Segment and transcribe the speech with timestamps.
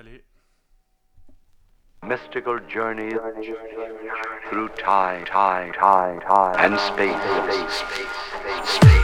[0.00, 0.22] Allez.
[2.06, 3.10] mystical journey
[4.48, 7.84] through time, time, time, time, and space.
[8.66, 8.99] mystical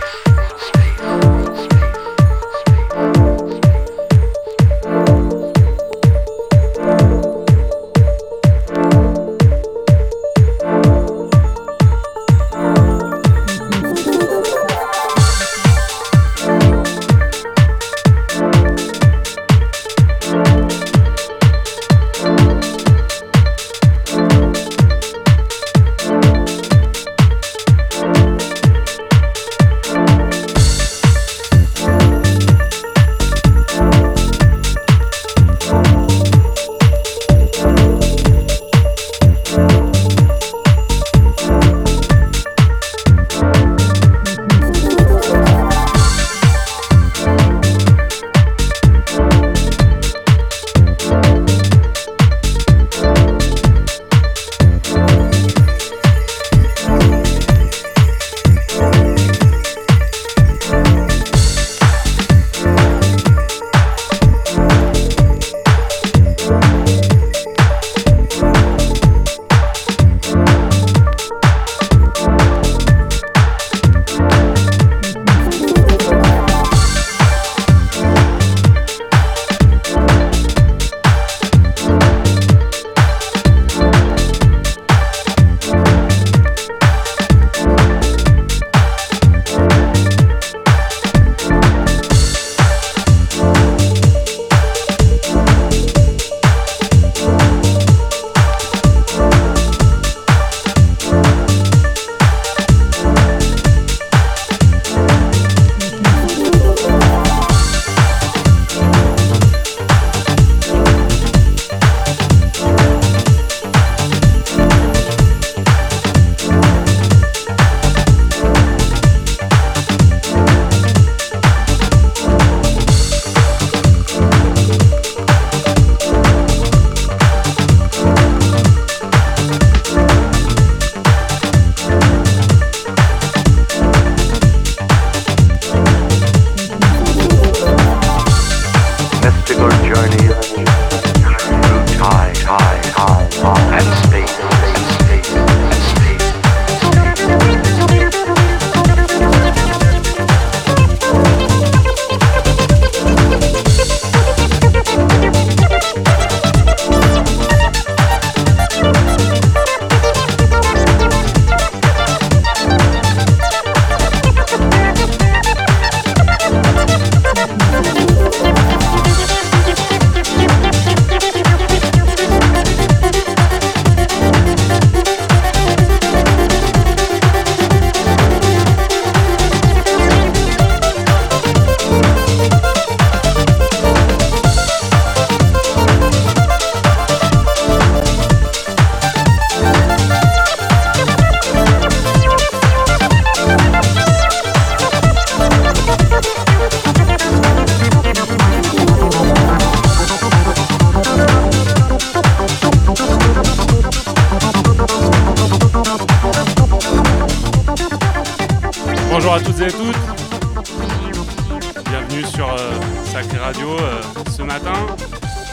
[212.16, 214.00] Bienvenue sur euh, Sacré Radio euh,
[214.34, 214.72] ce matin.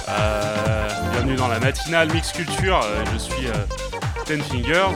[0.07, 2.79] Euh, bienvenue dans la matinale Mix Culture.
[2.81, 3.47] Euh, je suis
[4.25, 4.95] Ten Fingers.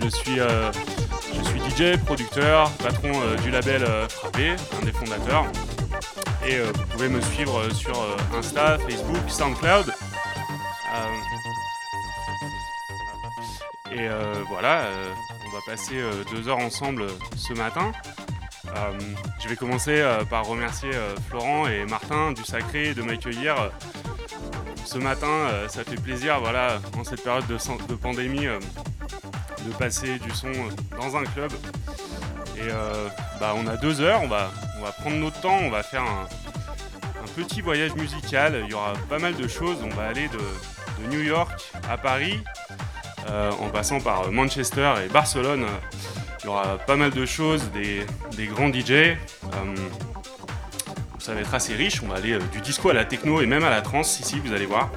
[0.00, 3.10] Je suis, je suis DJ, producteur, patron
[3.42, 5.46] du label Frappé, un des fondateurs.
[6.46, 8.00] Et vous pouvez me suivre sur
[8.38, 9.92] Insta, Facebook, SoundCloud.
[13.90, 14.06] Et
[14.48, 14.82] voilà,
[15.44, 15.96] on va passer
[16.32, 17.90] deux heures ensemble ce matin.
[18.76, 18.98] Euh,
[19.40, 23.70] je vais commencer euh, par remercier euh, Florent et Martin du Sacré de m'accueillir
[24.84, 25.48] ce matin.
[25.68, 30.50] Ça fait plaisir, voilà, en cette période de, pandémie, de passer du son
[30.98, 31.52] dans un club.
[32.56, 32.68] Et
[33.38, 34.50] bah, on a deux heures, on va,
[35.00, 36.26] prendre notre temps, on va faire un,
[37.36, 38.62] petit voyage musical.
[38.64, 39.76] Il y aura pas mal de choses.
[39.84, 42.42] On va aller de, New York à Paris,
[43.28, 45.66] en passant par Manchester et Barcelone.
[46.42, 48.90] Il y aura pas mal de choses, des, grands DJ.
[48.92, 49.16] euh,
[51.18, 52.02] ça va être assez riche.
[52.02, 54.40] On va aller euh, du disco à la techno et même à la trance ici,
[54.44, 54.90] vous allez voir.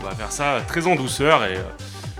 [0.00, 1.62] On va faire ça très en douceur et euh,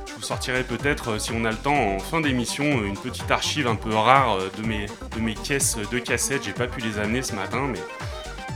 [0.07, 3.67] je vous sortirai peut-être, si on a le temps, en fin d'émission, une petite archive
[3.67, 6.45] un peu rare de mes, de mes caisses de cassettes.
[6.45, 7.81] J'ai pas pu les amener ce matin, mais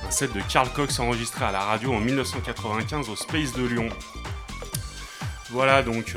[0.07, 3.89] un set de Carl Cox enregistré à la radio en 1995 au Space de Lyon.
[5.51, 6.15] Voilà, donc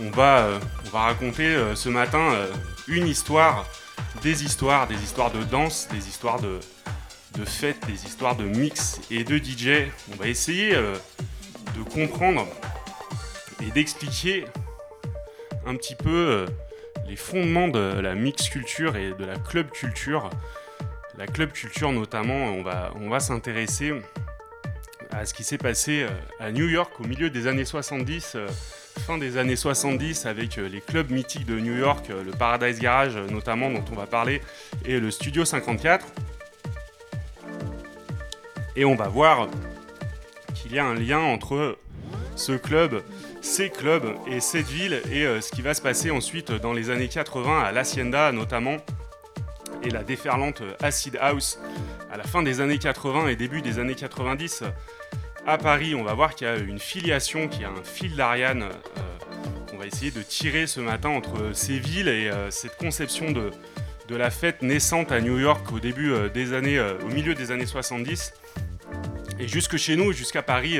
[0.00, 0.48] on, va,
[0.86, 2.32] on va raconter ce matin
[2.88, 3.66] une histoire,
[4.22, 6.60] des histoires, des histoires de danse, des histoires de,
[7.44, 9.90] fêtes, des histoires de mix et de DJ.
[10.12, 12.46] On va essayer de comprendre
[13.62, 14.44] et d'expliquer
[15.66, 16.46] un petit peu euh,
[17.08, 20.30] les fondements de la mix culture et de la club culture.
[21.18, 22.52] La club culture notamment,
[22.94, 23.94] on va, s'intéresser
[25.10, 26.10] à ce qui s'est passé euh,
[26.44, 28.48] à New York au milieu des années 70, euh,
[28.98, 33.70] fin des années 70 avec les clubs mythiques de New York, le Paradise Garage notamment
[33.70, 34.40] dont on va parler,
[34.84, 36.06] et le Studio 54.
[38.76, 39.48] Et on va voir
[40.54, 41.78] qu'il y a un lien entre
[42.34, 43.02] ce club
[43.46, 46.90] ces clubs et cette ville et euh, ce qui va se passer ensuite dans les
[46.90, 48.78] années 80 à l'Hacienda notamment
[49.84, 51.60] et la déferlante Acid House
[52.12, 54.64] à la fin des années 80 et début des années 90
[55.46, 55.94] à Paris.
[55.94, 59.78] On va voir qu'il y a une filiation, qui a un fil d'Ariane euh, qu'on
[59.78, 63.50] va essayer de tirer ce matin entre ces villes et euh, cette conception de,
[64.14, 68.34] la fête naissante à New York au début des années, au milieu des années 70
[69.40, 70.78] et jusque chez nous, jusqu'à Paris,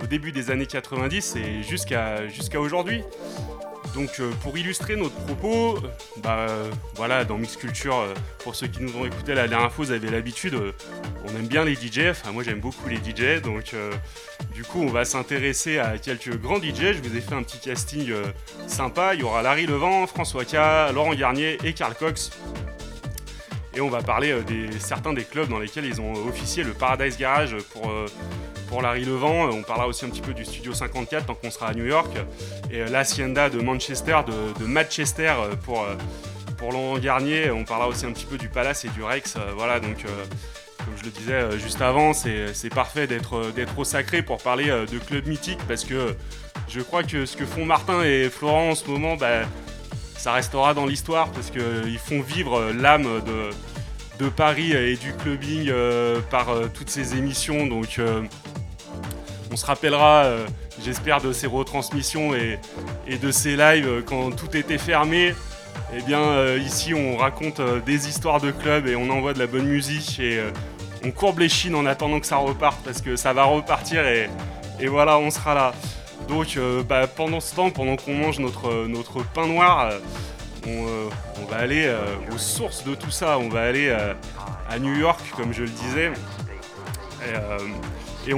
[0.00, 2.20] au début des années 90 et jusqu'à
[2.60, 3.02] aujourd'hui.
[3.94, 5.80] Donc euh, pour illustrer notre propos, euh,
[6.22, 6.46] bah
[6.94, 9.92] voilà, dans Mix Culture, euh, pour ceux qui nous ont écouté la dernière fois, vous
[9.92, 10.56] avez l'habitude,
[11.24, 13.74] on aime bien les DJ, enfin moi j'aime beaucoup les DJ, donc
[14.54, 17.58] du coup on va s'intéresser à quelques grands DJ, je vous ai fait un petit
[17.58, 18.12] casting
[18.66, 22.30] sympa, il y aura Larry Levent, François K, Laurent Garnier et Karl Cox.
[23.74, 27.16] Et on va parler des, certains des clubs dans lesquels ils ont officié le Paradise
[27.16, 27.90] Garage pour
[28.72, 29.50] pour Larry Levent.
[29.50, 32.10] On parlera aussi un petit peu du Studio 54 tant qu'on sera à New York.
[32.70, 35.94] Et euh, l'Hacienda de Manchester, de, Manchester euh, pour, euh,
[36.56, 36.96] pour Laurent.
[37.54, 39.36] On parlera aussi un petit peu du Palace et du Rex.
[39.58, 40.06] Voilà, donc
[40.78, 45.26] comme je le disais juste avant, c'est parfait d'être au sacré pour parler de club
[45.26, 46.16] mythique parce que
[46.68, 49.42] je crois que ce que font Martin et Florent en ce moment, bah,
[50.22, 55.72] ça restera dans l'histoire parce qu'ils font vivre l'âme de, de, Paris et du clubbing
[56.30, 57.66] par toutes ces émissions.
[57.66, 57.98] Donc
[59.52, 60.46] on se rappellera, euh,
[60.82, 62.58] j'espère, de ces retransmissions et,
[63.18, 65.34] de ces lives euh, quand tout était fermé.
[65.94, 69.46] Eh bien, euh, ici, on raconte des histoires de clubs et on envoie de la
[69.46, 70.40] bonne musique et
[71.04, 74.30] on courbe les chines en attendant que ça reparte parce que ça va repartir et,
[74.86, 75.74] voilà, on sera là.
[76.32, 76.58] Donc,
[76.88, 79.92] bah, pendant ce temps, pendant qu'on mange notre, notre pain noir,
[80.66, 81.94] on, va aller
[82.32, 83.38] aux sources de tout ça.
[83.38, 86.12] On va aller à New York, comme je le disais.
[88.26, 88.32] Et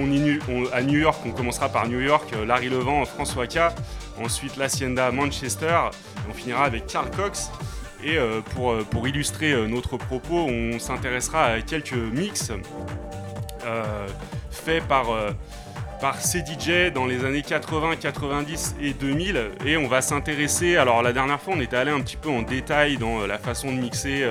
[0.72, 3.58] à New York, on commencera par New York, euh, Larry Levent, François K.
[4.22, 5.90] Ensuite, l'Hacienda Manchester.
[6.30, 7.50] On finira avec Carl Cox.
[8.02, 12.50] Et euh, pour, euh, pour, illustrer notre propos, on s'intéressera à quelques mix
[14.50, 15.06] faits par,
[16.04, 19.52] par ces DJ dans les années 80, 90 et 2000.
[19.64, 20.76] Et on va s'intéresser.
[20.76, 23.72] Alors, la dernière fois, on était allé un petit peu en détail dans la façon
[23.72, 24.28] de mixer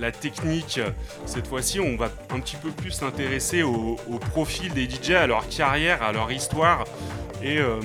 [0.00, 0.80] la technique.
[1.24, 3.96] Cette fois-ci, on va un petit peu plus s'intéresser au,
[4.32, 6.82] profil des DJ, à leur carrière, à leur histoire
[7.40, 7.78] et euh,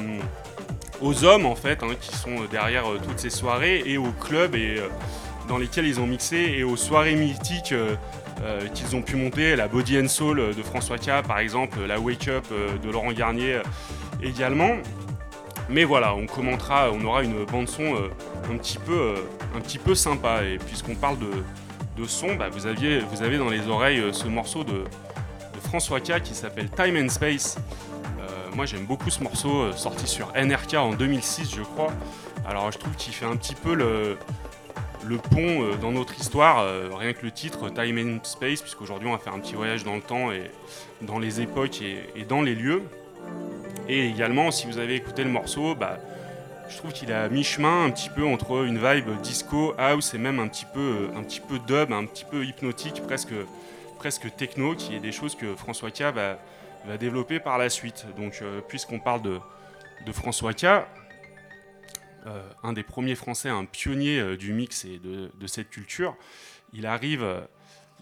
[1.00, 4.56] aux hommes en fait hein, qui sont derrière euh, toutes ces soirées et aux clubs
[4.56, 4.88] et, euh,
[5.48, 7.76] dans lesquels ils ont mixé et aux soirées mythiques
[8.74, 12.28] qu'ils ont pu monter, la Body and Soul de François K par exemple, la Wake
[12.28, 13.60] Up de Laurent Garnier
[14.24, 14.72] également.
[15.70, 17.96] Mais voilà, on commentera, on aura une bande son
[18.52, 19.16] un petit peu,
[19.56, 20.44] un sympa.
[20.44, 21.30] Et puisqu'on parle de,
[21.98, 24.84] de son, bah, vous, avez dans les oreilles euh, ce morceau de,
[25.64, 27.58] François K qui s'appelle Time and Space.
[28.20, 31.94] Euh, moi j'aime beaucoup ce morceau, euh, sorti sur NRK en 2006 je crois.
[32.46, 34.18] Alors je trouve qu'il fait un petit peu le,
[35.06, 36.66] le pont dans notre histoire,
[36.98, 39.96] rien que le titre Time and Space, puisqu'aujourd'hui on va faire un petit voyage dans
[39.96, 40.52] le temps et
[41.02, 42.84] dans les époques et, dans les lieux.
[43.88, 45.98] Et également, si vous avez écouté le morceau, bah,
[46.72, 50.40] je trouve qu'il à mi-chemin un petit peu entre une vibe disco, house et même
[50.40, 55.00] un petit peu, un petit peu dub, un petit peu hypnotique, presque, techno, qui est
[55.00, 56.40] des choses que François K va,
[56.86, 58.06] va développer par la suite.
[58.18, 59.40] Donc, euh, puisqu'on parle de,
[60.06, 60.80] de, François K, euh,
[62.64, 66.16] un des premiers Français, un pionnier euh, du mix et de, de, cette culture,
[66.74, 67.26] il arrive,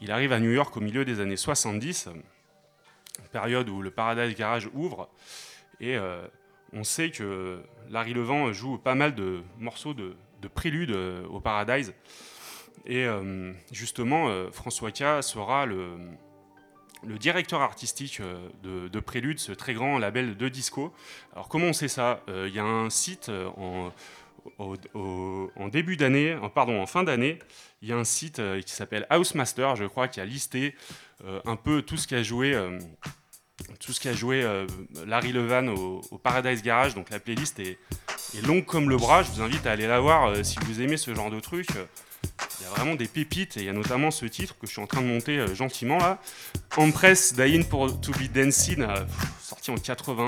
[0.02, 2.10] il arrive à New York au milieu des années 70,
[3.32, 5.10] période où le Paradise Garage ouvre.
[5.80, 5.98] Et
[6.74, 10.16] on sait que Larry Levent joue pas mal de morceaux de,
[10.54, 11.94] prélude euh, au Paradise.
[12.86, 15.98] Et euh, justement, euh, François K sera le,
[17.04, 18.22] directeur artistique
[18.64, 20.94] de, Prélude, ce très grand label de disco.
[21.34, 23.32] Alors comment on sait ça Il y a un site
[24.60, 27.40] en début d'année, pardon, en fin d'année,
[27.82, 30.76] il y a un site qui s'appelle Housemaster, je crois, qui a listé
[31.46, 32.58] un peu tout ce qui a joué
[35.06, 36.96] Larry Levan au, Paradise Garage.
[36.96, 37.78] Donc la playlist est,
[38.46, 39.24] longue comme le bras.
[39.24, 41.68] Je vous invite à aller la voir si vous aimez ce genre de truc.
[42.60, 44.72] Il y a vraiment des pépites et il y a notamment ce titre que je
[44.72, 46.20] suis en train de monter gentiment là.
[46.78, 48.86] Empress Dying pour To Be Dancing,
[49.42, 50.26] sorti en 80.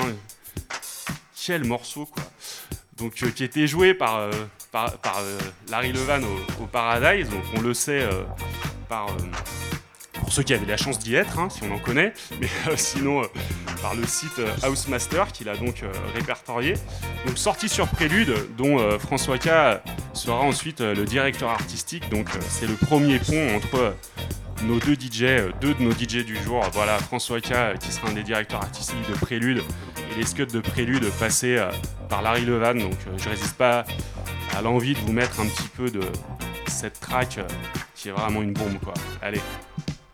[1.36, 2.24] Quel morceau quoi
[3.02, 4.32] donc, euh, qui était joué par, euh,
[4.72, 6.22] par, euh, Larry Levan
[6.62, 8.08] au, Paradise, donc on le sait
[8.88, 9.08] par,
[10.14, 13.22] pour ceux qui avaient la chance d'y être, hein, si on en connaît, mais sinon
[13.82, 16.76] par le site Housemaster qu'il a donc répertorié.
[17.26, 19.50] Donc sorti sur Prélude, dont François K
[20.14, 23.96] sera ensuite le directeur artistique, donc c'est le premier pont entre
[24.64, 28.14] nos deux DJ, deux de nos DJ du jour, voilà François K qui sera un
[28.14, 29.64] des directeurs artistiques de Prélude
[30.12, 31.58] et les scuds de Prélude passés
[32.12, 33.86] par Larry Levan, donc euh, je résiste pas
[34.54, 36.02] à l'envie de vous mettre un petit peu de
[36.68, 37.48] cette track euh,
[37.96, 38.94] qui est vraiment une bombe quoi.
[39.22, 39.40] Allez.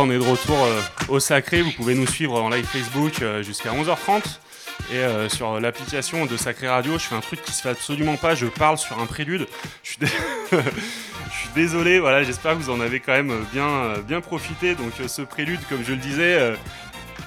[0.00, 1.60] on est de retour euh, au Sacré.
[1.60, 4.22] Vous pouvez nous suivre en live Facebook euh, jusqu'à 11h30.
[4.92, 8.16] Et euh, sur l'application de Sacré Radio, je fais un truc qui se fait absolument
[8.16, 8.34] pas.
[8.34, 9.46] Je parle sur un prélude.
[9.82, 9.98] Je suis,
[11.54, 11.98] désolé.
[11.98, 14.74] Voilà, j'espère que vous en avez quand même bien, bien profité.
[14.74, 16.54] Donc ce prélude, comme je le disais,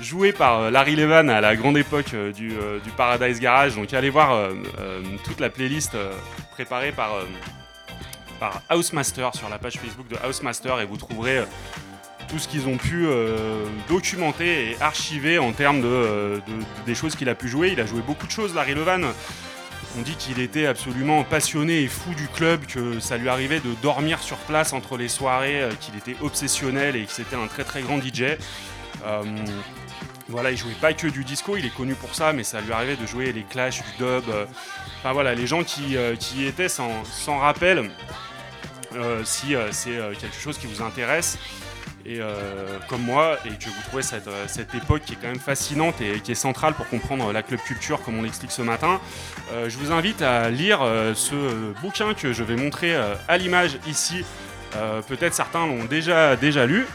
[0.01, 2.53] joué par Larry Levan à la grande époque du,
[2.97, 3.75] Paradise Garage.
[3.75, 4.49] Donc allez voir
[5.23, 5.95] toute la playlist
[6.51, 7.11] préparée par,
[8.39, 11.43] par Housemaster sur la page Facebook de Housemaster et vous trouverez
[12.33, 13.05] tout ce qu'ils ont pu
[13.87, 16.41] documenter et archiver en termes de,
[16.87, 17.69] des choses qu'il a pu jouer.
[17.73, 19.13] Il a joué beaucoup de choses, Larry Levan.
[19.95, 23.75] On dit qu'il était absolument passionné et fou du club, que ça lui arrivait de
[23.83, 27.63] dormir sur place entre les soirées, euh, qu'il était obsessionnel et que c'était un très
[27.63, 28.23] très grand DJ.
[29.05, 29.23] Euh,
[30.29, 32.71] voilà, il jouait pas que du disco, il est connu pour ça, mais ça lui
[32.71, 34.23] arrivait de jouer les clashs, du dub.
[34.29, 34.45] Euh,
[34.97, 37.91] enfin voilà, les gens qui, y étaient s'en rappellent.
[39.23, 41.37] si c'est quelque chose qui vous intéresse,
[42.05, 45.39] et euh, comme moi, et que vous trouvez euh, cette, époque qui est quand même
[45.39, 48.99] fascinante et qui est centrale pour comprendre la club culture comme on l'explique ce matin,
[49.53, 50.79] euh, je vous invite à lire
[51.15, 52.95] ce bouquin que je vais montrer
[53.27, 54.25] à l'image ici.
[55.07, 56.87] Peut-être certains l'ont déjà, déjà lu.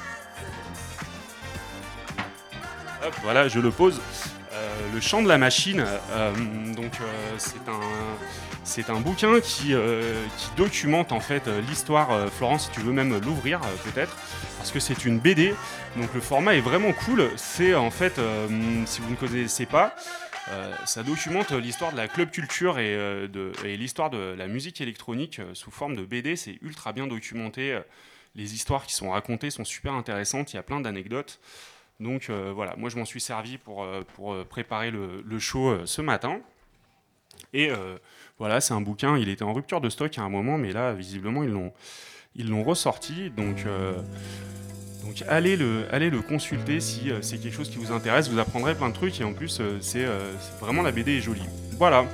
[3.07, 4.01] Hop, voilà, je le pose.
[4.93, 5.85] le chant de la machine,
[6.75, 6.93] donc
[7.39, 7.81] c'est un
[8.69, 9.75] c'est un bouquin qui,
[10.37, 12.31] qui, documente en fait l'histoire.
[12.31, 14.15] Florence, si tu veux même l'ouvrir peut-être
[14.59, 15.55] parce que c'est une BD.
[15.97, 17.31] Donc le format est vraiment cool.
[17.37, 19.95] C'est en fait, euh, si vous ne connaissez pas,
[20.51, 25.41] euh, ça documente l'histoire de la club culture et, euh, l'histoire de la musique électronique
[25.55, 26.37] sous forme de BD.
[26.37, 27.81] C'est ultra bien documenté.
[28.35, 30.53] Les histoires qui sont racontées sont super intéressantes.
[30.53, 31.41] Il y a plein d'anecdotes.
[32.01, 36.41] Donc voilà, moi je m'en suis servi pour, pour préparer le, le, show ce matin.
[37.53, 37.71] Et
[38.39, 40.93] voilà, c'est un bouquin, il était en rupture de stock à un moment, mais là,
[40.93, 41.73] visiblement, ils l'ont
[42.39, 43.31] ils l'ont ressorti.
[43.37, 44.01] Donc, euh,
[45.29, 48.31] allez, le, allez le consulter si euh, c'est quelque chose qui vous intéresse.
[48.31, 50.07] Vous apprendrez plein de trucs et en plus, euh, c'est
[50.61, 51.47] vraiment la BD est jolie.
[51.77, 52.05] Voilà.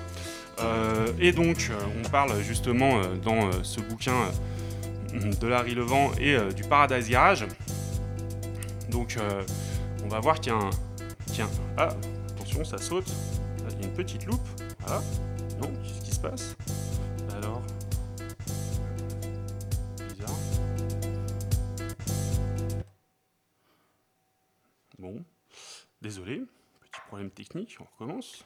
[1.20, 4.14] et donc, on parle justement dans ce bouquin
[5.14, 7.16] de Larry Levent et du Paradise.
[8.90, 9.16] Donc,
[10.04, 10.70] on va voir qu'il y a un.
[11.32, 11.88] Tiens, ah,
[12.28, 13.10] attention, ça saute.
[13.58, 14.46] Il y a une petite loupe.
[14.80, 15.02] Voilà.
[15.62, 15.72] Non,
[16.24, 17.62] Alors,
[24.98, 25.22] Bon,
[26.00, 26.40] désolé,
[26.80, 28.44] petit problème technique, on recommence.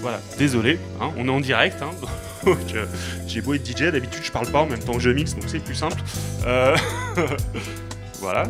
[0.00, 1.90] Voilà, désolé, hein, on est en direct, hein,
[2.44, 2.86] donc euh,
[3.28, 5.44] j'ai beau être DJ, d'habitude je parle pas en même temps que je mixe, donc
[5.46, 6.00] c'est plus simple.
[6.46, 6.76] Euh,
[8.18, 8.44] voilà.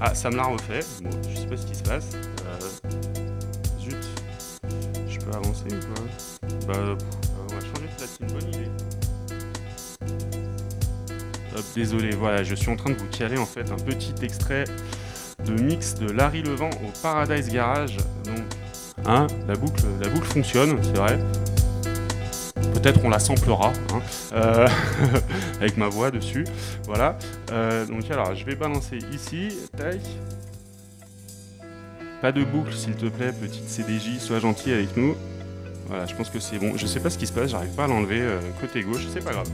[0.00, 2.10] Ah, ça me l'a refait, bon, je sais pas ce qui se passe.
[2.14, 2.88] Euh,
[3.80, 3.96] zut,
[5.08, 6.96] je peux avancer ou pas Bah,
[7.42, 8.70] on va changer de platine, bonne idée
[11.74, 14.64] désolé, voilà, je suis en train de vous caler en fait un petit extrait
[15.44, 17.96] de mix de Larry Levent au Paradise Garage.
[18.24, 18.44] Donc,
[19.06, 21.18] hein, la boucle, la boucle fonctionne, c'est vrai.
[22.80, 24.00] Peut-être on la samplera, hein,
[24.34, 24.68] euh,
[25.60, 26.44] avec ma voix dessus.
[26.84, 27.18] Voilà.
[27.50, 29.48] Euh, donc alors, je vais balancer ici.
[29.76, 29.98] Tac.
[32.22, 35.16] Pas de boucle, s'il te plaît, petite CDJ, sois gentil avec nous.
[35.88, 36.76] Voilà, je pense que c'est bon.
[36.76, 39.24] Je sais pas ce qui se passe, j'arrive pas à l'enlever euh, côté gauche, c'est
[39.24, 39.48] pas grave.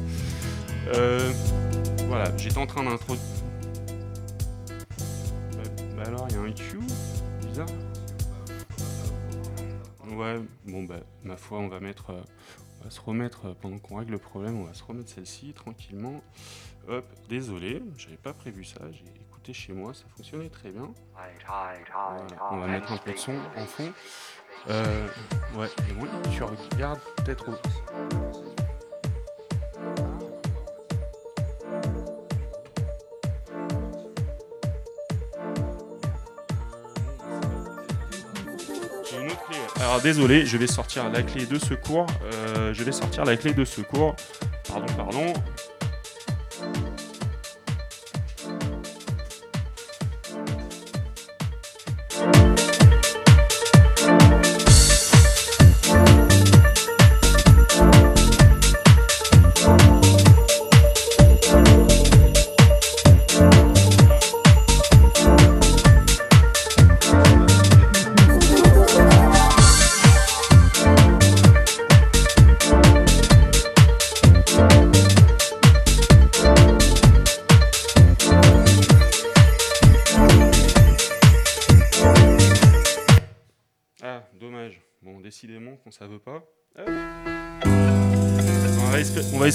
[2.06, 3.24] Voilà, j'étais en train d'introduire.
[5.96, 6.78] Bah, alors, il y a un Q
[7.48, 7.66] Bizarre.
[10.14, 12.12] Ouais, bon, bah, ma foi, on va mettre.
[12.84, 15.54] On va se remettre, euh, pendant qu'on règle le problème, on va se remettre celle-ci
[15.54, 16.22] tranquillement.
[16.86, 20.92] Hop, désolé, j'avais pas prévu ça, j'ai écouté chez moi, ça fonctionnait très bien.
[22.50, 23.90] on va mettre un peu de son en fond.
[24.68, 25.08] Euh,
[25.56, 28.53] ouais, et oui, tu regardes peut-être au...
[39.80, 42.06] Alors désolé, je vais sortir la clé de secours.
[42.32, 44.16] Euh, je vais sortir la clé de secours.
[44.68, 45.32] Pardon, pardon.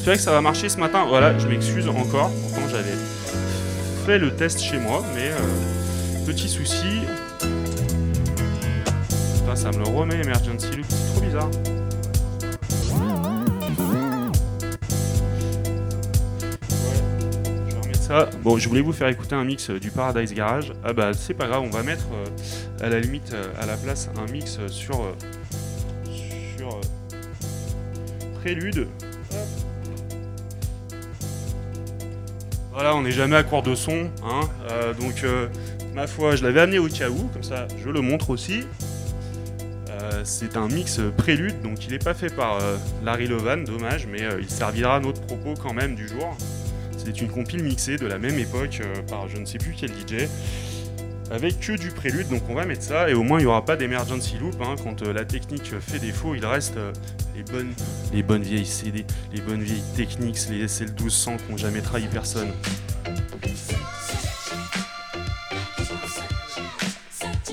[0.09, 1.05] Espérer, que ça va marcher ce matin.
[1.07, 2.31] Voilà, je m'excuse encore.
[2.31, 2.95] Pourtant, j'avais
[4.07, 7.01] fait le test chez moi, mais euh, petit souci.
[9.55, 10.85] ça me le remet, Emergency Loop.
[10.89, 11.49] C'est trop bizarre.
[17.93, 18.29] ça.
[18.41, 20.73] Bon, je voulais vous faire écouter un mix euh, du Paradise Garage.
[20.83, 24.09] Ah bah c'est pas grave, on va mettre euh, à la limite à la place
[24.17, 25.15] un mix sur
[26.57, 26.79] sur
[28.41, 28.87] Prélude.
[32.81, 34.39] Voilà, on n'est jamais à court de son, hein.
[34.71, 35.49] Euh, donc euh,
[35.93, 38.63] ma foi, je l'avais amené au cas où, comme ça je le montre aussi.
[39.89, 42.59] Euh, c'est un mix prélude, donc il n'est pas fait par
[43.03, 46.37] Larry Levan, dommage, mais il servira à notre propos quand même du jour.
[46.95, 50.29] C'est une compile mixée de la même époque par je ne sais plus quel DJ,
[51.31, 53.65] avec que du prélude, donc on va mettre ça, et au moins il n'y aura
[53.65, 56.77] pas d'emergency loop, hein, quand la technique fait défaut, il reste
[57.39, 57.73] les, bonnes,
[58.13, 62.51] les bonnes vieilles CD, les bonnes vieilles techniques, les SL1200 qui n'ont jamais trahi personne.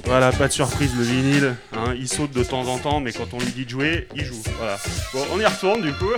[0.05, 3.33] Voilà, pas de surprise, le vinyle, hein, il saute de temps en temps, mais quand
[3.33, 4.43] on lui dit de jouer, il joue.
[4.59, 4.77] Voilà.
[5.13, 6.13] Bon, on y retourne du coup.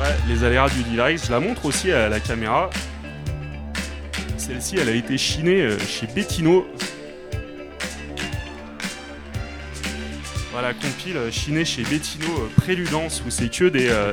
[0.00, 2.70] Ouais, les aléas du device, je la montre aussi à la caméra.
[4.36, 6.66] Celle-ci, elle a été chinée euh, chez Bettino.
[10.52, 14.12] Voilà, compile euh, chinée chez Bettino euh, Préludance, où c'est que des, euh,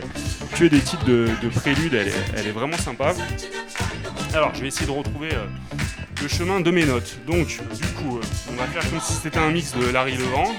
[0.57, 3.13] que des titres de, de prélude, elle est, vraiment sympa.
[4.33, 5.31] Alors, je vais essayer de retrouver
[6.21, 7.19] le chemin de mes notes.
[7.27, 10.55] Donc, du coup, on va faire comme si c'était un mix de Larry Levent.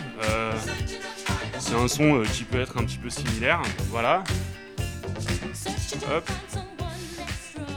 [1.59, 3.63] C'est un son qui peut être un petit peu similaire.
[3.91, 4.25] Voilà.
[6.13, 6.31] Hop.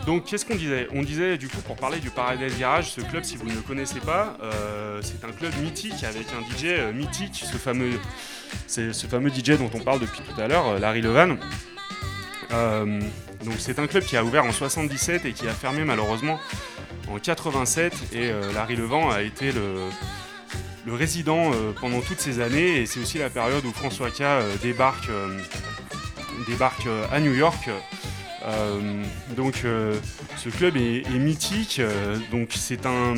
[0.06, 0.88] Donc, qu'est-ce qu'on disait?
[0.94, 3.62] On disait, du coup, pour parler du Paradise Garage, ce club, si vous ne le
[3.62, 7.92] connaissez pas, euh, c'est un club mythique avec un DJ euh, mythique, ce fameux,
[8.68, 11.38] c'est ce fameux DJ dont on parle depuis tout à l'heure, euh, Larry Levan.
[12.52, 16.39] Donc c'est un club qui a ouvert en 77 et qui a fermé malheureusement
[17.10, 23.00] en 87 et Larry Levent a été le, résident pendant toutes ces années et c'est
[23.00, 24.22] aussi la période où François K
[24.62, 25.10] débarque,
[26.48, 27.70] débarque à New York.
[28.45, 29.03] Euh,
[29.38, 29.95] donc euh,
[30.36, 33.13] ce club est, mythique, euh, donc c'est un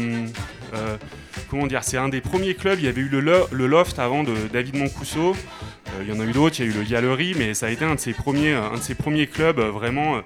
[1.50, 2.80] comment dire, c'est un des premiers clubs.
[2.80, 5.36] Il y avait eu le, le Loft avant de David Mancuso.
[6.02, 7.70] Il y en a eu d'autres, il y a eu le Gallery, mais ça a
[7.70, 10.22] été un de ses premiers, un de ses premiers clubs vraiment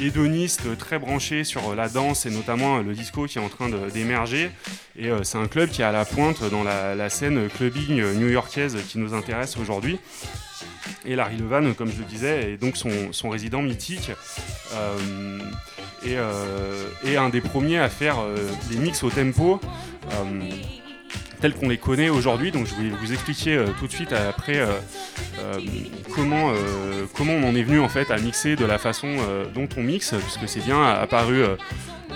[0.00, 3.68] hédoniste, très branché sur la danse et notamment euh, le disco qui est en train
[3.92, 4.50] d'émerger.
[4.96, 8.14] Et euh, c'est un club qui est à la pointe dans la, scène clubbing euh,
[8.14, 9.98] new-yorkaise qui nous intéresse aujourd'hui.
[11.04, 14.10] Et Larry Levan, comme je le disais, est donc son, résident mythique.
[16.04, 16.16] Et,
[17.16, 18.16] un des premiers à faire
[18.70, 19.60] des mix au tempo.
[21.40, 22.50] Tels qu'on les connaît aujourd'hui.
[22.50, 24.66] Donc je vais vous expliquer euh, tout de suite après euh,
[25.40, 25.58] euh,
[26.14, 26.52] comment,
[27.14, 29.16] comment on en est venu en fait à mixer de la façon
[29.54, 31.42] dont on mixe, puisque c'est bien apparu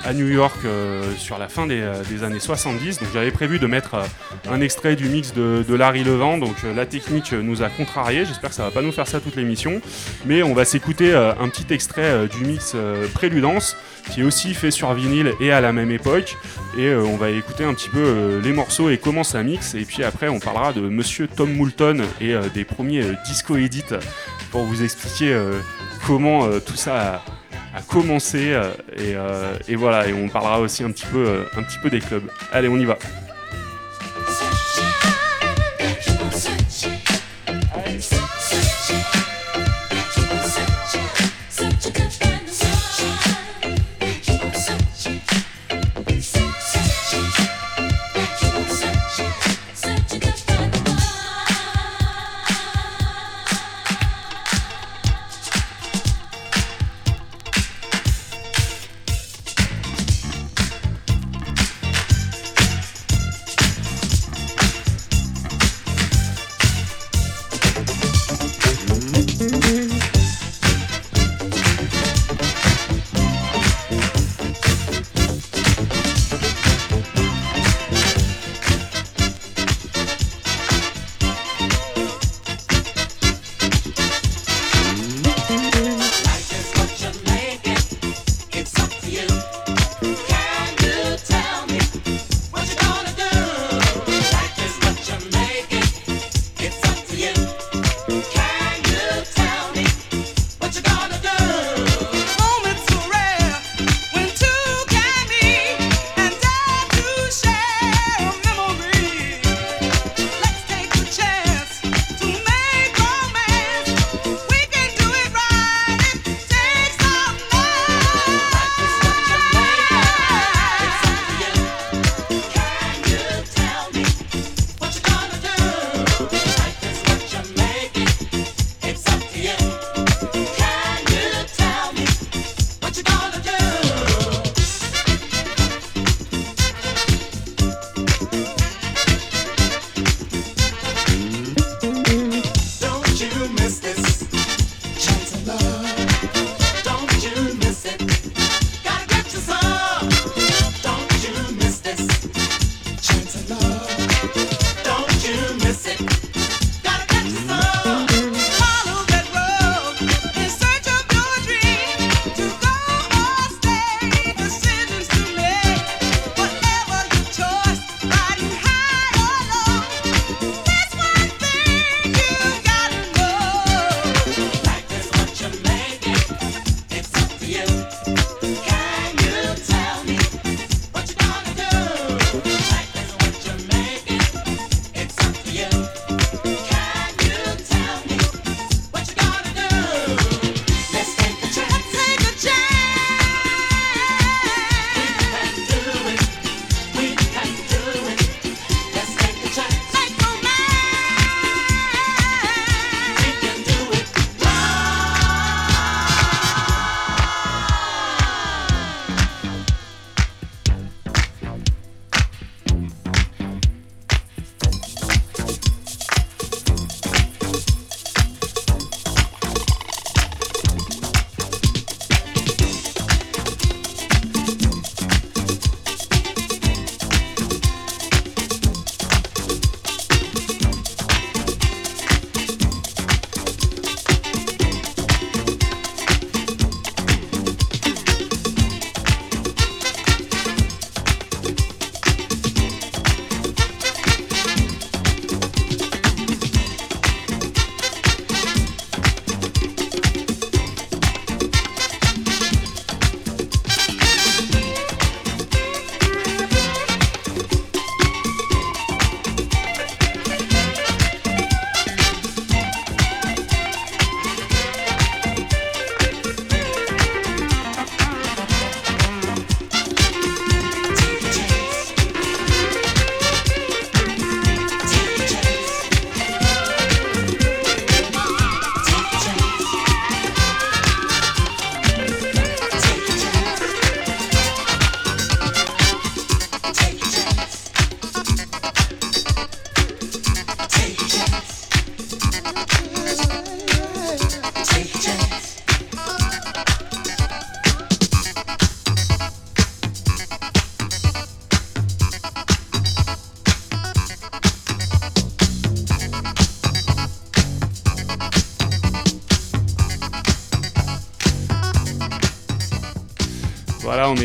[0.04, 2.98] à New York euh, sur la fin des, euh, années 70.
[2.98, 4.04] Donc j'avais prévu de mettre euh,
[4.50, 6.38] un extrait du mix de, Larry Levent.
[6.38, 8.24] Donc la technique nous a contrarié.
[8.24, 9.80] J'espère que ça va pas nous faire ça toute l'émission.
[10.26, 12.76] Mais on va s'écouter un petit extrait du mix
[13.14, 13.76] Préludance
[14.10, 16.36] qui est aussi fait sur vinyle et à la même époque.
[16.78, 19.74] Et on va écouter un petit peu les morceaux et comment ça mixe.
[19.74, 23.84] Et puis après, on parlera de Monsieur Tom Moulton et des premiers disco edit
[24.50, 25.34] pour vous expliquer
[26.06, 27.22] comment tout ça
[27.74, 28.52] a commencé.
[28.52, 31.78] euh, et, euh, et voilà, et on parlera aussi un petit peu, euh, un petit
[31.78, 32.24] peu des clubs.
[32.52, 32.98] Allez, on y va.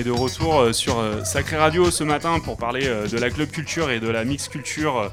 [0.04, 3.50] De retour euh, sur euh, Sacré Radio ce matin pour parler euh, de la club
[3.50, 5.12] culture et de la mix culture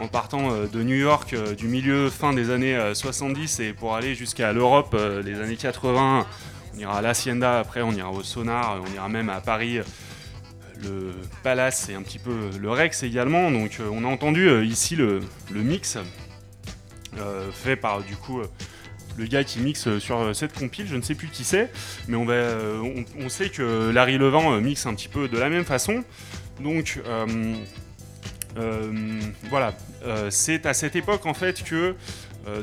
[0.00, 4.52] en partant de New York du milieu fin des années 70 et pour aller jusqu'à
[4.52, 4.94] l'Europe
[5.24, 6.26] les années 80.
[6.74, 9.78] On ira à l'Hacienda, après on ira au Sonar, on ira même à Paris
[10.82, 13.50] le Palace et un petit peu le Rex également.
[13.50, 15.96] Donc on a entendu ici le mix
[17.52, 18.42] fait par du coup
[19.16, 21.70] le gars qui mixe sur cette compile, je ne sais plus qui c'est,
[22.08, 25.64] mais on, euh, sait que Larry Levent euh, mixe un petit peu de la même
[25.64, 26.04] façon.
[26.60, 27.60] Donc euh,
[29.50, 29.74] voilà,
[30.30, 31.94] c'est à cette époque en fait que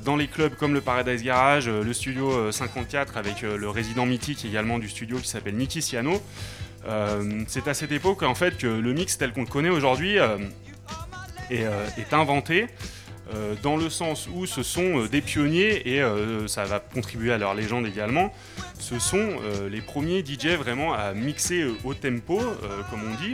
[0.04, 4.80] dans les clubs comme le Paradise Garage, le studio 54 avec le résident mythique également
[4.80, 6.20] du studio qui s'appelle Nicky Siano,
[7.48, 10.18] c'est à cette époque en fait que le mix tel qu'on le connaît aujourd'hui
[11.52, 12.66] est, inventé.
[13.32, 17.32] Euh, dans le sens où ce sont euh, des pionniers et euh, ça va contribuer
[17.32, 18.34] à leur légende également.
[18.80, 19.40] Ce sont
[19.72, 22.38] les premiers DJ vraiment à mixer au tempo,
[22.90, 23.34] comme on dit.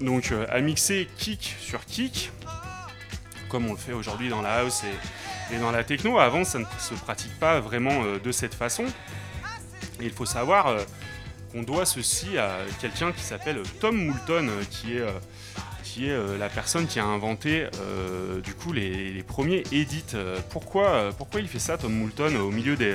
[0.00, 2.30] Donc à mixer kick sur kick,
[3.48, 4.82] comme on le fait aujourd'hui dans la house
[5.50, 6.18] et, dans la techno.
[6.18, 8.84] Avant, ça ne se pratique pas vraiment de cette façon.
[9.98, 10.76] Et il faut savoir
[11.50, 15.06] qu'on doit ceci à quelqu'un qui s'appelle Tom Moulton, qui est
[15.96, 20.04] qui est euh, la personne qui a inventé euh, du coup les, premiers edits.
[20.14, 22.94] Euh, pourquoi, il fait ça, Tom Moulton, au milieu des.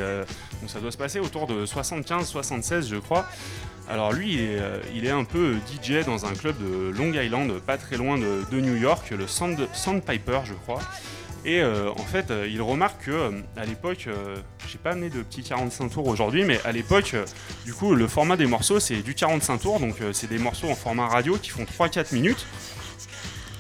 [0.68, 3.26] ça doit se passer autour de 75-76, je crois.
[3.90, 4.48] Alors lui,
[4.96, 8.60] il est, un peu DJ dans un club de Long Island, pas très loin de,
[8.60, 10.80] New York, le Sand, Sandpiper, je crois.
[11.44, 14.08] Et en fait, il remarque que à l'époque,
[14.70, 17.16] j'ai pas amené de petits 45 tours aujourd'hui, mais à l'époque,
[17.66, 20.76] du coup, le format des morceaux c'est du 45 tours, donc c'est des morceaux en
[20.76, 22.46] format radio qui font 3-4 minutes.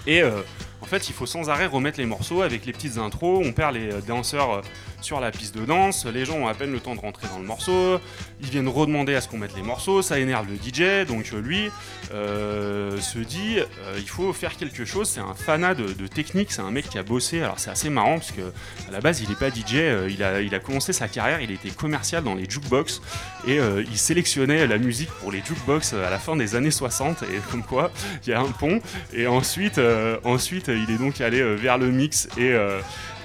[0.07, 0.41] Et euh,
[0.81, 3.45] en fait, il faut sans arrêt remettre les morceaux avec les petites intros.
[3.45, 4.61] On perd les euh, danseurs euh,
[5.01, 6.05] sur la piste de danse.
[6.05, 7.99] Les gens ont à peine le temps de rentrer dans le morceau.
[8.41, 10.01] Ils viennent redemander à ce qu'on mette les morceaux.
[10.01, 11.07] Ça énerve le DJ.
[11.07, 11.69] Donc lui
[12.11, 13.57] se dit
[13.97, 15.09] il faut faire quelque chose.
[15.09, 16.51] C'est un fanat de, technique.
[16.51, 17.41] C'est un mec qui a bossé.
[17.41, 18.41] Alors c'est assez marrant parce que
[18.87, 20.09] à la base il n'est pas DJ.
[20.09, 21.41] il, a, commencé sa carrière.
[21.41, 23.01] Il était commercial dans les jukebox
[23.47, 27.23] et il sélectionnait la musique pour les jukebox à la fin des années 60.
[27.23, 27.91] Et comme quoi
[28.25, 28.79] il y a un pont.
[29.13, 29.79] Et ensuite,
[30.23, 32.51] ensuite il est donc allé euh, vers le mix et,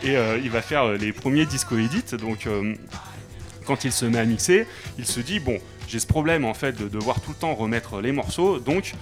[0.05, 2.17] euh, euh, il va faire les premiers disco edits.
[2.19, 2.49] Donc
[3.65, 4.67] quand il se met à mixer,
[4.99, 8.01] il se dit bon, j'ai ce problème en fait de devoir tout le temps remettre
[8.01, 8.95] les morceaux, donc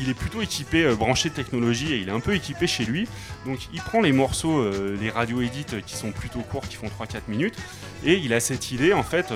[0.00, 3.08] il est plutôt équipé, branché de technologie et il est un peu équipé chez lui.
[3.46, 4.68] Donc il prend les morceaux,
[5.00, 7.56] les radio edits qui sont plutôt courts, qui font 3-4 minutes,
[8.04, 9.32] et il a cette idée en fait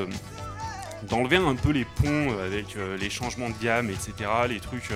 [1.09, 4.90] d'enlever un peu les ponts avec les changements de gamme, etc., les trucs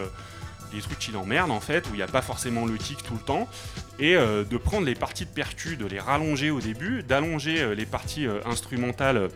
[0.72, 3.14] des trucs qui l'emmerdent en fait, où il n'y a pas forcément le kick tout
[3.14, 3.48] le temps,
[3.98, 7.74] et euh, de prendre les parties de percu, de les rallonger au début, d'allonger euh,
[7.74, 9.28] les parties euh, instrumentales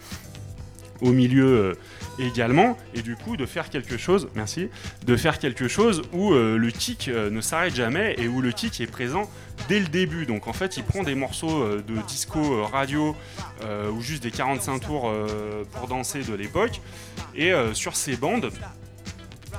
[1.03, 1.77] au milieu
[2.19, 4.71] également, et du coup de faire quelque chose, merci,
[5.05, 8.87] de faire quelque chose où le kick ne s'arrête jamais et où le kick est
[8.87, 9.31] présent
[9.69, 10.25] dès le début.
[10.25, 13.15] Donc en fait, il prend des morceaux de disco radio
[13.93, 15.13] ou juste des 45 tours
[15.73, 16.81] pour danser de l'époque,
[17.35, 18.51] et sur ces bandes,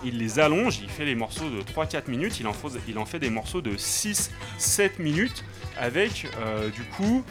[0.03, 3.61] il les allonge, il fait les morceaux de 3-4 minutes, il en, fait, des morceaux
[3.61, 5.43] de 6-7 minutes
[5.77, 7.23] avec euh, du coup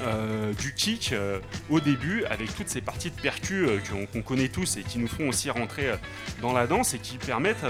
[0.00, 1.38] euh, du kick euh,
[1.70, 3.68] au début avec toutes ces parties de percus
[4.12, 5.90] qu'on connaît tous et qui nous font aussi rentrer
[6.40, 7.64] dans la danse et qui permettent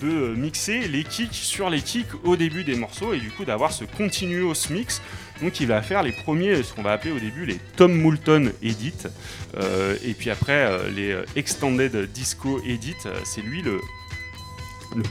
[0.00, 3.72] de mixer les kicks sur les kicks au début des morceaux et du coup d'avoir
[3.72, 5.00] ce continuous mix
[5.42, 8.52] donc il va faire les premiers, ce qu'on va appeler au début les Tom Moulton
[8.62, 9.08] Edit,
[9.56, 13.80] euh, et puis après euh, les euh, Extended Disco Edit, c'est lui le,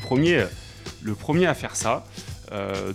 [0.02, 0.46] premier,
[1.04, 2.06] le premier à faire ça.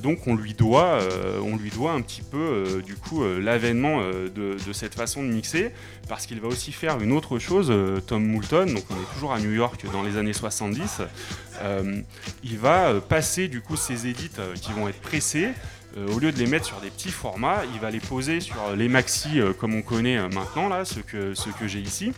[0.02, 0.98] donc on lui doit,
[1.42, 5.72] on lui doit un petit peu du coup l'avènement de, cette façon de mixer,
[6.08, 7.72] parce qu'il va aussi faire une autre chose,
[8.06, 11.02] Tom Moulton, donc on est toujours à New York dans les années 70,
[12.44, 15.48] il va passer du coup ces edits qui vont être pressés
[15.96, 18.56] euh, au lieu de les mettre sur des petits formats, il va les poser sur
[18.76, 22.12] les maxi euh, comme on connaît euh, maintenant, là, ce que, ce que j'ai ici,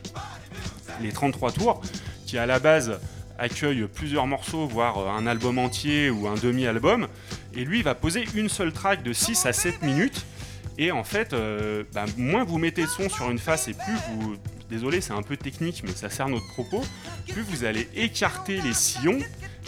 [1.00, 1.80] les 33 tours,
[2.26, 2.98] qui à la base
[3.38, 7.06] accueillent plusieurs morceaux, voire un album entier ou un demi-album.
[7.54, 10.26] Et lui, il va poser une seule track de 6 à 7 minutes.
[10.76, 11.34] Et en fait,
[11.92, 14.36] bah, moins vous mettez de son sur une face et plus vous.
[14.68, 16.84] Désolé, c'est un peu technique, mais ça sert notre propos.
[17.28, 19.18] Plus vous allez écarter les sillons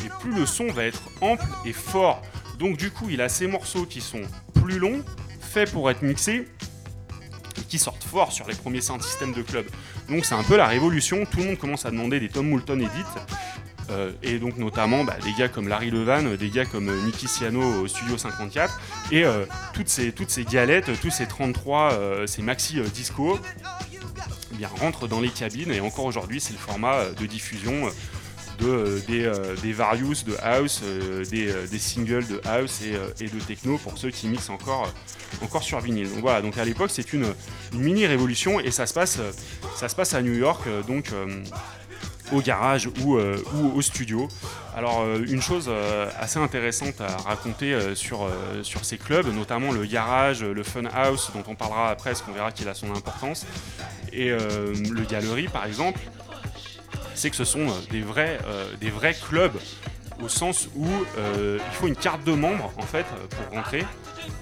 [0.05, 2.23] et plus le son va être ample et fort.
[2.61, 4.21] Donc du coup, il a ces morceaux qui sont
[4.55, 5.03] plus longs,
[5.41, 6.47] faits pour être mixés,
[7.59, 9.67] et qui sortent fort sur les premiers sound systèmes de club.
[10.11, 12.79] Donc c'est un peu la révolution, tout le monde commence à demander des Tom Moulton
[12.79, 13.07] Edit.
[13.91, 17.27] Euh, et donc notamment bah, des gars comme Larry Levan, des gars comme euh, Nicky
[17.27, 22.81] Siano au Studio 54, et euh, toutes, ces, toutes galettes, tous ces 33, ces maxi
[22.95, 23.39] disco,
[24.53, 27.91] bien, rentrent dans les cabines et encore aujourd'hui c'est le format de diffusion
[28.61, 29.31] de, des,
[29.63, 30.83] des, Various de House,
[31.31, 34.93] des, des, singles de House et, de techno pour ceux qui mixent encore,
[35.43, 36.11] encore sur vinyle.
[36.11, 37.27] Donc voilà, donc à l'époque c'est une,
[37.73, 39.19] mini révolution et ça se passe,
[39.77, 41.13] ça se passe à New York, donc
[42.33, 44.29] au garage ou, ou, au studio.
[44.77, 45.71] Alors une chose
[46.19, 48.29] assez intéressante à raconter sur,
[48.63, 52.33] sur ces clubs, notamment le garage, le fun house dont on parlera après, parce qu'on
[52.33, 53.47] verra qu'il a son importance,
[54.13, 56.01] et le galerie par exemple,
[57.21, 58.39] c'est que ce sont des vrais,
[58.81, 59.53] des vrais clubs
[60.23, 60.87] au sens où
[61.19, 63.85] il faut une carte de membre en fait pour rentrer.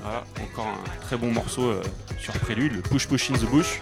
[0.03, 1.73] Voilà, encore un très bon morceau
[2.21, 3.81] sur Prélude, le Push Push in the Bush.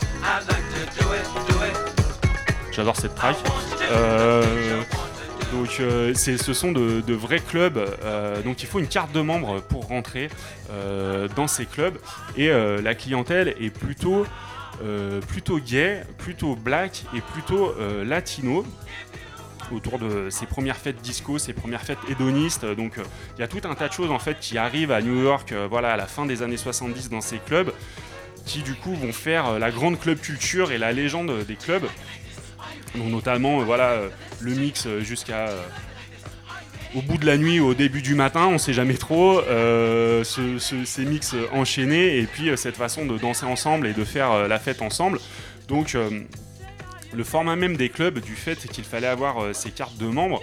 [2.72, 3.36] J'adore cette track.
[3.90, 4.82] Euh,
[5.52, 9.20] donc euh, ce sont de, de, vrais clubs, euh, donc il faut une carte de
[9.20, 10.28] membre pour rentrer
[10.70, 11.96] euh, dans ces clubs
[12.36, 14.26] et la clientèle est plutôt,
[15.28, 18.64] plutôt gay, plutôt black et plutôt latino
[19.72, 22.64] autour de ces premières fêtes disco, ces premières fêtes hédonistes.
[22.64, 22.94] Donc
[23.36, 25.52] il y a tout un tas de choses en fait qui arrivent à New York
[25.68, 27.72] voilà, à la fin des années 70 dans ces clubs
[28.44, 31.86] qui du coup vont faire la grande club culture et la légende des clubs.
[32.94, 34.02] Donc notamment voilà
[34.40, 35.48] le mix jusqu'à
[36.96, 40.58] au bout de la nuit, au début du matin, on sait jamais trop, euh, ce,
[40.58, 44.32] ce, ces mix enchaînés et puis euh, cette façon de danser ensemble et de faire
[44.32, 45.20] euh, la fête ensemble.
[45.68, 45.96] Donc
[47.12, 50.40] le format même des clubs, du fait qu'il fallait avoir ces cartes de membres,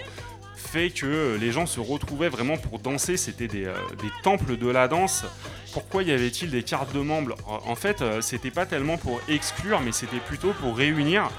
[0.54, 4.86] fait que les gens se retrouvaient vraiment pour danser, c'était des, des, temples de la
[4.86, 5.24] danse.
[5.72, 7.36] Pourquoi y avait-il des cartes de membres?
[7.46, 11.30] En fait, c'était pas tellement pour exclure, mais c'était plutôt pour réunir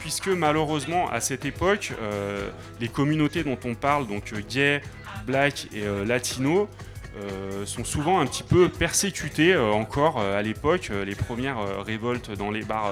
[0.00, 2.48] puisque malheureusement à cette époque, euh,
[2.80, 4.82] les communautés dont on parle, donc euh, gay,
[5.26, 6.68] black et euh, latino,
[7.14, 10.90] euh, sont souvent un petit peu persécutées euh, encore à l'époque.
[11.04, 12.90] les premières révoltes dans les bars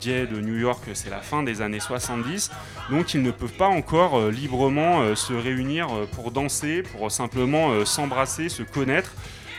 [0.00, 2.50] gays de New York, c'est la fin des années 70.
[2.90, 8.64] Donc ils ne peuvent pas encore librement se réunir pour danser, pour simplement s'embrasser, se
[8.64, 9.12] connaître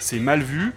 [0.05, 0.73] c'est mal vu,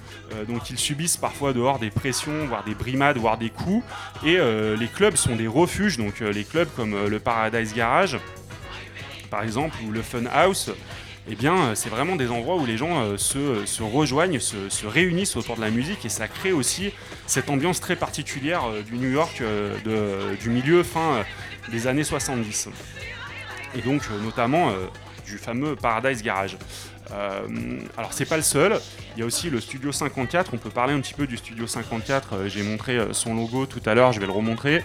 [0.47, 3.85] donc ils subissent parfois dehors des pressions, voire des brimades, voire des coups,
[4.25, 7.75] et euh, les clubs sont des refuges, donc euh, les clubs comme euh, le Paradise
[7.75, 8.19] Garage,
[9.31, 10.71] par exemple, ou le Fun House,
[11.31, 15.37] eh bien, c'est vraiment des endroits où les gens euh, se, rejoignent, se, se, réunissent
[15.37, 16.91] autour de la musique, et ça crée aussi
[17.27, 21.25] cette ambiance très particulière euh, du New York euh, du milieu fin
[21.71, 22.71] des années 70.
[23.75, 24.73] Et donc, notamment
[25.27, 26.57] du fameux Paradise Garage.
[27.13, 28.79] Euh, alors c'est pas le seul,
[29.17, 31.67] il y a aussi le Studio 54, on peut parler un petit peu du Studio
[31.67, 34.85] 54, euh, j'ai montré euh, son logo tout à l'heure, je vais le remontrer.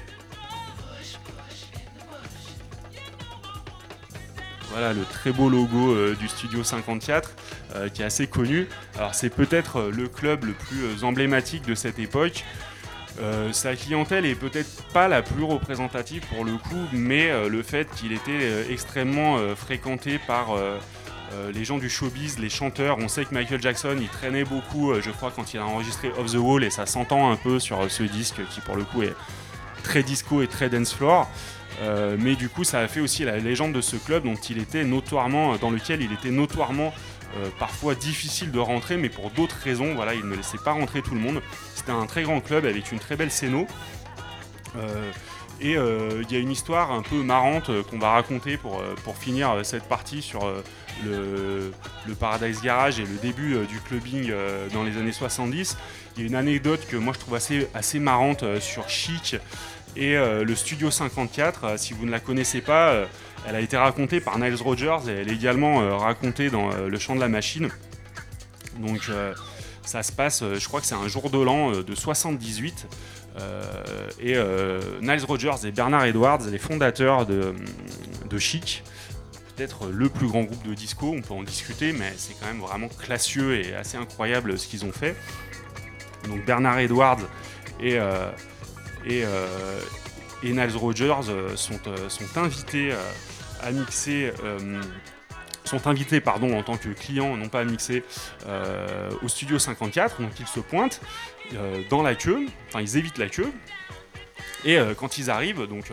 [4.71, 7.35] Voilà le très beau logo du Studio 54
[7.75, 8.67] euh, qui est assez connu.
[8.97, 12.43] Alors c'est peut-être le club le plus emblématique de cette époque.
[13.51, 18.13] Sa clientèle est peut-être pas la plus représentative pour le coup, mais le fait qu'il
[18.13, 20.57] était extrêmement fréquenté par
[21.53, 22.97] les gens du showbiz, les chanteurs.
[22.99, 26.31] On sait que Michael Jackson, il traînait beaucoup, je crois, quand il a enregistré Off
[26.31, 29.13] the Wall, et ça s'entend un peu sur ce disque qui, pour le coup, est
[29.83, 31.29] très disco et très dance floor.
[31.81, 34.57] Euh, mais du coup, ça a fait aussi la légende de ce club dont il
[34.59, 36.93] était notoirement, dans lequel il était notoirement
[37.35, 41.01] euh, parfois difficile de rentrer, mais pour d'autres raisons, voilà, il ne laissait pas rentrer
[41.01, 41.41] tout le monde.
[41.73, 43.65] C'était un très grand club avec une très belle scéno.
[44.75, 45.11] Euh,
[45.59, 49.17] et il euh, y a une histoire un peu marrante qu'on va raconter pour, pour
[49.17, 50.41] finir cette partie sur
[51.05, 51.71] le,
[52.19, 54.31] Paradise Garage et le début du clubbing
[54.73, 55.77] dans les années 70.
[56.15, 59.35] Il y a une anecdote que moi je trouve assez, assez marrante sur Chic
[59.95, 61.63] et euh, le Studio 54.
[61.63, 63.05] Euh, si vous ne la connaissez pas, euh,
[63.47, 67.15] elle a été racontée par Niles Rogers et elle est également racontée dans Le Chant
[67.15, 67.69] de la Machine.
[68.79, 69.11] Donc
[69.83, 72.87] ça se passe, je crois que c'est un jour de l'an de 78.
[74.21, 74.37] et
[75.01, 77.53] Niles Rogers et Bernard Edwards, les fondateurs de
[78.39, 78.81] Chic,
[79.55, 82.59] peut-être le plus grand groupe de disco, on peut en discuter, mais c'est quand même
[82.59, 85.15] vraiment classieux et assez incroyable ce qu'ils ont fait.
[86.27, 87.19] Donc Bernard Edwards
[87.79, 88.31] et, euh,
[89.05, 89.79] et, euh,
[90.43, 92.93] Niles Rogers euh, sont, euh, sont invités
[93.61, 94.33] à mixer
[95.63, 98.03] sont invités pardon, en tant que clients, non pas à mixer,
[99.21, 100.21] au studio 54.
[100.21, 100.99] Donc ils se pointent
[101.89, 103.49] dans la queue, enfin ils évitent la queue.
[104.65, 105.89] Et quand ils arrivent, donc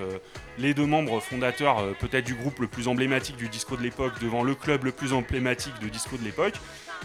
[0.61, 4.43] les deux membres fondateurs, peut-être du groupe le plus emblématique du disco de l'époque, devant
[4.43, 6.55] le club le plus emblématique de disco de l'époque,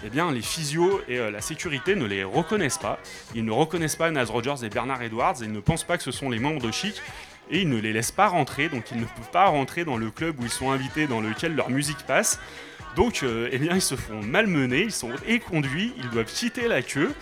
[0.04, 3.00] eh bien les physios et euh, la sécurité ne les reconnaissent pas.
[3.34, 6.12] Ils ne reconnaissent pas Naz Rogers et Bernard Edwards et ne pensent pas que ce
[6.12, 7.02] sont les membres de Chic
[7.50, 10.10] et ils ne les laissent pas rentrer, donc ils ne peuvent pas rentrer dans le
[10.10, 12.40] club où ils sont invités, dans lequel leur musique passe.
[12.96, 16.82] Donc, euh, eh bien, ils se font malmener, ils sont éconduits, ils doivent quitter la
[16.82, 17.14] queue.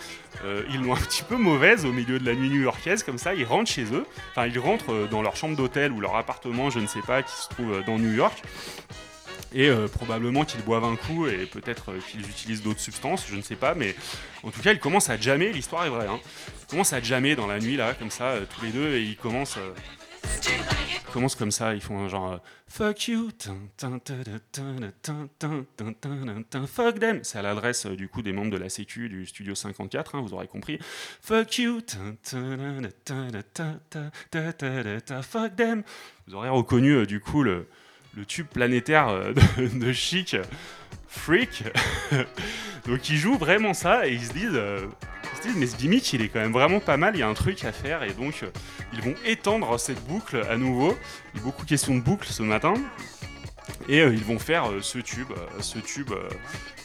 [0.44, 3.34] Euh, ils l'ont un petit peu mauvaise au milieu de la nuit new-yorkaise, comme ça,
[3.34, 4.06] ils rentrent chez eux.
[4.30, 7.22] Enfin, ils rentrent euh, dans leur chambre d'hôtel ou leur appartement, je ne sais pas,
[7.22, 8.42] qui se trouve dans New York.
[9.56, 13.54] Et probablement qu'ils boivent un coup et peut-être qu'ils utilisent d'autres substances, je ne sais
[13.54, 13.94] pas, mais
[14.42, 16.08] en tout cas ils commencent à jammer, l'histoire est vraie.
[16.08, 16.18] Hein.
[16.62, 19.16] Ils commencent à jammer dans la nuit là, comme ça, tous les deux, et ils
[19.16, 19.60] commencent,
[21.14, 23.30] Commence comme ça, ils font un genre Fuck you,
[26.66, 27.20] fuck them.
[27.22, 30.48] C'est à l'adresse du coup des membres de la Sécu du Studio 54, vous aurez
[30.48, 30.80] compris.
[31.22, 31.82] Fuck you,
[35.22, 35.84] fuck them.
[36.26, 37.68] Vous aurez reconnu du coup le,
[38.26, 40.36] tube planétaire de, Chic,
[41.06, 41.62] Freak.
[42.86, 44.60] Donc ils jouent vraiment ça et ils se disent
[45.56, 47.64] mais ce gimmick il est quand même vraiment pas mal, il y a un truc
[47.64, 48.50] à faire et donc euh,
[48.92, 50.96] ils vont étendre cette boucle à nouveau.
[51.32, 52.74] Il y a beaucoup question de boucle ce matin.
[53.88, 56.10] Et euh, ils vont faire euh, ce tube, ce tube,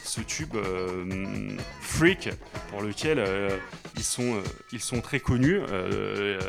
[0.04, 0.56] ce tube
[1.80, 2.30] freak
[2.68, 3.24] pour lequel
[3.96, 4.42] ils sont,
[4.72, 5.60] ils sont très connus.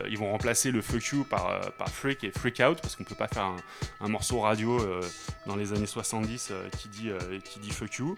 [0.10, 3.28] Ils vont remplacer le fuck you par, freak et freak out parce qu'on peut pas
[3.28, 3.58] faire un,
[4.00, 4.80] un morceau radio
[5.46, 7.12] dans les années 70 euh, qui dit,
[7.44, 8.16] qui dit fuck you.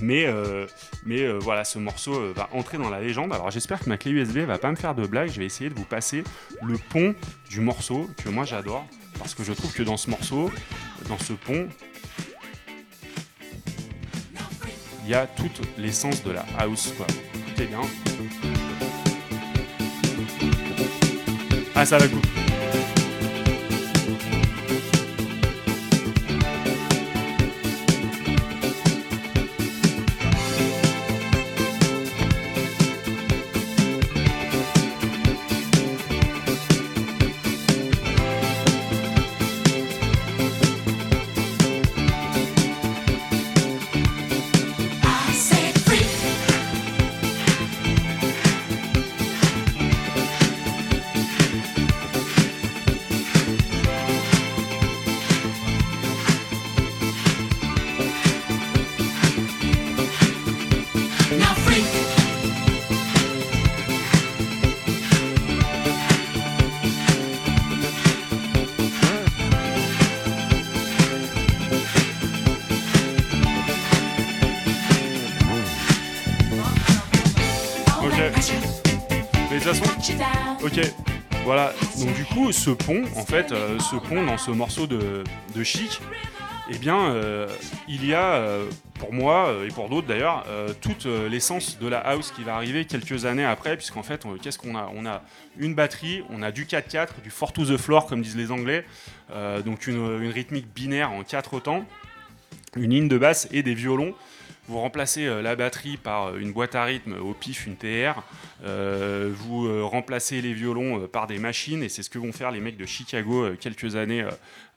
[0.00, 0.66] Mais, euh,
[1.08, 3.32] euh, voilà, ce morceau euh, va entrer dans la légende.
[3.32, 5.30] Alors j'espère que ma clé USB va pas me faire de blague.
[5.30, 6.24] Je vais essayer de vous passer
[6.62, 7.14] le pont
[7.48, 8.86] du morceau que moi j'adore.
[9.18, 10.50] Parce que je trouve que dans ce morceau,
[11.08, 11.68] dans ce pont,
[15.04, 16.92] il y a toute l'essence de la house.
[16.96, 17.06] Quoi.
[17.34, 17.80] Écoutez bien.
[21.76, 22.43] Ah, ça va couper.
[80.64, 80.80] Ok,
[81.44, 81.74] voilà.
[81.98, 85.22] Donc du coup, ce pont, en fait, euh, ce pont dans ce morceau de,
[85.62, 86.00] chic,
[86.70, 87.46] eh bien, euh,
[87.86, 88.66] il y a, euh,
[88.98, 90.46] pour moi et pour d'autres d'ailleurs,
[90.80, 94.74] toute l'essence de la house qui va arriver quelques années après, puisqu'en fait, qu'est-ce qu'on
[94.74, 94.90] a?
[94.94, 95.22] On a
[95.58, 98.86] une batterie, on a du 4-4, du 4 to the floor, comme disent les Anglais,
[99.66, 101.84] donc une, une rythmique binaire en quatre temps,
[102.74, 104.14] une ligne de basse et des violons.
[104.66, 108.22] Vous remplacez euh, la batterie par euh, une boîte à rythme au pif, une TR.
[108.64, 112.60] Euh, vous remplacez les violons par des machines et c'est ce que vont faire les
[112.60, 114.26] mecs de Chicago quelques années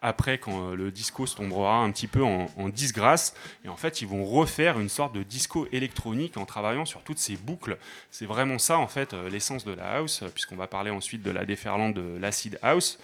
[0.01, 3.33] après quand le disco se tombera un petit peu en, disgrâce.
[3.63, 7.17] Et en fait, ils vont refaire une sorte de disco électronique en travaillant sur toutes
[7.19, 7.77] ces boucles.
[8.11, 11.45] C'est vraiment ça en fait l'essence de la house, puisqu'on va parler ensuite de la
[11.45, 12.99] déferlante de l'acid house.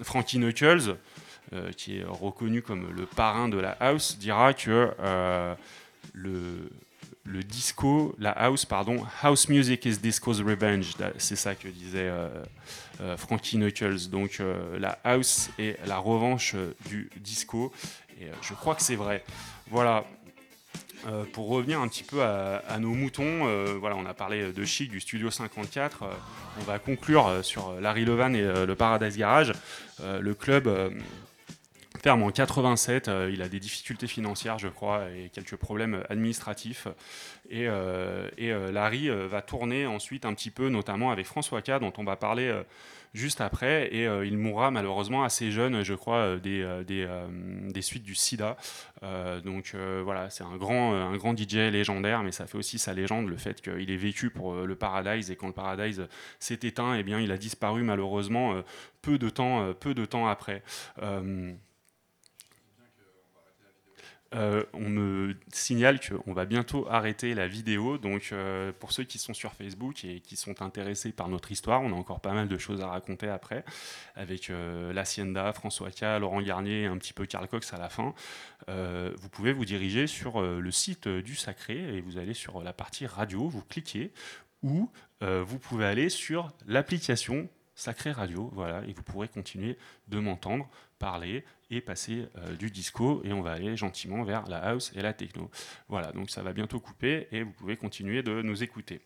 [0.00, 0.96] Frankie Knuckles,
[1.76, 5.54] qui est reconnu comme le parrain de la house, dira que euh,
[6.12, 10.94] le, disco, la house, pardon, house music is disco's revenge.
[11.18, 12.28] C'est ça que disait euh,
[13.00, 14.08] euh, Frankie Knuckles.
[14.10, 17.72] Donc euh, la house est la revanche euh, du disco.
[18.20, 19.24] Et euh, je crois que c'est vrai.
[19.70, 20.04] Voilà.
[21.06, 24.64] Euh, pour revenir un petit peu à, nos moutons, euh, voilà, on a parlé de
[24.64, 26.02] Chic du Studio 54.
[26.02, 26.06] euh,
[26.60, 29.52] on va conclure euh, sur euh, Larry Levan et euh, le Paradise Garage.
[30.02, 30.88] Euh, le club euh,
[32.04, 33.08] ferme en 87.
[33.08, 36.86] euh, il a des difficultés financières, je crois, et quelques problèmes administratifs.
[37.48, 41.94] Et, euh, euh, Larry va tourner ensuite un petit peu, notamment avec François K, dont
[41.96, 42.52] on va parler
[43.14, 43.86] juste après.
[43.94, 47.06] Et il mourra malheureusement assez jeune, je crois, des,
[47.80, 48.58] suites du sida.
[49.42, 53.62] Donc voilà, c'est un grand, DJ légendaire, mais ça fait aussi sa légende, le fait
[53.62, 55.30] qu'il ait vécu pour le Paradise.
[55.30, 56.06] Et quand le Paradise
[56.38, 58.62] s'est éteint, eh bien, il a disparu malheureusement
[59.00, 60.62] peu de temps après.
[64.34, 67.98] Euh, on me signale qu'on va bientôt arrêter la vidéo.
[67.98, 71.82] Donc, euh, pour ceux qui sont sur Facebook et qui sont intéressés par notre histoire,
[71.82, 73.64] on a encore pas mal de choses à raconter après,
[74.16, 74.92] avec euh,
[75.54, 78.14] François K, Laurent Garnier un petit peu Karl Cox à la fin.
[78.68, 82.72] Euh, vous pouvez vous diriger sur le site du Sacré et vous allez sur la
[82.72, 84.12] partie radio, vous cliquez,
[84.62, 89.76] ou vous pouvez aller sur l'application Sacré Radio, voilà, et vous pourrez continuer
[90.08, 90.68] de m'entendre
[90.98, 91.44] parler
[91.74, 95.12] et passer euh, du disco et on va aller gentiment vers la house et la
[95.12, 95.50] techno.
[95.88, 99.00] Voilà, donc ça va bientôt couper et vous pouvez continuer de nous écouter.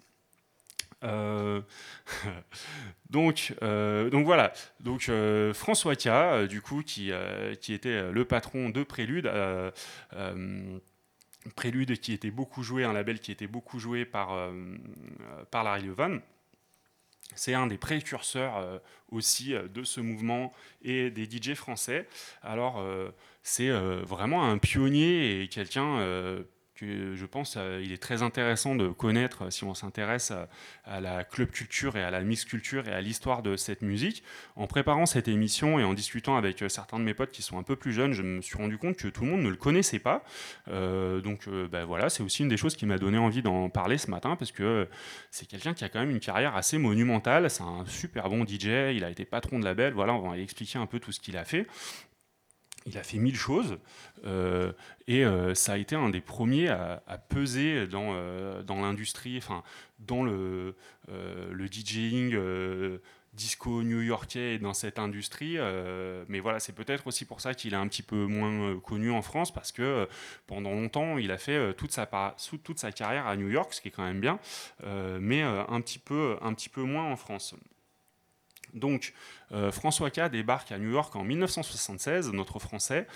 [1.04, 1.60] Euh,
[3.10, 4.52] donc, euh, donc voilà.
[4.80, 5.10] Donc
[5.54, 7.12] François K, euh, du coup, qui,
[7.60, 9.30] qui était le patron de Prélude.
[11.56, 14.50] Prélude qui était beaucoup joué, un label qui était beaucoup joué par,
[15.50, 16.20] par Larry Levan.
[17.34, 18.78] C'est un des précurseurs euh,
[19.10, 20.52] aussi euh, de ce mouvement
[20.82, 22.08] et des DJ français.
[22.42, 23.10] Alors, euh,
[23.42, 25.98] c'est vraiment un pionnier et quelqu'un
[26.78, 30.48] que je pense euh, il est très intéressant de connaître euh, si on s'intéresse à,
[30.84, 34.22] à la club culture et à la mix culture et à l'histoire de cette musique.
[34.56, 37.58] En préparant cette émission et en discutant avec euh, certains de mes potes qui sont
[37.58, 39.56] un peu plus jeunes, je me suis rendu compte que tout le monde ne le
[39.56, 40.24] connaissait pas.
[40.68, 43.68] Euh, donc euh, ben voilà, c'est aussi une des choses qui m'a donné envie d'en
[43.68, 44.84] parler ce matin parce que euh,
[45.30, 47.50] c'est quelqu'un qui a quand même une carrière assez monumentale.
[47.50, 48.94] C'est un super bon DJ.
[48.94, 49.92] Il a été patron de label.
[49.92, 51.66] Voilà, on va expliquer un peu tout ce qu'il a fait.
[52.86, 53.78] Il a fait mille choses
[54.24, 54.72] euh,
[55.06, 59.62] et euh, ça a été un des premiers à, peser dans, euh, dans l'industrie, enfin
[59.98, 60.74] dans le,
[61.08, 62.38] le DJing
[63.34, 65.58] disco new-yorkais et dans cette industrie.
[66.28, 69.22] mais voilà, c'est peut-être aussi pour ça qu'il est un petit peu moins connu en
[69.22, 70.08] France parce que
[70.46, 72.08] pendant longtemps, il a fait toute, sa,
[72.64, 74.38] toute sa carrière à New York, ce qui est quand même bien,
[75.20, 77.54] mais un, petit peu, un petit peu moins en France.
[78.74, 79.12] Donc,
[79.52, 83.06] euh, François K débarque à New York en 1976, notre français,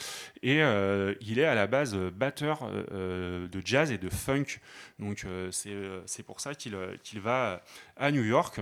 [0.42, 4.61] et euh, il est à la base euh, batteur de jazz et de funk.
[4.98, 7.62] Donc, c'est pour ça qu'il va
[7.96, 8.61] à New York.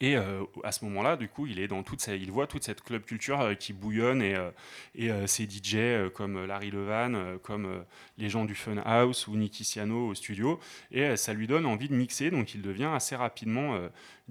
[0.00, 2.82] Et euh, à ce moment-là, du coup, il est dans toute il voit toute cette
[2.82, 4.50] club culture euh, qui bouillonne et, euh,
[4.96, 7.84] et ces DJ comme Larry Levan, comme
[8.18, 10.58] les gens du Fun House ou Nicky Siano au studio,
[10.90, 12.30] et ça lui donne envie de mixer.
[12.30, 13.78] Donc, il devient assez rapidement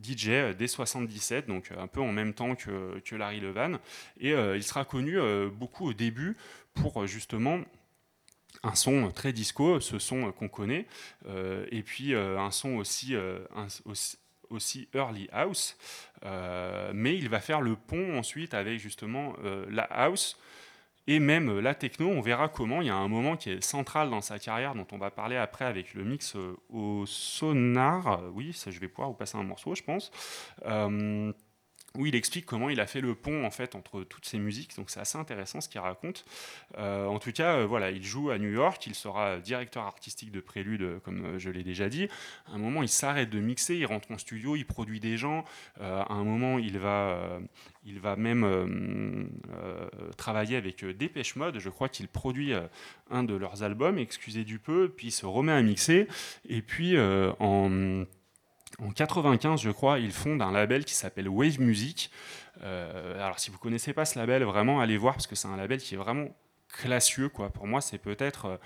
[0.01, 3.80] DJ dès 77, donc un peu en même temps que, que Larry Levan.
[4.20, 5.18] Et il sera connu
[5.51, 6.38] beaucoup au début
[6.74, 7.59] pour justement
[8.64, 10.88] un son très disco, ce son qu'on connaît,
[11.72, 13.16] et puis un son aussi,
[13.86, 14.18] aussi,
[14.49, 15.77] aussi early house,
[16.25, 20.39] euh, mais il va faire le pont ensuite avec justement euh, la house
[21.07, 22.07] et même la techno.
[22.09, 22.81] On verra comment.
[22.81, 25.35] Il y a un moment qui est central dans sa carrière, dont on va parler
[25.35, 28.21] après avec le mix euh, au sonar.
[28.33, 30.11] Oui, ça, je vais pouvoir vous passer un morceau, je pense.
[31.95, 34.75] Où il explique comment il a fait le pont en fait entre toutes ces musiques.
[34.75, 36.25] Donc c'est assez intéressant ce qu'il raconte.
[36.79, 40.31] Euh, en tout cas, euh, voilà, il joue à New York, il sera directeur artistique
[40.31, 42.07] de Prélude, comme euh, je l'ai déjà dit.
[42.47, 45.45] À un moment, il s'arrête de mixer, il rentre en studio, il produit des gens.
[45.79, 47.39] À un moment, il va,
[47.85, 49.29] il va même
[50.17, 51.59] travailler avec Dépêche Mode.
[51.59, 52.53] Je crois qu'il produit
[53.09, 56.07] un de leurs albums, excusez du peu, puis il se remet à mixer.
[56.47, 58.05] Et puis en
[58.80, 62.11] en 95, je crois, il fonde un label qui s'appelle Wave Music.
[62.63, 65.57] Euh, alors, si vous connaissez pas ce label, vraiment allez voir parce que c'est un
[65.57, 66.28] label qui est vraiment
[66.69, 67.30] classieux.
[67.30, 68.57] Pour moi, c'est peut-être euh,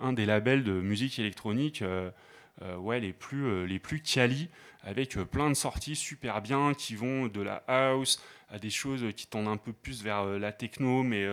[0.00, 2.10] un des labels de musique électronique euh,
[2.98, 3.12] les
[3.78, 4.48] plus quali,
[4.82, 9.26] avec plein de sorties super bien qui vont de la house à des choses qui
[9.26, 11.26] tendent un peu plus vers la techno, mais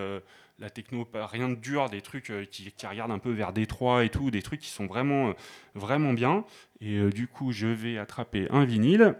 [0.59, 4.03] la techno rien de dur, des trucs euh, qui, qui regardent un peu vers Détroit
[4.03, 5.33] et tout, des trucs qui sont vraiment euh,
[5.75, 6.45] vraiment bien.
[6.81, 9.15] Et euh, du coup, je vais attraper un vinyle.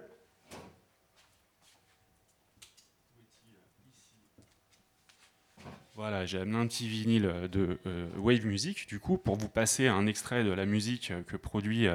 [5.99, 9.49] Voilà, j'ai amené un petit vinyle euh, de euh, Wave Music, du coup, pour vous
[9.49, 11.87] passer un extrait de la musique euh, que produit,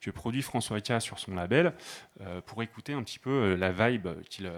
[0.00, 1.74] que produit François K sur son label,
[2.46, 4.50] pour écouter un petit peu la vibe qu'il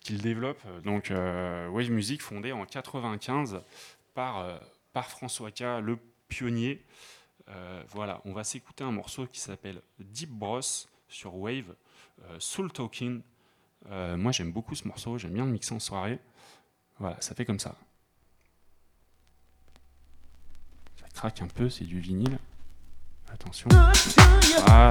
[0.00, 0.62] qu'il développe.
[0.82, 3.60] Donc, Wave Music, fondé en 95
[4.14, 4.60] par,
[4.94, 6.82] par François K, le pionnier.
[7.88, 10.60] Voilà, on va s'écouter un morceau qui s'appelle Deep Bros
[11.06, 11.74] sur Wave,
[12.38, 13.20] Soul Talking.
[13.90, 16.18] Moi, j'aime beaucoup ce morceau, j'aime bien le mixer en soirée.
[16.98, 17.76] Voilà, ça fait comme ça.
[21.01, 22.38] Ça craque un peu, c'est du vinyle.
[23.32, 23.68] Attention.
[24.66, 24.90] Voilà.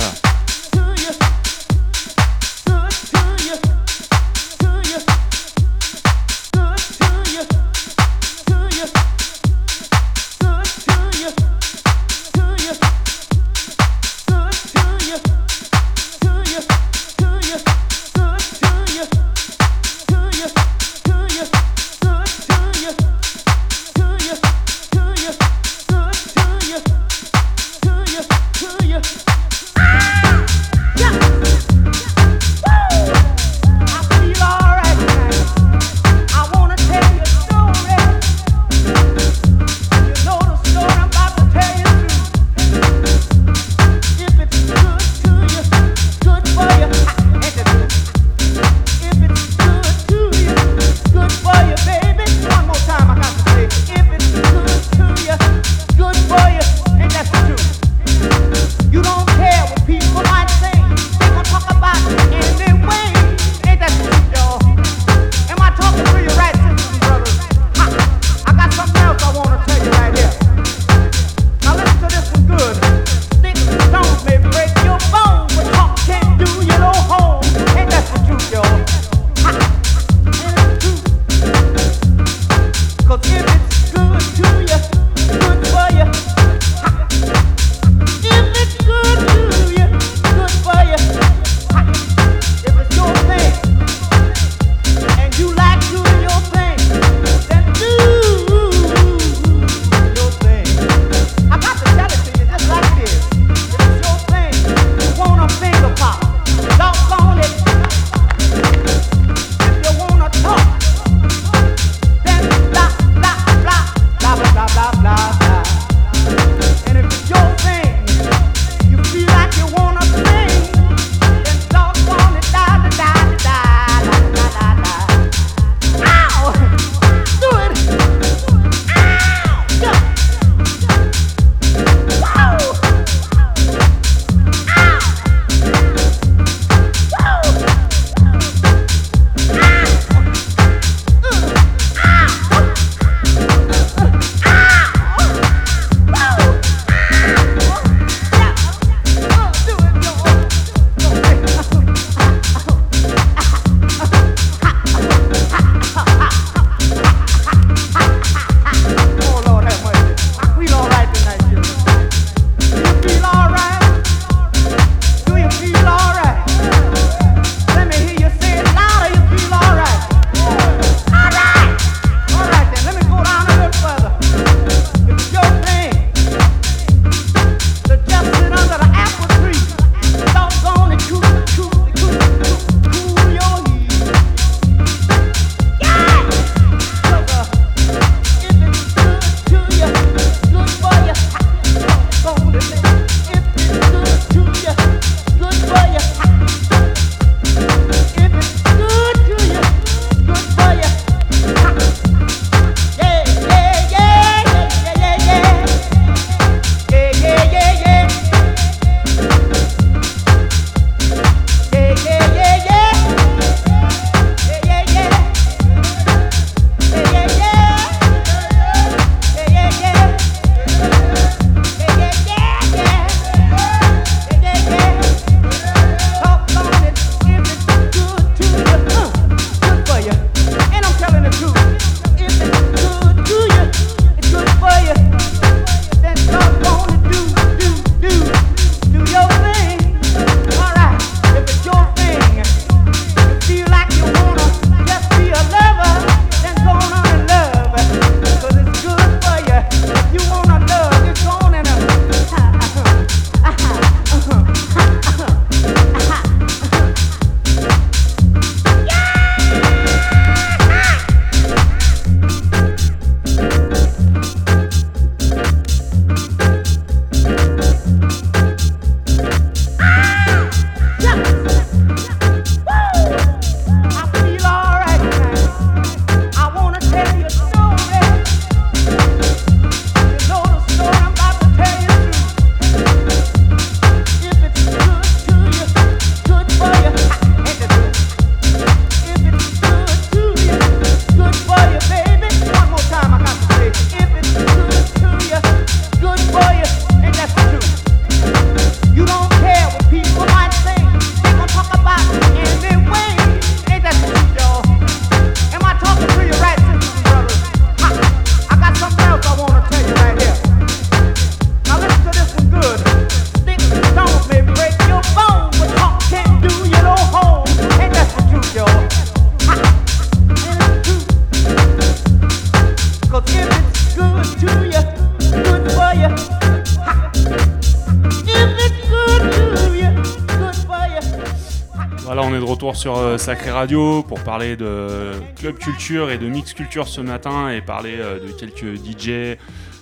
[333.22, 337.98] Sacré Radio pour parler de club culture et de mix culture ce matin et parler
[338.00, 339.38] euh, de quelques DJ,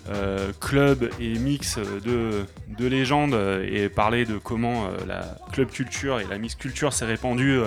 [0.09, 5.69] euh, clubs et mix de, de légendes euh, et parler de comment euh, la club
[5.69, 7.61] culture et la mix culture s'est répandue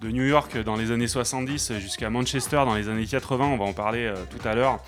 [0.00, 3.64] de New York dans les années 70 jusqu'à Manchester dans les années 80, on va
[3.64, 4.80] en parler tout à l'heure,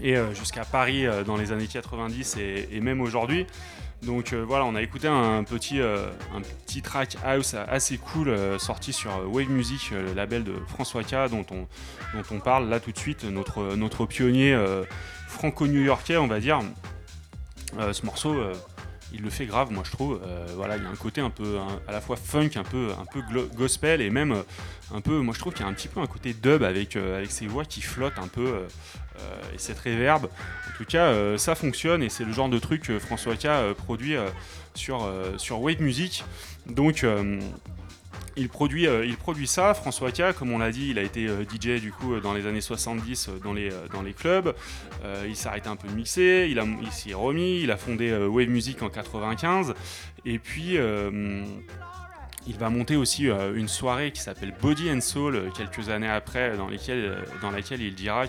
[0.00, 3.46] et jusqu'à Paris dans les années 90 et, et même aujourd'hui.
[4.04, 6.08] Donc euh, voilà, on a écouté un petit, euh,
[6.82, 11.46] track house assez cool euh, sorti sur Wave Music, le label de François K, dont
[11.52, 11.68] on,
[12.16, 14.58] dont on parle là tout de suite, notre, pionnier
[15.28, 16.60] franco-new-yorkais, on va dire.
[17.78, 18.34] Ce morceau,
[19.14, 20.20] il le fait grave, moi je trouve.
[20.48, 23.22] Il y a un côté un peu à la fois funk, un peu, un peu
[23.54, 24.34] gospel et même
[24.92, 26.96] un peu, moi je trouve qu'il y a un petit peu un côté dub avec,
[26.96, 28.66] avec ses voix qui flottent un peu
[29.54, 30.26] et cette réverb.
[30.26, 33.46] En tout cas, euh, ça fonctionne et c'est le genre de truc que François K
[33.46, 34.28] euh, produit euh,
[34.74, 36.24] sur, euh, sur Wave Music.
[36.66, 37.40] Donc, euh,
[38.36, 39.74] il produit, euh, il produit ça.
[39.74, 42.32] François K, comme on l'a dit, il a été euh, DJ du coup euh, dans
[42.32, 44.54] les années 70 euh, dans les, euh, dans les clubs.
[45.04, 48.10] Euh, il s'est arrêté un peu de mixer, il, s'y est remis, il a fondé
[48.10, 49.74] euh, Wave Music en 95.
[50.24, 50.78] Et puis.
[50.78, 51.44] euh,
[52.46, 56.08] il va monter aussi euh, une soirée qui s'appelle Body and Soul euh, quelques années
[56.08, 58.26] après, dans, euh, dans laquelle il dira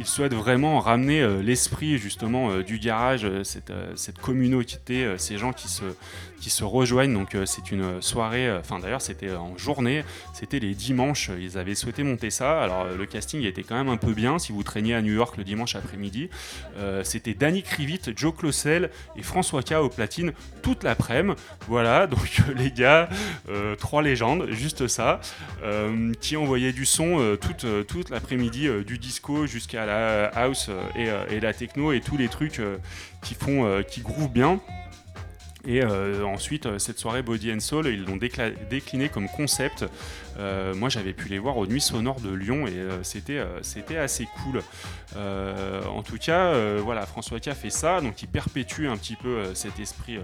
[0.00, 5.36] qu'il souhaite vraiment ramener euh, l'esprit justement euh, du garage, euh, cette, cette communauté, ces
[5.36, 5.84] gens qui se,
[6.40, 7.12] qui se rejoignent.
[7.12, 11.58] Donc euh, c'est une soirée, euh, enfin d'ailleurs c'était en journée, c'était les dimanches, ils
[11.58, 12.62] avaient souhaité monter ça.
[12.62, 15.12] Alors euh, le casting était quand même un peu bien si vous traîniez à New
[15.12, 16.30] York le dimanche après-midi.
[17.04, 20.32] C'était Danny Krivit, Joe Clossel et François K au platine
[20.62, 21.10] toute l'après-midi.
[21.68, 23.08] Voilà, donc les gars,
[23.78, 25.20] trois légendes, juste ça,
[26.20, 31.92] qui envoyaient du son toute, toute l'après-midi, du disco jusqu'à la house et, la techno
[31.92, 32.62] et tous les trucs
[33.22, 34.60] qui font, qui groovent bien.
[35.66, 39.84] Et euh, ensuite, euh, cette soirée Body and Soul, ils l'ont décliné comme concept.
[40.38, 44.62] Euh, moi, j'avais pu les voir aux Nuits Sonores de Lyon et c'était assez cool.
[45.16, 49.78] En tout cas, voilà, François K fait ça, donc il perpétue un petit peu cet
[49.80, 50.18] esprit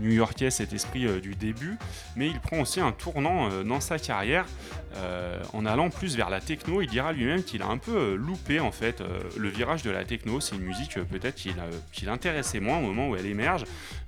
[0.00, 1.76] new-yorkais, cet esprit du début,
[2.16, 4.46] mais il prend aussi un tournant dans sa carrière
[5.52, 6.82] en allant plus vers la techno.
[6.82, 9.02] Il dira lui-même qu'il a un peu loupé en fait
[9.36, 10.40] le virage de la techno.
[10.40, 13.64] C'est une musique peut-être qui l'intéressait moins au moment où elle émerge,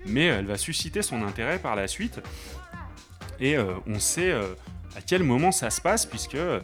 [0.07, 2.21] mais elle va susciter son intérêt par la suite.
[3.41, 4.55] Et euh, on sait euh,
[4.97, 6.61] à quel moment ça se passe, puisque euh,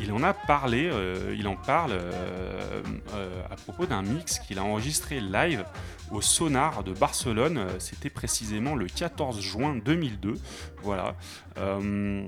[0.00, 2.82] il en a parlé, euh, il en parle euh,
[3.14, 5.64] euh, à propos d'un mix qu'il a enregistré live
[6.10, 7.58] au Sonar de Barcelone.
[7.58, 10.34] Euh, C'était précisément le 14 juin 2002.
[10.82, 11.14] Voilà.
[11.58, 12.26] Euh,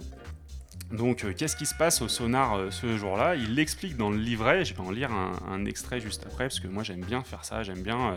[0.91, 3.35] donc, euh, qu'est-ce qui se passe au sonar euh, ce jour-là?
[3.35, 4.65] Il l'explique dans le livret.
[4.65, 7.45] Je vais en lire un, un extrait juste après, parce que moi j'aime bien faire
[7.47, 7.63] ça.
[7.63, 8.17] J'aime bien euh,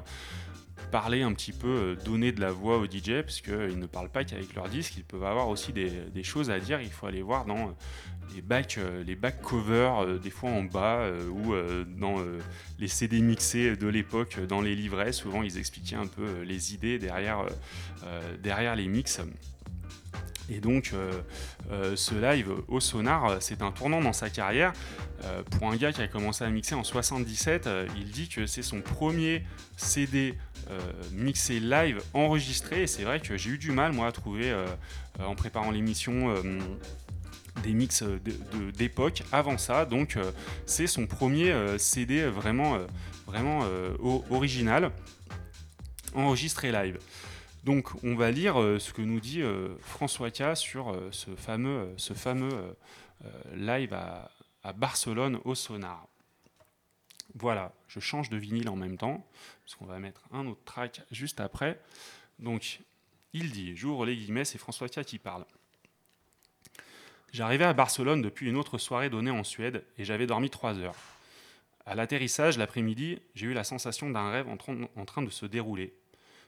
[0.86, 4.10] parler un petit peu, euh, donner de la voix aux DJ, parce qu'ils ne parlent
[4.10, 4.98] pas qu'avec leur disque.
[4.98, 6.82] Ils peuvent avoir aussi des, choses à dire.
[6.82, 7.72] Il faut aller voir dans euh,
[8.34, 12.40] les back, euh, covers, euh, des fois en bas, euh, ou euh, dans euh,
[12.80, 15.12] les CD mixés de l'époque, euh, dans les livrets.
[15.12, 19.22] Souvent, ils expliquaient un peu euh, les idées derrière, euh, euh, les mix.
[20.50, 21.12] Et donc, euh,
[21.72, 24.74] euh, ce live au Sonar, euh, c'est un tournant dans sa carrière.
[25.24, 28.46] Euh, pour un gars qui a commencé à mixer en 77, euh, il dit que
[28.46, 29.44] c'est son premier
[29.76, 30.55] CD euh,
[31.12, 32.84] mixé live enregistré.
[32.84, 34.66] Et c'est vrai que j'ai eu du mal, moi, à trouver, euh,
[35.20, 36.60] euh, en préparant l'émission, euh,
[37.64, 38.20] des mix euh,
[38.78, 39.86] d'époque avant ça.
[39.86, 40.32] Donc, euh,
[40.66, 42.86] c'est son premier euh, CD vraiment, euh,
[43.26, 43.96] vraiment euh,
[44.30, 44.92] original,
[46.14, 47.00] enregistré live.
[47.66, 51.32] Donc on va lire euh, ce que nous dit euh, François K sur euh, ce
[51.36, 51.96] fameux, euh,
[52.46, 52.74] euh,
[53.26, 56.08] euh, live à Barcelone au Sonar.
[57.34, 59.26] Voilà, je change de vinyle en même temps,
[59.66, 61.82] parce qu'on va mettre un autre track juste après.
[62.40, 62.80] Donc
[63.34, 65.46] il dit, j'ouvre les guillemets, c'est François K qui parle.
[67.34, 70.96] J'arrivais à Barcelone depuis une autre soirée donnée en Suède et j'avais dormi trois heures.
[71.86, 75.94] À l'atterrissage, l'après-midi, j'ai eu la sensation d'un rêve en train- de se dérouler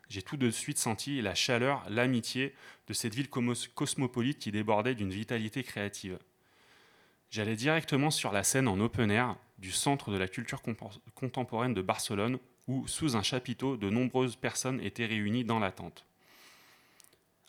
[0.10, 2.54] j'ai tout de suite senti la chaleur, l'amitié
[2.88, 6.18] de cette ville cosmopolite qui débordait d'une vitalité créative.
[7.30, 10.62] J'allais directement sur la scène en open air du centre de la culture
[11.14, 16.06] contemporaine de Barcelone, où, sous un chapiteau, de nombreuses personnes étaient réunies dans l'attente.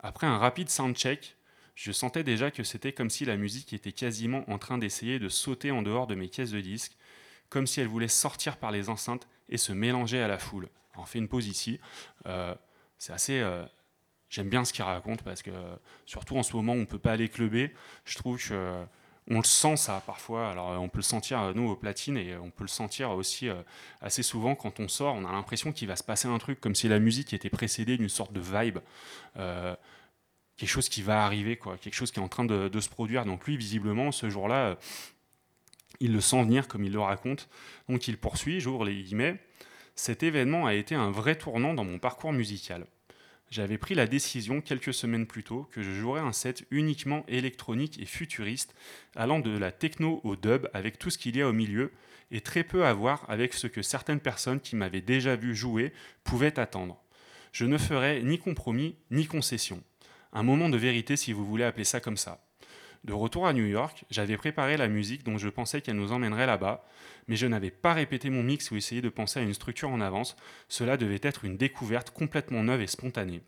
[0.00, 1.36] Après un rapide soundcheck,
[1.74, 5.28] je sentais déjà que c'était comme si la musique était quasiment en train d'essayer de
[5.28, 6.96] sauter en dehors de mes caisses de disques,
[7.48, 10.68] comme si elle voulait sortir par les enceintes et se mélanger à la foule.
[10.96, 11.80] On fait une pause ici.
[12.26, 12.54] Euh,
[12.98, 13.38] c'est assez.
[13.40, 13.64] euh,
[14.30, 16.98] J'aime bien ce qu'il raconte parce que, euh, surtout en ce moment on ne peut
[16.98, 17.72] pas aller clubber,
[18.04, 18.84] je trouve que.
[19.31, 22.33] On le sent ça parfois, alors on peut le sentir euh, nous au platine et
[22.33, 23.62] euh, on peut le sentir aussi euh,
[24.01, 26.74] assez souvent quand on sort, on a l'impression qu'il va se passer un truc comme
[26.74, 28.79] si la musique était précédée d'une sorte de vibe.
[30.57, 32.89] Quelque chose qui va arriver, quoi, quelque chose qui est en train de, de se
[32.89, 33.24] produire.
[33.24, 34.76] Donc lui, visiblement, ce jour-là,
[36.01, 37.49] il le sent venir comme il le raconte.
[37.89, 39.39] Donc il poursuit, j'ouvre les guillemets.
[39.95, 42.87] Cet événement a été un vrai tournant dans mon parcours musical.
[43.51, 47.99] J'avais pris la décision quelques semaines plus tôt que je jouerais un set uniquement électronique
[47.99, 48.74] et futuriste,
[49.16, 51.90] allant de la techno au dub avec tout ce qu'il y a au milieu,
[52.30, 55.94] et très peu à voir avec ce que certaines personnes qui m'avaient déjà vu jouer
[56.24, 57.03] pouvaient attendre.
[57.53, 59.82] Je ne ferai ni compromis ni concession.
[60.34, 62.47] Un moment de vérité si vous voulez appeler ça comme ça.
[63.05, 66.46] De retour à New York, j'avais préparé la musique dont je pensais qu'elle nous emmènerait
[66.46, 66.84] là-bas,
[67.26, 70.01] mais je n'avais pas répété mon mix ou essayé de penser à une structure en
[70.01, 70.36] avance,
[70.68, 73.42] cela devait être une découverte complètement neuve et spontanée.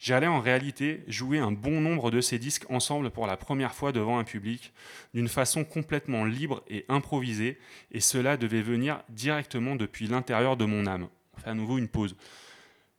[0.00, 3.90] J'allais en réalité jouer un bon nombre de ces disques ensemble pour la première fois
[3.92, 4.72] devant un public,
[5.14, 7.58] d'une façon complètement libre et improvisée,
[7.90, 11.08] et cela devait venir directement depuis l'intérieur de mon âme.
[11.36, 12.16] On fait à nouveau une pause.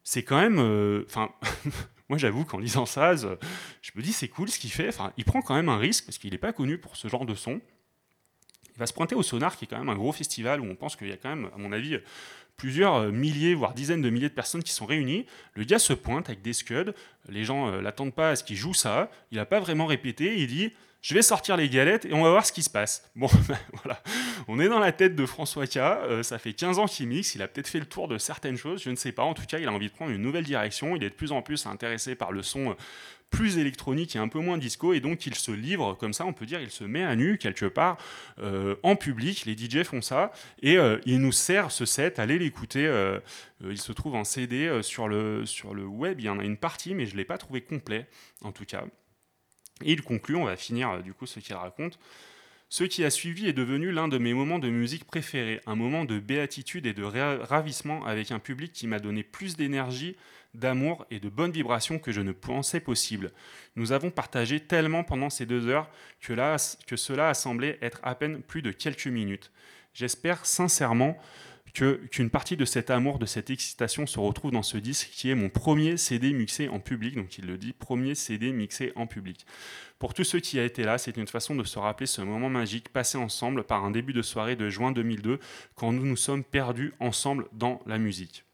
[0.04, 0.58] C'est quand même...
[0.60, 1.32] euh, Enfin,
[2.10, 3.28] moi j'avoue qu'en lisant ça, je
[3.82, 4.90] je me dis c'est cool ce qu'il fait.
[4.90, 7.26] Enfin, il prend quand même un risque, parce qu'il n'est pas connu pour ce genre
[7.26, 7.62] de son.
[8.76, 10.76] Il va se pointer au Sonar, qui est quand même un gros festival où on
[10.76, 11.98] pense qu'il y a quand même, à mon avis,
[12.58, 15.26] plusieurs euh, milliers, voire dizaines de milliers de personnes qui sont réunies.
[15.54, 16.94] Le gars se pointe avec des scuds,
[17.30, 20.40] les gens ne l'attendent pas à ce qu'il joue ça, il n'a pas vraiment répété,
[20.40, 20.72] il dit
[21.06, 23.08] je vais sortir les galettes et on va voir ce qui se passe.
[23.16, 23.28] Bon,
[23.84, 24.02] voilà,
[24.48, 27.36] on est dans la tête de François K, euh, ça fait 15 ans qu'il mixe,
[27.36, 29.46] il a peut-être fait le tour de certaines choses, je ne sais pas, en tout
[29.46, 31.68] cas il a envie de prendre une nouvelle direction, il est de plus en plus
[31.68, 32.74] intéressé par le son euh,
[33.30, 36.34] plus électronique et un peu moins disco, et donc il se livre comme ça, on
[36.34, 38.00] peut dire, il se met à nu quelque part
[38.40, 40.32] euh, en public, les DJ font ça,
[40.64, 42.92] et il nous sert ce set, allez l'écouter,
[43.64, 45.44] il se trouve en CD sur le
[45.86, 48.08] web, il y en a une partie, mais je ne l'ai pas trouvé complet,
[48.42, 48.86] en tout cas.
[49.84, 52.00] Et il conclut, on va finir euh, du coup ce qu'il raconte.
[52.70, 56.04] Ce qui a suivi est devenu l'un de mes moments de musique préférés, un moment
[56.04, 60.16] de béatitude et de ra- ravissement avec un public qui m'a donné plus d'énergie,
[60.56, 63.32] d'amour et de bonnes vibrations que je ne pensais possible.
[63.76, 65.90] Nous avons partagé tellement pendant ces deux heures
[66.22, 66.56] que, là,
[66.88, 69.52] que cela a semblé être à peine plus de quelques minutes.
[69.94, 71.18] J'espère sincèrement
[71.74, 75.36] qu'une partie de cet amour, de cette excitation se retrouve dans ce disque qui est
[75.36, 79.46] mon premier CD mixé en public, donc il le dit, premier CD mixé en public.
[80.00, 82.50] Pour tous ceux qui a été là, c'est une façon de se rappeler ce moment
[82.50, 85.40] magique passé ensemble par un début de soirée de juin 2002
[85.76, 88.46] quand nous nous sommes perdus ensemble dans la musique.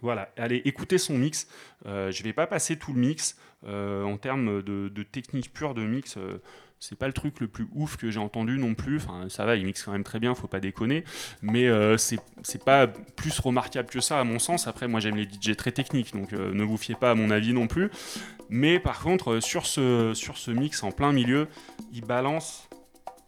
[0.00, 1.48] Voilà, allez, écoutez son mix.
[1.86, 3.36] Euh, je ne vais pas passer tout le mix.
[3.66, 6.40] Euh, en termes de, de technique pure de mix, euh,
[6.80, 8.96] c'est pas le truc le plus ouf que j'ai entendu non plus.
[8.98, 11.04] Enfin, ça va, il mixe quand même très bien, faut pas déconner.
[11.42, 14.68] Mais euh, c'est pas plus remarquable que ça, à mon sens.
[14.68, 17.30] Après, moi, j'aime les DJ très techniques, donc euh, ne vous fiez pas à mon
[17.30, 17.90] avis non plus.
[18.48, 21.48] Mais par contre, euh, sur ce, mix en plein milieu,
[21.92, 22.68] il balance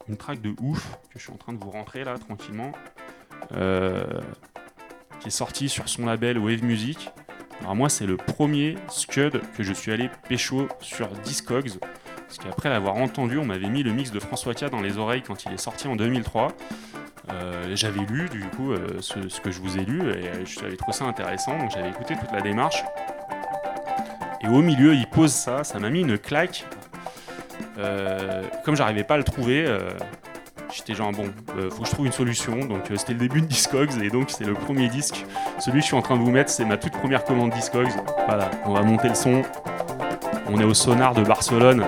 [0.09, 2.72] une track de ouf que je suis en train de vous rentrer là tranquillement.
[3.51, 7.11] Qui est sorti sur son label Wave Music.
[7.61, 11.78] Alors moi c'est le premier Scud que je suis allé pécho sur Discogs.
[12.30, 15.22] Parce qu'après l'avoir entendu, on m'avait mis le mix de François K dans les oreilles
[15.26, 16.52] quand il est sorti en 2003.
[17.28, 20.76] Euh, j'avais lu du coup euh, ce, que je vous ai lu et euh, j'avais
[20.76, 22.84] trouvé ça intéressant, donc j'avais écouté toute la démarche.
[24.42, 26.64] Et au milieu, il pose ça, ça m'a mis une claque.
[28.64, 29.66] Comme j'arrivais pas à le trouver,
[30.72, 31.32] j'étais genre bon,
[31.70, 32.60] faut que je trouve une solution.
[32.64, 35.26] Donc c'était le début de Discogs et donc c'est le premier disque.
[35.58, 37.90] Celui que je suis en train de vous mettre, c'est ma toute première commande Discogs.
[38.26, 39.42] Voilà, on va monter le son.
[40.46, 41.86] On est au Sonar de Barcelone.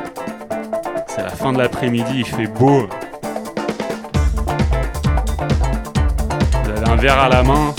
[1.14, 2.88] C'est la fin de l'après-midi, il fait beau.
[6.64, 7.74] Vous avez un verre à la main.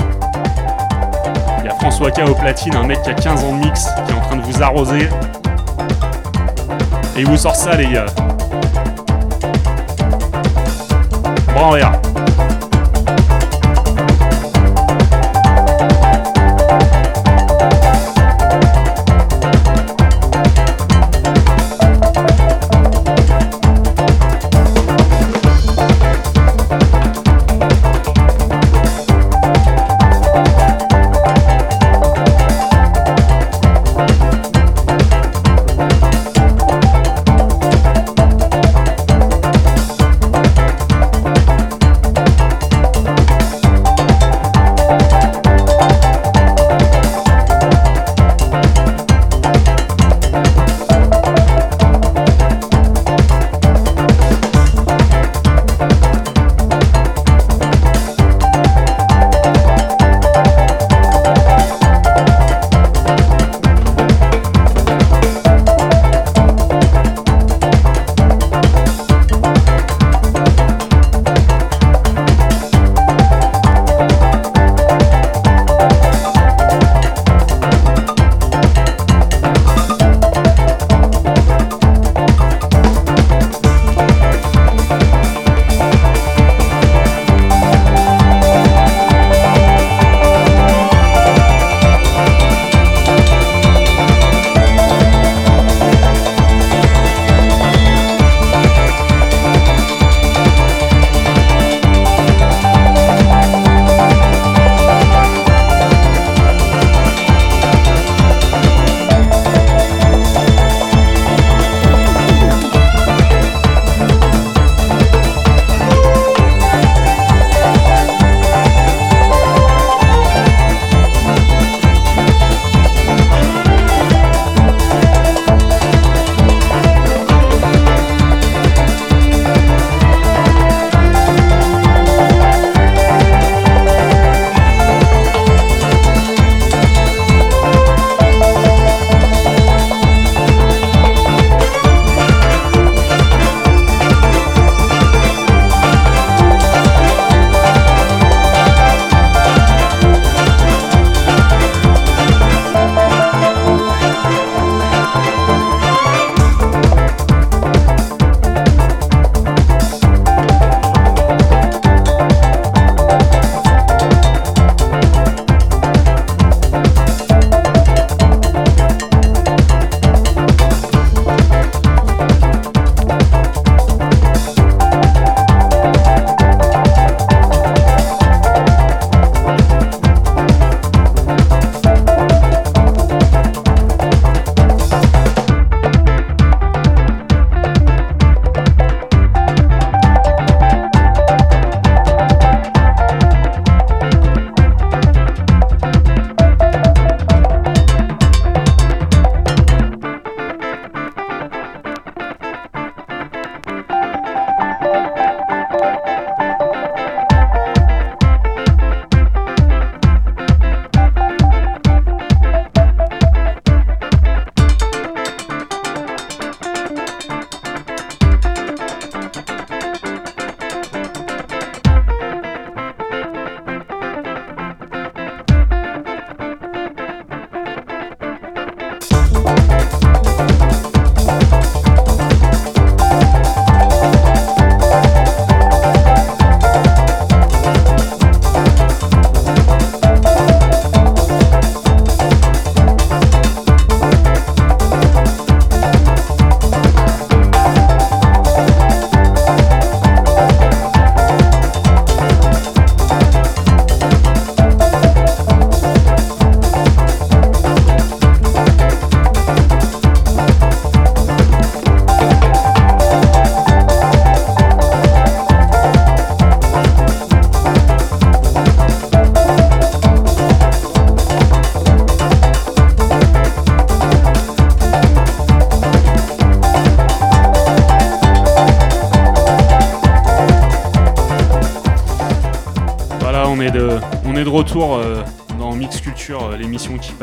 [1.60, 3.88] Il y a François K au platine, un mec qui a 15 ans de mix,
[4.06, 5.10] qui est en train de vous arroser.
[7.16, 8.06] Et il vous sort ça, les gars.
[11.56, 12.23] Bon, regarde.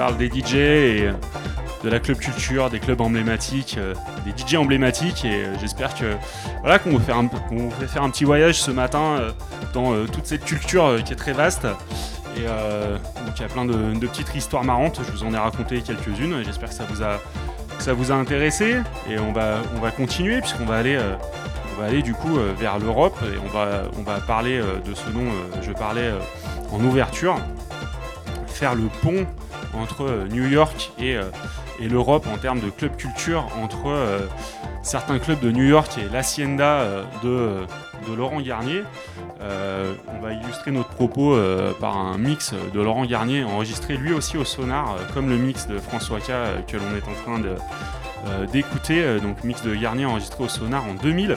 [0.00, 1.12] Parle des DJ et euh,
[1.84, 3.92] de la club culture, des clubs emblématiques, euh,
[4.24, 5.26] des DJ emblématiques.
[5.26, 6.16] Et euh, j'espère que
[6.60, 9.18] voilà qu'on vous, fait faire un petit voyage ce matin
[9.74, 11.66] dans toute cette culture qui est très vaste.
[12.38, 15.00] Et donc il y a plein de, petites histoires marrantes.
[15.06, 16.42] Je vous en ai raconté quelques-unes.
[16.46, 17.18] J'espère que ça vous a
[17.78, 18.76] ça vous a intéressé.
[19.10, 20.98] Et on va on va continuer puisqu'on va aller
[21.76, 25.10] on va aller du coup vers l'Europe et on va, on va parler de ce
[25.10, 25.30] dont
[25.60, 26.10] je parlais
[26.72, 27.36] en ouverture,
[28.46, 29.26] faire le pont
[29.80, 31.24] entre euh, New York et, euh,
[31.80, 34.20] et l'Europe en termes de club culture, entre euh,
[34.82, 36.84] certains clubs de New York et l'Hacienda
[37.22, 37.64] de,
[38.16, 38.82] Laurent Garnier.
[39.40, 41.38] On va illustrer notre propos
[41.80, 45.78] par un mix de Laurent Garnier enregistré lui aussi au sonar, comme le mix de
[45.78, 46.32] François K
[46.66, 51.36] que l'on est en train d'écouter, donc mix de Garnier enregistré au sonar en 2000.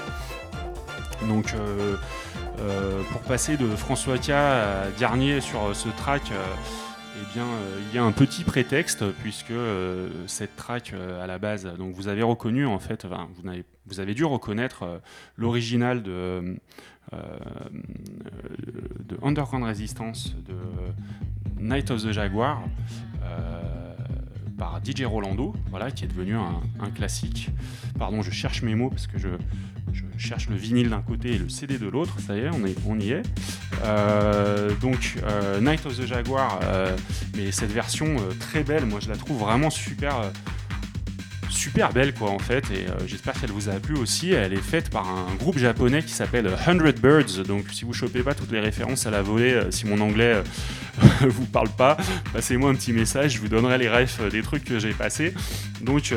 [1.27, 1.53] Donc
[3.11, 6.23] pour passer de François K à Garnier sur ce track,
[7.41, 11.65] euh, il y a un petit prétexte puisque euh, cette track euh, à la base,
[11.77, 13.07] donc vous avez reconnu en fait,
[13.85, 15.01] vous, avez dû reconnaître
[15.37, 16.57] l'original de,
[17.11, 17.17] de
[19.21, 20.55] Underground Resistance de
[21.59, 22.63] Night of the Jaguar.
[24.57, 27.49] par DJ Rolando, voilà, qui est devenu un, un classique.
[27.97, 29.29] Pardon, je cherche mes mots parce que je,
[30.23, 32.15] je cherche le vinyle d'un côté et le CD de l'autre.
[32.25, 32.49] Ça y est,
[32.87, 33.23] on, y est.
[33.83, 36.95] Euh, donc, euh, Night of the Jaguar, euh,
[37.35, 40.31] mais cette version très belle, moi je la trouve vraiment super.
[41.63, 44.33] Super belle quoi en fait et euh, j'espère qu'elle vous a plu aussi.
[44.33, 47.45] Elle est faite par un groupe japonais qui s'appelle 100 Birds.
[47.47, 50.33] Donc si vous chopez pas toutes les références à la volée euh, si mon anglais
[50.33, 50.43] euh,
[51.29, 51.95] vous parle pas
[52.33, 55.33] passez-moi un petit message je vous donnerai les refs des trucs que j'ai passés.
[55.81, 56.13] Donc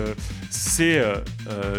[0.51, 1.01] c'est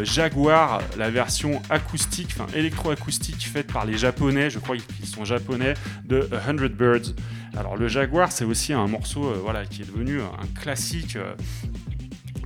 [0.03, 4.49] Jaguar la version acoustique enfin électroacoustique faite par les japonais.
[4.49, 5.74] Je crois qu'ils sont japonais
[6.05, 7.13] de 100 Birds.
[7.57, 11.18] Alors le Jaguar c'est aussi un morceau voilà qui est devenu un classique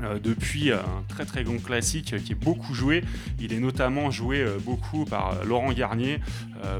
[0.03, 3.03] euh, depuis euh, un très très grand classique qui est beaucoup joué.
[3.39, 6.19] Il est notamment joué euh, beaucoup par Laurent Garnier,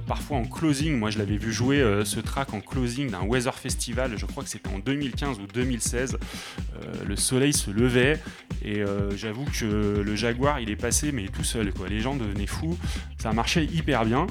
[0.07, 0.97] parfois en closing.
[0.97, 4.49] Moi je l'avais vu jouer ce track en closing d'un Weather Festival, je crois que
[4.49, 6.17] c'était en 2015 ou 2016.
[6.17, 8.19] Euh, le soleil se levait
[8.63, 8.83] et
[9.15, 11.87] j'avoue que le Jaguar il est passé mais tout seul quoi.
[11.89, 12.77] Les gens devenaient fous,
[13.17, 14.27] ça marchait hyper bien.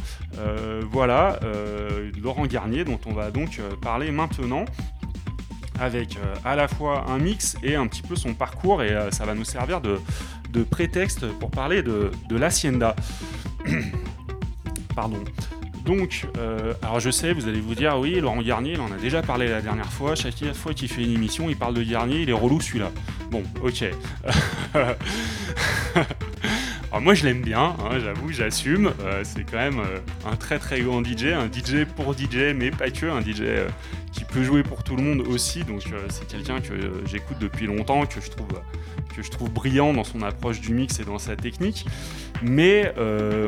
[0.91, 1.41] Voilà,
[2.23, 4.65] Laurent Garnier dont on va donc parler maintenant
[5.81, 9.11] avec euh, à la fois un mix et un petit peu son parcours et euh,
[9.11, 9.99] ça va nous servir de,
[10.71, 12.95] prétexte pour parler de, de l'Hacienda.
[14.95, 15.25] Pardon.
[15.87, 18.97] Donc, euh, alors je sais, vous allez vous dire, oui, Laurent Garnier, il en a
[18.97, 20.15] déjà parlé la dernière fois.
[20.15, 22.91] Chaque fois qu'il fait une émission, il parle de Garnier, il est relou celui-là.
[23.31, 23.85] Bon, ok.
[26.91, 28.93] alors moi je l'aime bien, hein, j'avoue, j'assume.
[29.01, 32.73] Euh, c'est quand même euh, un très très grand DJ, un DJ pour DJ, mais
[32.73, 33.69] pas que, un DJ euh,
[34.11, 35.63] qui peut jouer pour tout le monde aussi.
[35.63, 36.75] Donc c'est quelqu'un que
[37.07, 38.49] j'écoute depuis longtemps, que je trouve
[39.15, 41.87] que je trouve brillant dans son approche du mix et dans sa technique.
[42.43, 42.93] Mais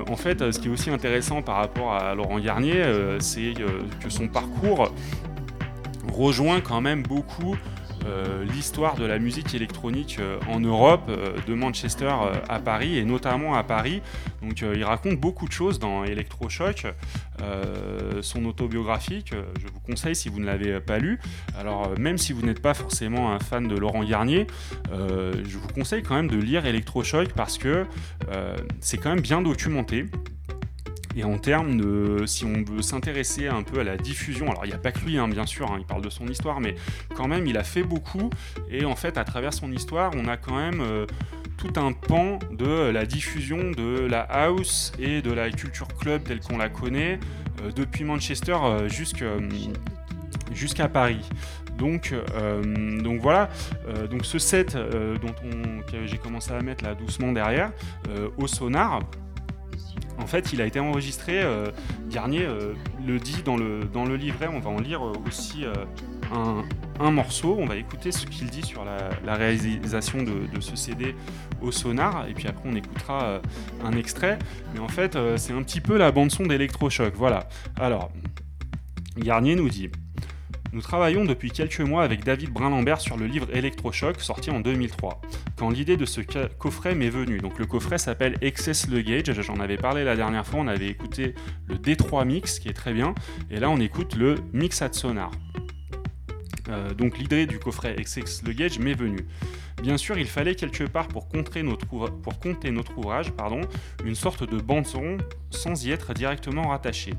[0.09, 2.85] en fait, ce qui est aussi intéressant par rapport à Laurent Garnier,
[3.19, 4.93] c'est que son parcours
[6.13, 7.57] rejoint quand même beaucoup
[8.53, 13.05] l'histoire de la musique électronique euh, en Europe, euh, de Manchester euh, à Paris, et
[13.05, 14.03] notamment à Paris.
[14.43, 16.87] Donc euh, il raconte beaucoup de choses dans Electrochoc,
[17.43, 21.19] euh, son autobiographie, que je vous conseille si vous ne l'avez pas lu.
[21.59, 24.47] Alors euh, même si vous n'êtes pas forcément un fan de Laurent Garnier,
[24.93, 27.87] euh, je vous conseille quand même de lire Electrochoc parce que
[28.31, 30.07] euh, c'est quand même bien documenté.
[31.17, 34.69] Et en termes de, si on veut s'intéresser un peu à la diffusion, alors il
[34.69, 36.75] n'y a pas que lui, hein, bien sûr, hein, il parle de son histoire, mais
[37.15, 38.31] quand même, il a fait beaucoup.
[38.71, 41.07] Et en fait, à travers son histoire, on a quand même euh,
[41.59, 46.41] tout un pan de la diffusion de la house et de la culture club telle
[46.41, 47.21] qu'on la connaît,
[47.63, 51.29] euh, depuis Manchester euh, jusqu'à Paris.
[51.79, 52.15] Donc,
[53.03, 53.49] donc voilà,
[54.09, 55.35] donc ce set dont
[56.05, 57.73] j'ai commencé à mettre là doucement derrière,
[58.37, 59.01] au sonar,
[60.23, 61.71] en fait, il a été enregistré, euh,
[62.09, 62.75] Garnier euh,
[63.05, 65.73] le dit dans le, dans le livret, on va en lire euh, aussi euh,
[66.33, 66.65] un,
[67.01, 71.15] un morceau, on va écouter ce qu'il dit sur la, réalisation de, de ce CD
[71.61, 73.41] au sonar, et puis après on écoutera euh,
[73.85, 74.39] un extrait,
[74.75, 77.49] mais en fait euh, c'est un petit peu la bande-son d'Electrochoc, voilà.
[77.79, 78.11] Alors,
[79.17, 79.91] Garnier nous dit
[80.73, 85.21] nous travaillons depuis quelques mois avec David Brun-Lambert sur le livre Electrochoc sorti en 2003.
[85.57, 86.21] Quand l'idée de ce
[86.59, 90.47] coffret m'est venue, donc le coffret s'appelle Excess Le Gauge, j'en avais parlé la dernière
[90.47, 91.35] fois, on avait écouté
[91.69, 93.15] le D3 Mix qui est très bien,
[93.51, 95.31] et là on écoute le Mix at Sonar.
[96.69, 99.27] Euh, donc l'idée du coffret XX Luggage m'est venue.
[99.83, 101.87] Bien sûr, il fallait quelque part pour compter notre,
[102.97, 103.33] ouvrage
[104.05, 105.19] une sorte de bande-son
[105.51, 107.15] sans y être directement rattaché.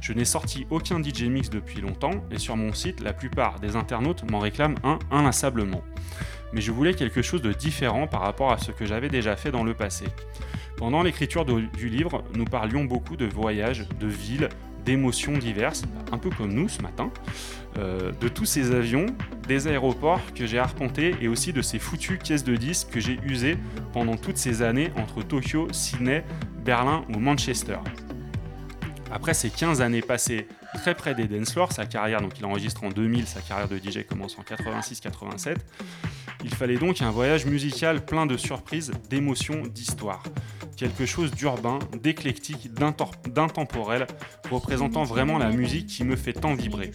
[0.00, 3.76] Je n'ai sorti aucun DJ mix depuis longtemps et sur mon site, la plupart des
[3.76, 5.82] internautes m'en réclament un inlassablement.
[6.52, 9.52] Mais je voulais quelque chose de différent par rapport à ce que j'avais déjà fait
[9.52, 10.06] dans le passé.
[10.76, 14.48] Pendant l'écriture du livre, nous parlions beaucoup de voyages, de villes,
[14.88, 15.82] d'émotions diverses,
[16.12, 17.10] un peu comme nous ce matin,
[17.76, 19.04] euh, de tous ces avions,
[19.46, 23.20] des aéroports que j'ai arpentés et aussi de ces foutues caisses de disques que j'ai
[23.22, 23.58] usées
[23.92, 26.24] pendant toutes ces années entre Tokyo, Sydney,
[26.64, 27.76] Berlin ou Manchester.
[29.12, 32.84] Après ces 15 années passées très près des dance floors, sa carrière, donc il enregistre
[32.84, 35.56] en 2000, sa carrière de DJ commence en 86-87,
[36.44, 40.22] il fallait donc un voyage musical plein de surprises, d'émotions, d'histoires.
[40.76, 44.06] Quelque chose d'urbain, d'éclectique, d'intemporel,
[44.48, 46.92] représentant vraiment la musique qui me fait tant vibrer.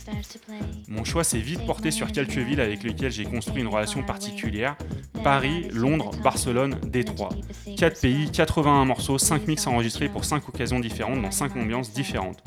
[0.87, 4.77] Mon choix s'est vite porté sur quelques villes avec lesquelles j'ai construit une relation particulière.
[5.21, 7.31] Paris, Londres, Barcelone, Détroit.
[7.77, 12.41] 4 pays, 81 morceaux, 5 mix enregistrés pour 5 occasions différentes dans 5 ambiances différentes.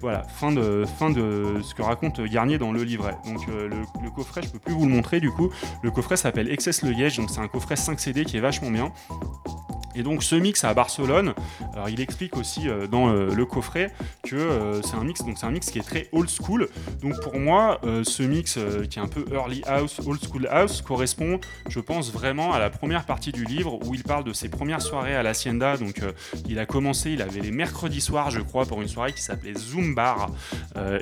[0.00, 3.16] Voilà, fin de, fin de ce que raconte Garnier dans le livret.
[3.26, 5.50] Donc euh, le, le coffret, je peux plus vous le montrer du coup.
[5.82, 8.92] Le coffret s'appelle Excess Luggage, donc c'est un coffret 5 CD qui est vachement bien.
[9.94, 11.34] Et donc ce mix à Barcelone,
[11.74, 13.92] alors il explique aussi euh, dans euh, le coffret
[14.22, 16.68] que euh, c'est un mix, donc c'est un mix qui est très old school.
[17.02, 18.58] Donc pour moi, ce mix
[18.90, 22.70] qui est un peu early house, old school house, correspond, je pense vraiment à la
[22.70, 25.76] première partie du livre où il parle de ses premières soirées à l'Hacienda.
[25.76, 26.00] Donc
[26.48, 29.54] il a commencé, il avait les mercredis soirs, je crois, pour une soirée qui s'appelait
[29.54, 30.30] Zoom Bar,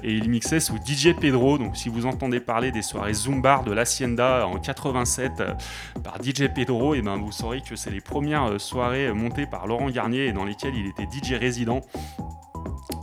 [0.03, 1.59] et il mixait sous DJ Pedro.
[1.59, 5.55] Donc si vous entendez parler des soirées Zoom Bar de l'Hacienda en 87 euh,
[6.03, 9.67] par DJ Pedro, et ben vous saurez que c'est les premières euh, soirées montées par
[9.67, 11.81] Laurent Garnier et dans lesquelles il était DJ résident.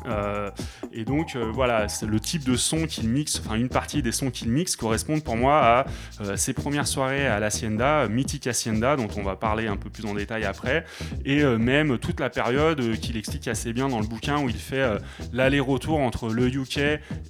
[0.07, 0.51] Euh,
[0.93, 4.13] et donc euh, voilà, c'est le type de son qu'il mixe, enfin une partie des
[4.13, 5.85] sons qu'il mixe correspondent pour moi à
[6.21, 10.05] euh, ses premières soirées à l'Hacienda, Mythique Hacienda, dont on va parler un peu plus
[10.05, 10.85] en détail après,
[11.25, 14.97] et même toute la période qu'il explique assez bien dans le bouquin où il fait
[15.33, 16.79] l'aller-retour entre le UK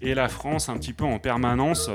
[0.01, 1.89] et la France un petit peu en permanence.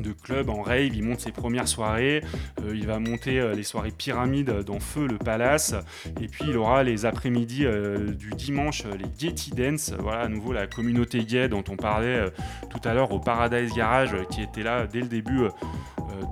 [0.00, 2.22] De club en rave, il monte ses premières soirées,
[2.62, 5.74] euh, il va monter euh, les soirées pyramides dans Feu le Palace,
[6.20, 10.52] et puis il aura les après-midi euh, du dimanche, les Getty Dance, voilà à nouveau
[10.52, 12.30] la communauté gay dont on parlait
[12.70, 15.48] tout à l'heure au Paradise Garage, qui était là dès le début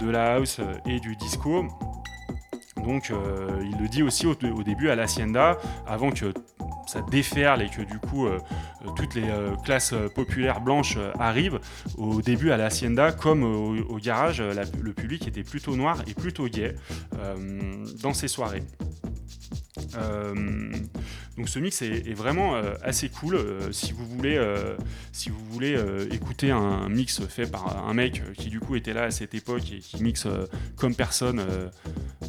[0.00, 1.66] de la house et du disco.
[2.84, 6.32] Donc euh, il le dit aussi au, début à l'Hacienda, avant que
[6.86, 8.38] ça déferle et que du coup euh,
[8.96, 11.58] toutes les euh, classes populaires blanches arrivent.
[11.96, 16.74] Au début à l'Hacienda, comme au, garage, le public était plutôt noir et plutôt gay
[18.02, 18.62] dans ces soirées.
[21.36, 23.34] Donc ce mix est, vraiment euh, assez cool.
[23.34, 28.76] Euh, si vous voulez, euh, écouter un mix fait par un mec qui du coup
[28.76, 30.26] était là à cette époque et qui mixe
[30.76, 31.42] comme personne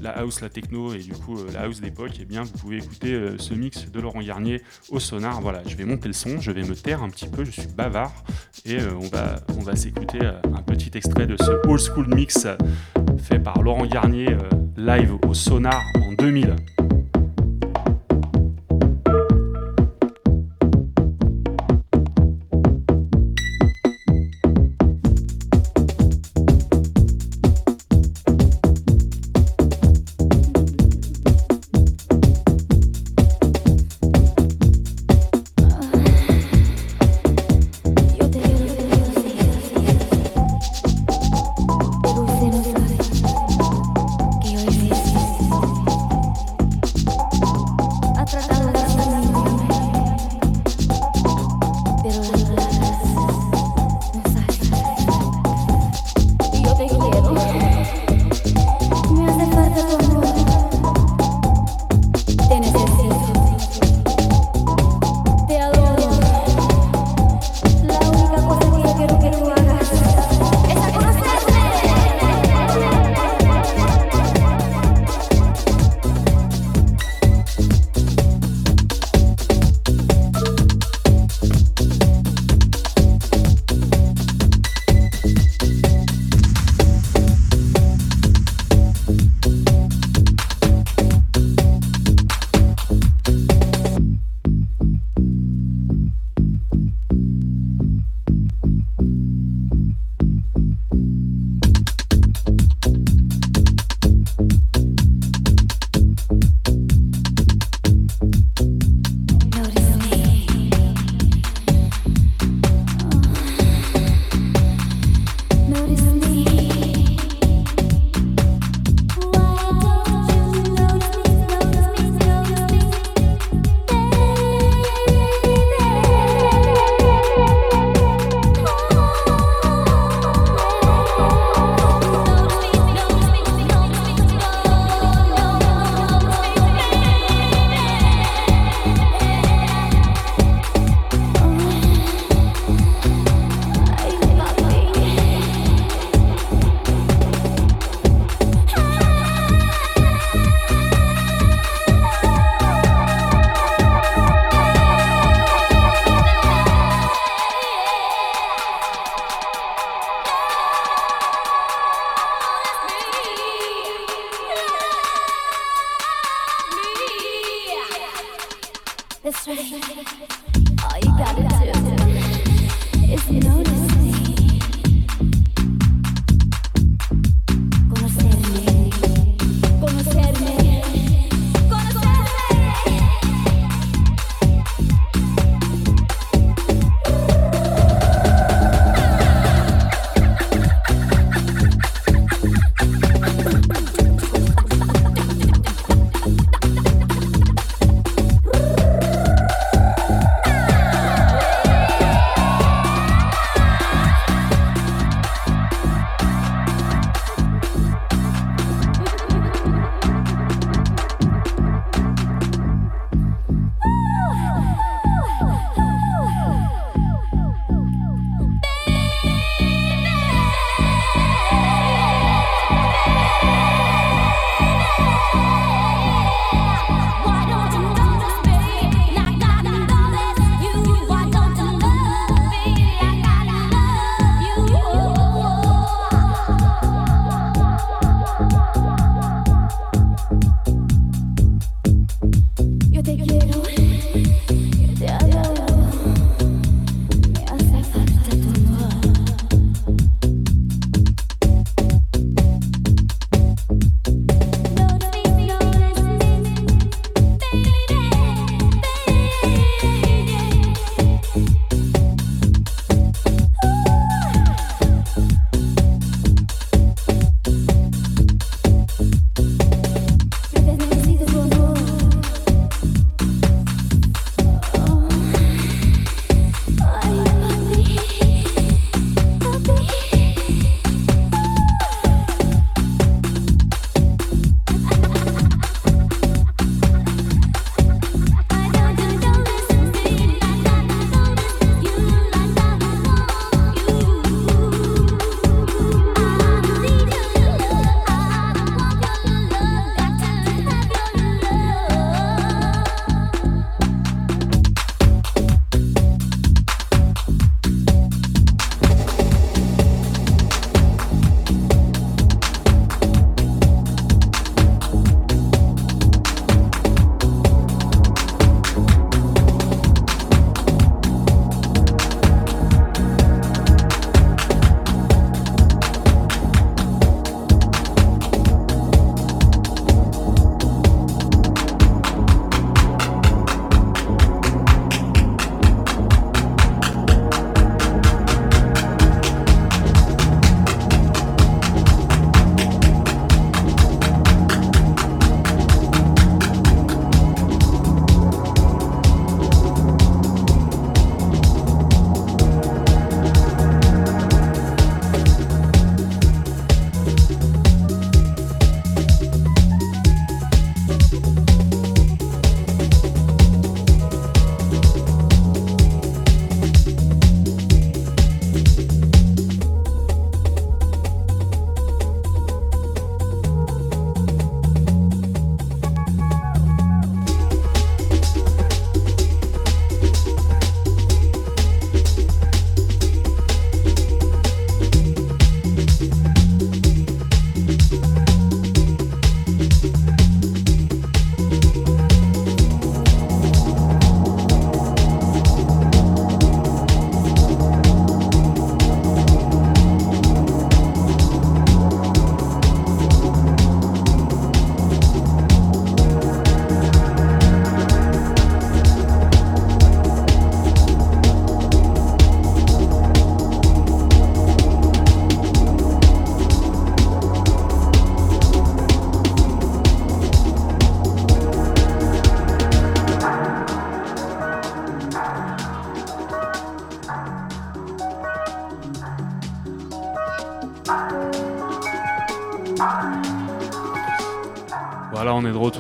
[0.02, 3.20] la house, la techno et du coup la house d'époque, eh bien vous pouvez écouter
[3.38, 5.42] ce mix de Laurent Garnier au sonar.
[5.42, 7.68] Voilà, je vais monter le son, je vais me taire un petit peu, je suis
[7.68, 8.14] bavard
[8.66, 12.48] et on va, on va s'écouter un petit extrait de ce old school mix
[13.20, 14.38] fait par Laurent Garnier
[14.78, 16.56] live au sonar en 2000.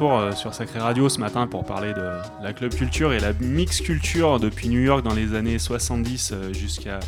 [0.03, 3.81] Euh, sur Sacré Radio ce matin pour parler de la club culture et la mix
[3.81, 6.99] culture depuis New York dans les années 70 euh, jusqu'à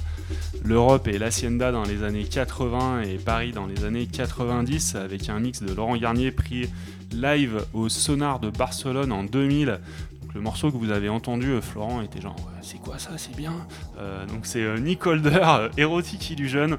[0.63, 5.39] l'Europe et l'Hacienda dans les années 80 et Paris dans les années 90 avec un
[5.39, 6.69] mix de Laurent Garnier pris
[7.11, 9.79] live au Sonar de Barcelone en 2000.
[10.21, 13.35] Donc, le morceau que vous avez entendu, euh, Florent, était genre c'est quoi ça, c'est
[13.35, 13.53] bien.
[13.99, 16.77] Euh, c'est euh, Nick Holder, euh, Erotic Illusion.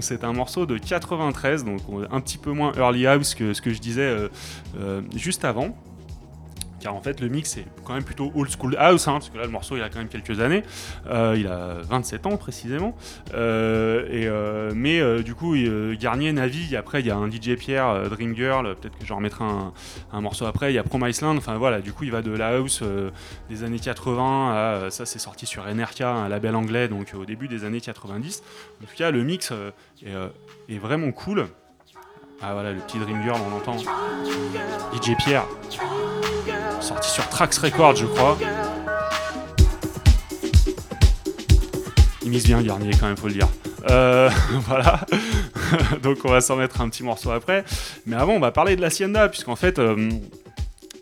[0.00, 3.60] C'est un morceau de 93, donc on- un petit peu moins early house que ce
[3.60, 4.28] que je disais
[5.16, 5.76] juste avant.
[6.80, 9.38] Car en fait le mix est quand même plutôt old school house, hein, parce que
[9.38, 10.62] là le morceau il a quand même quelques années,
[11.06, 12.96] Euh, il a 27 ans précisément,
[13.34, 15.54] Euh, euh, mais du coup
[15.98, 19.44] Garnier navigue, après il y a un DJ Pierre, Dream Girl, peut-être que j'en remettrai
[20.12, 22.32] un, morceau après, il y a Prom Iceland, enfin voilà, du coup il va de
[22.32, 22.82] la house
[23.48, 27.48] des années 80 à, ça c'est sorti sur NRK, un label anglais, donc au début
[27.48, 28.42] des années 90,
[28.82, 29.52] en tout cas le mix
[30.02, 31.46] est vraiment cool.
[32.42, 33.76] Ah voilà, le petit Dream Girl, on l'entend.
[34.94, 35.44] DJ Pierre,
[36.80, 38.38] sorti sur Trax Records, je crois.
[42.22, 43.48] Il mise bien Garnier quand même, faut le dire.
[43.90, 44.30] Euh,
[44.66, 45.00] voilà.
[46.02, 47.62] Donc on va s'en mettre un petit morceau après.
[48.06, 50.08] Mais avant, on va parler de l'Hacienda, puisqu'en fait, euh,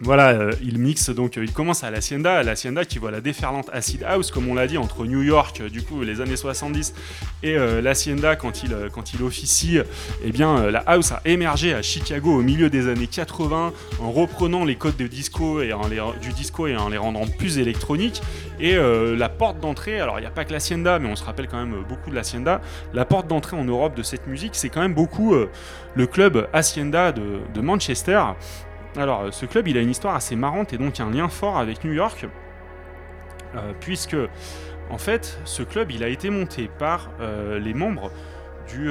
[0.01, 3.69] voilà, euh, il mixe, donc euh, il commence à l'Hacienda, l'Hacienda qui voit la déferlante
[3.73, 6.95] Acid House, comme on l'a dit, entre New York, euh, du coup, les années 70,
[7.43, 9.79] et l'Hacienda, quand il, quand il officie,
[10.25, 14.65] eh bien, la house a émergé à Chicago au milieu des années 80, en reprenant
[14.65, 18.23] les codes de disco et en les, du disco et en les rendant plus électroniques.
[18.61, 21.47] Et la porte d'entrée, alors il n'y a pas que l'Hacienda, mais on se rappelle
[21.47, 22.61] quand même beaucoup de l'Hacienda,
[22.93, 25.35] la porte d'entrée en Europe de cette musique, c'est quand même beaucoup
[25.95, 28.21] le club Hacienda de Manchester.
[28.97, 31.59] Alors, euh, ce club, il a une histoire assez marrante et donc un lien fort
[31.59, 32.27] avec New York,
[33.55, 34.17] euh, puisque,
[34.91, 38.11] en fait, ce club, il a été monté par euh, les membres
[38.69, 38.91] du,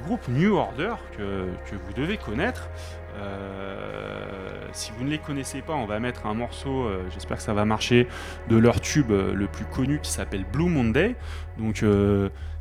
[0.00, 2.68] groupe New Order, que, vous devez connaître.
[4.72, 7.64] Si vous ne les connaissez pas, on va mettre un morceau, j'espère que ça va
[7.64, 8.08] marcher,
[8.48, 11.14] de leur tube le plus connu qui s'appelle Blue Monday.
[11.56, 11.84] Donc,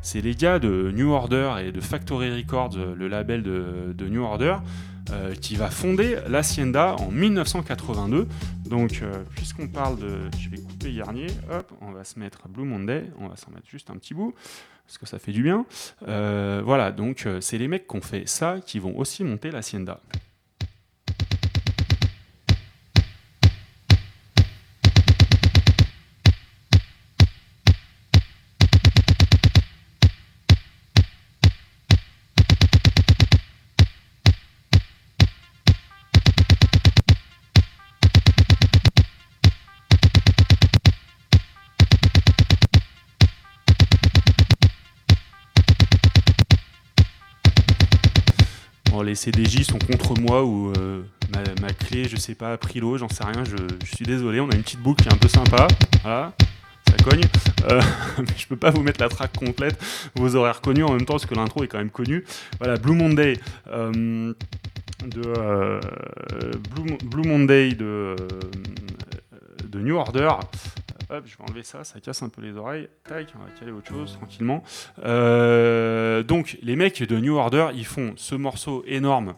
[0.02, 4.58] c'est les gars de New Order et de Factory Records, le label de New Order,
[5.12, 8.28] euh, qui va fonder l'Hacienda en 1982.
[8.66, 10.30] Donc, euh, puisqu'on parle de.
[10.38, 13.68] Je vais couper Garnier, hop, on va se mettre Blue Monday, on va s'en mettre
[13.68, 14.34] juste un petit bout,
[14.86, 15.66] parce que ça fait du bien.
[16.08, 20.00] Euh, voilà, donc c'est les mecs qui ont fait ça qui vont aussi monter l'Hacienda.
[49.10, 51.02] Les CDJ sont contre moi ou euh,
[51.62, 53.56] ma, clé, je sais pas, a pris l'eau, j'en sais rien, je,
[53.88, 55.68] suis désolé, on a une petite boucle qui est un peu sympa.
[56.04, 56.32] Voilà,
[56.88, 57.24] ça cogne.
[57.72, 57.82] Euh,
[58.20, 59.82] mais je peux pas vous mettre la track complète,
[60.16, 62.24] vous aurez reconnu en même temps parce que l'intro est quand même connue.
[62.60, 63.40] Voilà, Blue Monday.
[63.72, 64.34] euh,
[65.06, 65.80] de
[67.10, 68.16] Blue, Monday de
[69.74, 70.30] New Order.
[71.12, 72.88] Hop, je vais enlever ça, ça casse un peu les oreilles.
[73.04, 74.64] Tac, on va caler autre chose tranquillement.
[75.04, 79.34] Euh, donc, les mecs de New Order, ils font ce morceau énorme,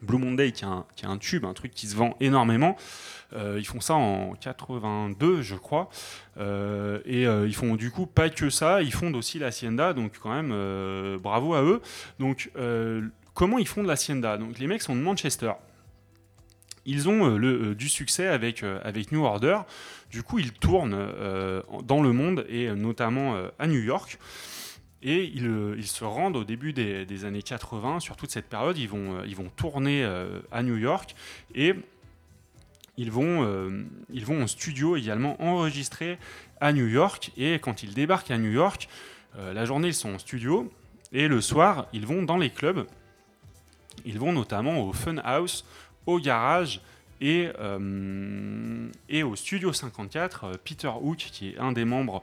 [0.00, 2.76] Blue Monday, qui est un, tube, un truc qui se vend énormément.
[3.32, 5.88] Euh, ils font ça en 82, je crois.
[6.38, 10.32] Euh, et ils font du coup pas que ça, ils fondent aussi l'Hacienda, donc quand
[10.32, 11.82] même bravo à eux.
[12.20, 12.52] Donc,
[13.34, 15.50] comment ils fondent l'Hacienda Donc, les mecs sont de Manchester.
[16.86, 19.60] Ils ont euh, euh, du succès avec, euh, avec New Order.
[20.10, 20.94] Du coup, ils tournent
[21.68, 24.18] en- dans le monde et notamment à New York.
[25.02, 29.22] Et ils, se rendent au début des, années 80, sur toute cette période, ils vont,
[29.56, 30.04] tourner
[30.50, 31.14] à New York
[31.54, 31.74] et
[32.96, 36.18] ils vont, ils vont en studio également enregistrer
[36.60, 37.30] à New York.
[37.36, 38.88] Et quand ils débarquent à New York,
[39.38, 40.70] la journée ils sont en studio
[41.12, 42.84] et le soir ils vont dans les clubs.
[44.04, 45.64] Ils vont notamment au Fun House,
[46.18, 46.80] garage
[47.20, 50.44] et, euh, et au Studio 54.
[50.44, 52.22] euh, Peter Hook, qui est un des membres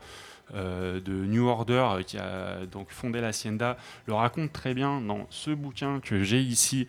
[0.55, 5.51] euh, de New Order, qui a donc fondé l'Hacienda, le raconte très bien dans ce
[5.51, 6.87] bouquin que j'ai ici,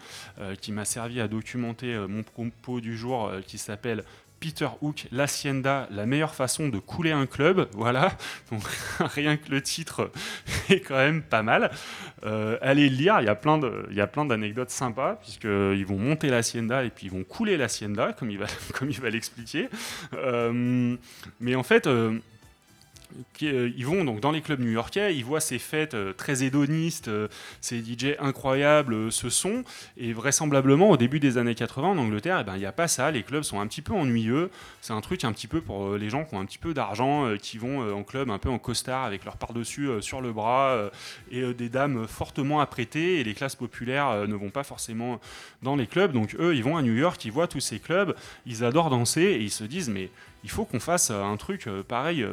[0.61, 4.05] qui m'a servi à documenter mon propos du jour, qui s'appelle
[4.41, 7.69] Peter Hook, l'Hacienda, la meilleure façon de couler un club.
[7.79, 8.13] Voilà,
[8.51, 8.63] donc
[9.15, 10.11] rien que le titre
[10.69, 11.71] est quand même pas mal.
[12.25, 16.91] Euh, allez le lire, il y a plein d'anecdotes sympas, puisqu'ils vont monter l'Hacienda et
[16.91, 19.69] puis ils vont couler l'Hacienda, comme il va, comme il va l'expliquer.
[20.15, 20.97] Euh,
[21.41, 22.19] mais en fait, euh,
[23.43, 27.09] euh, ils vont donc dans les clubs new-yorkais, ils voient ces fêtes euh, très hédonistes,
[27.09, 27.29] euh,
[27.61, 29.65] ces DJ incroyables, ce son,
[29.97, 32.89] et vraisemblablement au début des années 80 en Angleterre, eh ben, il n'y a pas
[32.89, 35.97] ça, les clubs sont un petit peu ennuyeux, c'est un truc un petit peu pour
[35.97, 38.59] les gens qui ont un petit peu d'argent, qui vont en club un peu en
[38.59, 40.91] costard avec leur par-dessus sur le bras,
[41.31, 45.21] et des dames fortement apprêtées, et les classes populaires ne vont pas forcément
[45.63, 48.15] dans les clubs, donc eux ils vont à New York, ils voient tous ces clubs,
[48.47, 50.11] ils adorent danser, et ils se disent mais
[50.45, 52.27] il faut qu'on fasse un truc pareil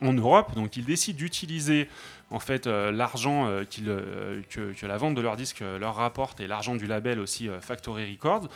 [0.00, 1.88] en Europe, donc ils décident d'utiliser
[2.30, 6.46] en fait euh, l'argent euh, euh, que, la vente de leurs disques leur rapporte et
[6.46, 8.48] l'argent du label aussi Factory Records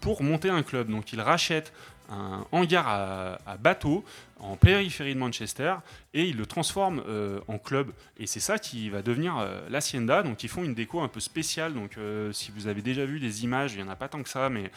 [0.00, 0.88] pour monter un club.
[0.90, 1.72] Donc il rachète
[2.10, 4.04] un hangar à, à bateau
[4.40, 5.74] en périphérie de Manchester
[6.14, 7.90] et il le transforme euh, en club.
[8.18, 10.22] Et c'est ça qui va devenir euh, l'Hacienda.
[10.22, 11.74] Donc ils font une déco un peu spéciale.
[11.74, 14.22] Donc euh, si vous avez déjà vu des images, il n'y en a pas tant
[14.22, 14.70] que ça, mais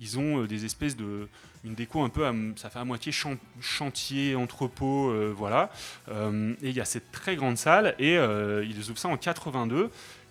[0.00, 1.28] ils ont euh, des espèces de...
[1.64, 2.24] Une déco un peu,
[2.56, 5.70] ça fait à moitié chan- chantier, entrepôt, voilà.
[6.10, 9.88] Et il y a cette très grande salle et ils ouvrent ça en 82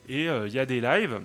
[0.09, 1.21] et il y a des lives.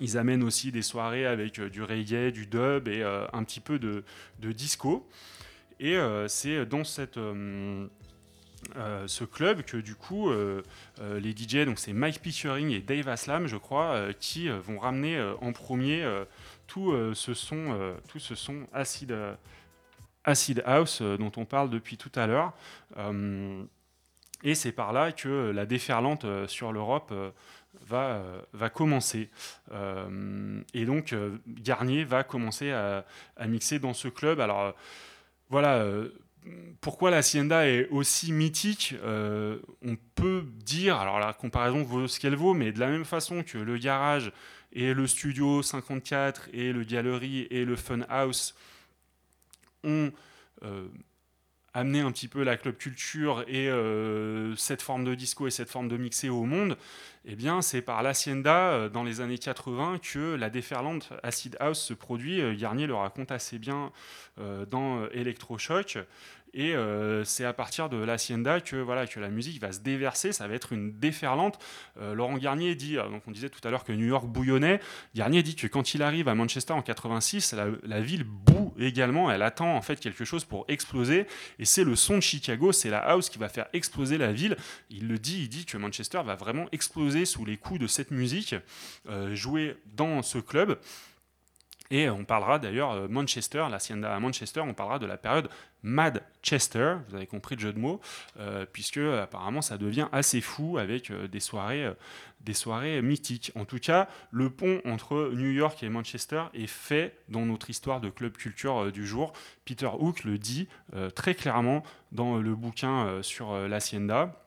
[0.00, 4.02] Ils amènent aussi des soirées avec du reggae, du dub et un petit peu de,
[4.40, 5.06] de disco.
[5.78, 7.86] Et euh, c'est dans cette, euh,
[8.76, 10.30] euh, ce club que du coup
[11.00, 15.52] les DJ, donc c'est Mike Pickering et Dave Aslam, je crois, qui vont ramener en
[15.52, 16.04] premier
[16.66, 19.14] tout, ce son, tout ce son acid,
[20.64, 22.52] house dont on parle depuis tout à l'heure.
[24.42, 27.12] Et c'est par là que la déferlante sur l'Europe
[27.86, 28.22] va,
[28.52, 29.30] va commencer.
[30.74, 31.14] Et donc
[31.46, 33.04] Garnier va commencer à,
[33.36, 34.40] à mixer dans ce club.
[34.40, 34.74] Alors
[35.50, 35.76] voilà.
[35.76, 36.10] euh,
[36.80, 42.20] pourquoi la Hacienda est aussi mythique euh, On peut dire, alors la comparaison vaut ce
[42.20, 44.32] qu'elle vaut, mais de la même façon que le garage
[44.72, 48.54] et le studio 54 et le gallery et le fun house
[49.84, 50.12] ont
[50.62, 50.88] euh,
[51.76, 55.68] amené un petit peu la club culture et euh, cette forme de disco et cette
[55.68, 56.78] forme de mixé au monde,
[57.26, 61.78] eh bien c'est par l'Hacienda euh, dans les années 80 que la déferlante Acid House
[61.78, 62.40] se produit.
[62.40, 63.92] Euh, Garnier le raconte assez bien
[64.68, 65.98] dans Electroshock.
[66.54, 70.32] Et euh, c'est à partir de l'Hacienda que, voilà, que la musique va se déverser,
[70.32, 71.58] ça va être une déferlante.
[72.00, 74.80] Euh, Laurent Garnier dit, euh, donc on disait tout à l'heure que New York bouillonnait,
[75.14, 79.42] Garnier dit que quand il arrive à Manchester en 86, la, ville boue également, elle
[79.42, 81.26] attend en fait quelque chose pour exploser,
[81.58, 84.56] et c'est le son de Chicago, c'est la house qui va faire exploser la ville.
[84.88, 88.10] Il le dit, il dit que Manchester va vraiment exploser sous les coups de cette
[88.10, 88.54] musique
[89.34, 90.78] jouée dans ce club.
[91.90, 95.48] Et on parlera d'ailleurs euh, Manchester, l'Hacienda à Manchester, on parlera de la période
[95.82, 98.00] Madchester, vous avez compris le jeu de mots,
[98.40, 101.92] euh, puisque euh, apparemment ça devient assez fou avec des soirées,
[102.40, 103.52] des soirées mythiques.
[103.54, 108.00] En tout cas, le pont entre New York et Manchester est fait dans notre histoire
[108.00, 109.32] de club culture du jour.
[109.64, 110.68] Peter Hook le dit
[111.14, 111.82] très clairement
[112.12, 114.45] dans le bouquin sur l'Hacienda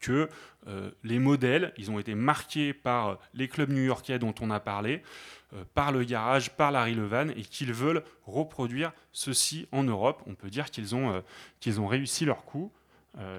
[0.00, 0.28] que
[0.66, 4.60] euh, les modèles, ils ont été marqués par euh, les clubs new-yorkais dont on a
[4.60, 5.02] parlé,
[5.54, 10.22] euh, par le garage, par Larry Levan, et qu'ils veulent reproduire ceci en Europe.
[10.26, 11.22] On peut dire qu'ils ont,
[11.60, 12.72] qu'ils ont réussi leur coup.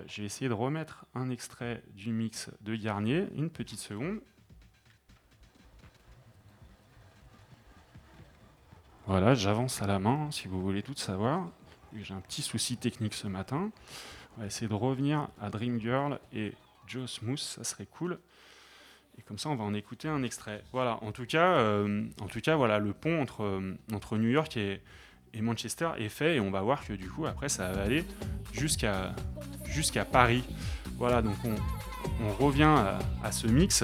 [0.08, 4.20] Je vais essayer de remettre un extrait du mix de Garnier, une petite seconde.
[9.06, 11.50] Voilà, j'avance à la main si vous voulez tout savoir.
[11.96, 13.72] J'ai un petit souci technique ce matin.
[14.38, 16.54] On va essayer de revenir à Dream Girl et
[16.88, 18.20] Joe Smooth, ça serait cool.
[19.18, 20.64] Et comme ça, on va en écouter un extrait.
[20.72, 24.30] Voilà, en tout cas, euh, en tout cas voilà, le pont entre, euh, entre New
[24.30, 24.82] York et,
[25.34, 28.06] et Manchester est fait et on va voir que du coup, après, ça va aller
[28.54, 29.14] jusqu'à
[30.06, 30.44] Paris.
[30.98, 31.56] Voilà, donc on,
[32.24, 32.76] on revient
[33.24, 33.84] à, ce mix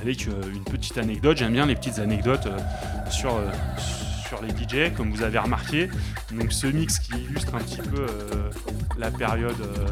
[0.00, 1.36] avec euh, une petite anecdote.
[1.36, 2.48] J'aime bien les petites anecdotes
[3.10, 3.36] sur,
[4.28, 5.88] sur les DJ, comme vous avez remarqué.
[6.32, 8.50] Donc ce mix qui illustre un petit peu euh,
[8.98, 9.86] la période, euh,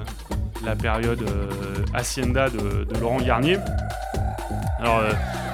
[0.64, 3.58] la période euh, Hacienda de, Laurent Garnier.
[4.78, 5.00] Alors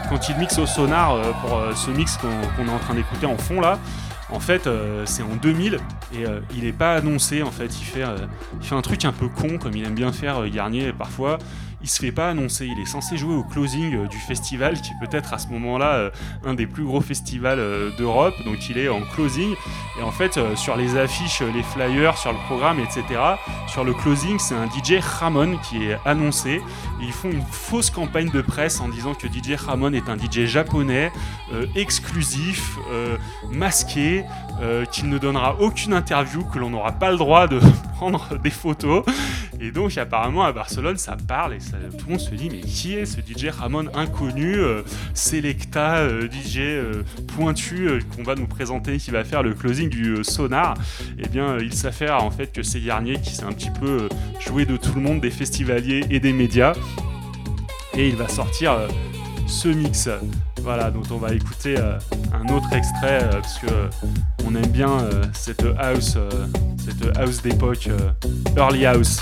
[0.09, 3.61] quand il mixe au sonar pour ce mix qu'on est en train d'écouter en fond
[3.61, 3.79] là,
[4.31, 4.69] en fait
[5.05, 5.79] c'est en 2000
[6.15, 6.25] et
[6.57, 7.67] il n'est pas annoncé en fait.
[7.81, 8.05] Il fait,
[8.61, 11.39] il fait un truc un peu con comme il aime bien faire Garnier parfois.
[11.83, 12.67] Il se fait pas annoncer.
[12.67, 15.95] Il est censé jouer au closing euh, du festival qui est peut-être à ce moment-là
[15.95, 16.11] euh,
[16.45, 18.35] un des plus gros festivals euh, d'Europe.
[18.45, 19.55] Donc il est en closing
[19.99, 23.21] et en fait sur les affiches, les flyers, sur le programme, etc.
[23.67, 26.63] Sur le closing, c'est un DJ Ramon qui est annoncé.
[27.03, 30.47] Ils font une fausse campagne de presse en disant que DJ Ramon est un DJ
[30.47, 31.11] japonais,
[31.53, 33.17] euh, exclusif, euh,
[33.51, 34.25] masqué,
[34.61, 37.61] euh, qu'il ne donnera aucune interview, que l'on n'aura pas le droit de
[37.97, 39.05] prendre des photos.
[39.61, 42.95] Et donc apparemment à Barcelone ça parle et tout le monde se dit mais qui
[42.95, 44.57] est ce DJ Ramon inconnu,
[45.15, 46.61] Selecta, DJ
[47.29, 50.75] pointu qu'on va nous présenter, qui va faire le closing du sonar?
[51.17, 54.09] Et bien il s'affaire en fait que c'est Garnier qui s'est un petit peu
[54.41, 56.73] joué de tout le monde, des festivaliers et des médias.
[57.95, 58.89] Et il va sortir euh,
[59.47, 60.09] ce mix,
[60.63, 61.99] voilà, dont on va écouter euh,
[62.33, 63.89] un autre extrait euh, parce que euh,
[64.47, 66.31] on aime bien euh, cette house, euh,
[66.79, 68.11] cette house d'époque, euh,
[68.57, 69.19] early house.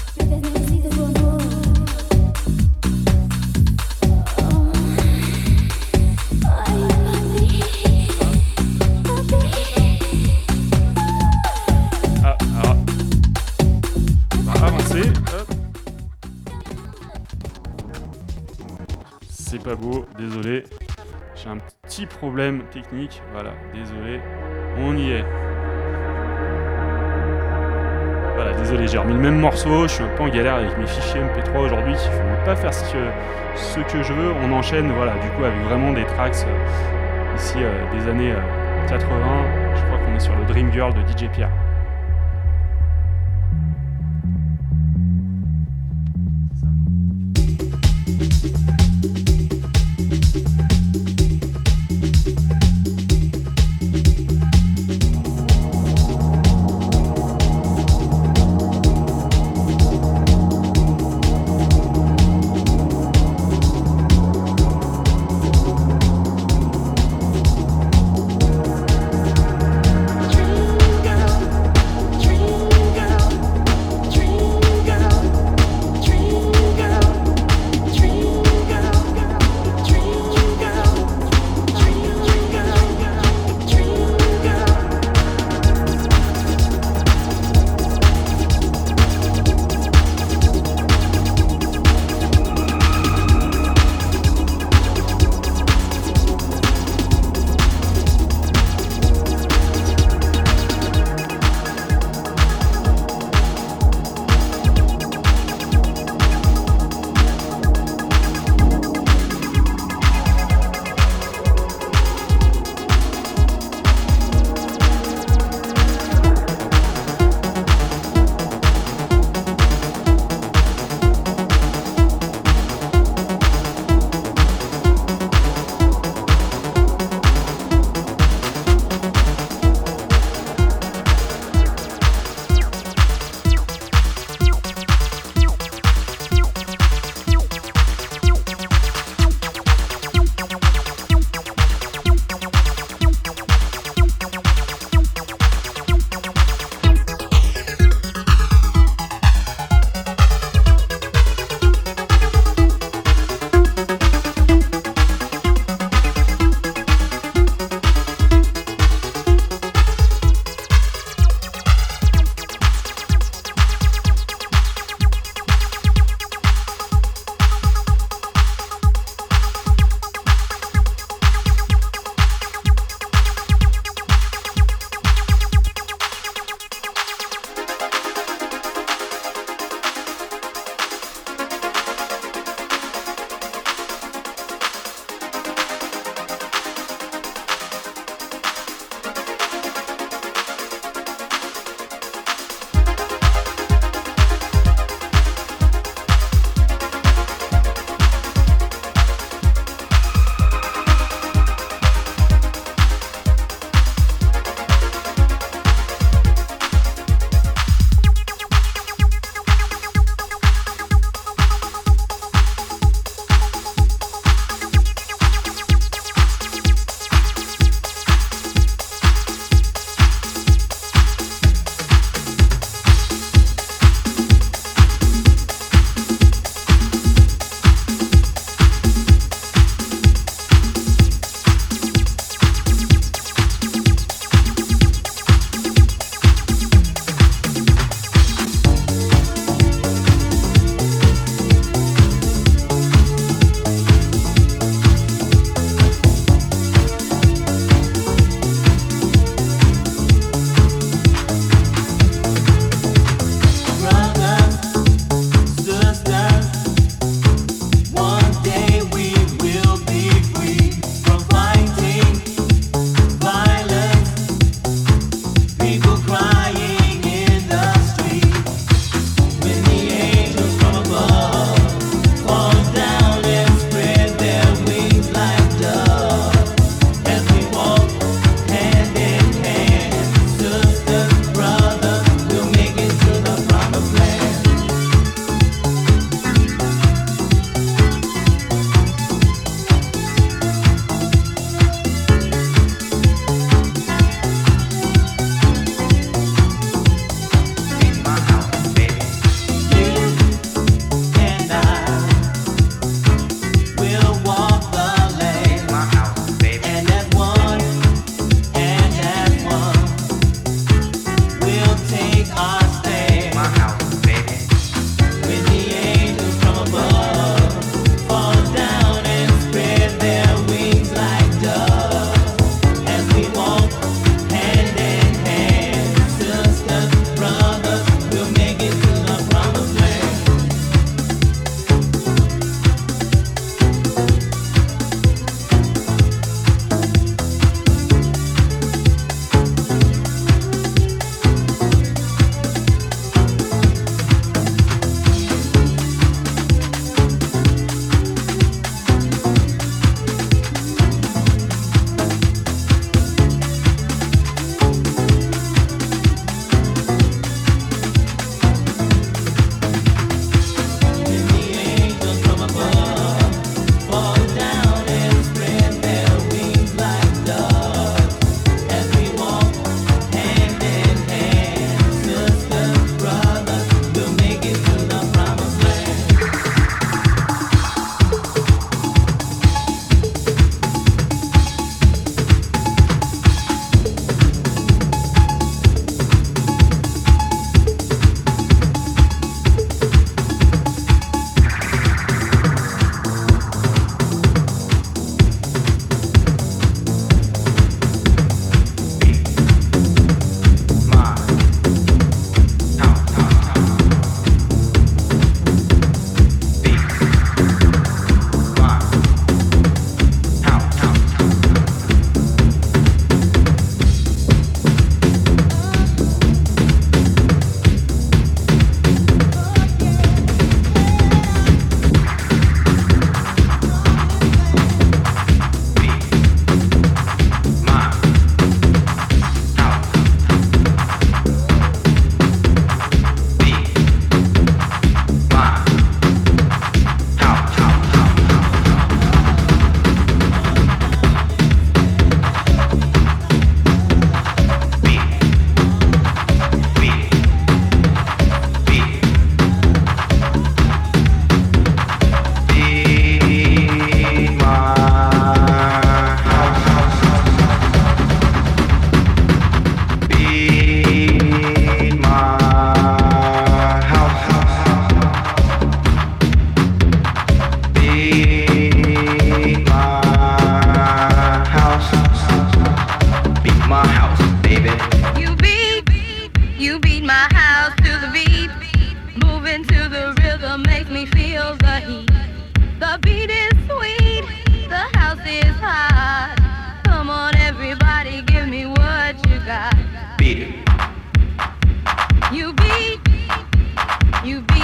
[19.50, 20.62] C'est pas beau, désolé.
[21.34, 23.20] J'ai un petit problème technique.
[23.32, 24.20] Voilà, désolé.
[24.78, 25.24] On y est.
[28.36, 29.88] Voilà, désolé, j'ai remis le même morceau.
[29.88, 31.94] Je suis un peu en galère avec mes fichiers MP3 aujourd'hui.
[31.94, 34.32] Ne veux pas faire ce que, je veux.
[34.40, 38.88] On enchaîne, voilà, du coup, avec vraiment des tracks euh, ici euh, des années euh,
[38.88, 39.08] 80.
[39.74, 41.50] Je crois qu'on est sur le Dream Girl de DJ Pierre.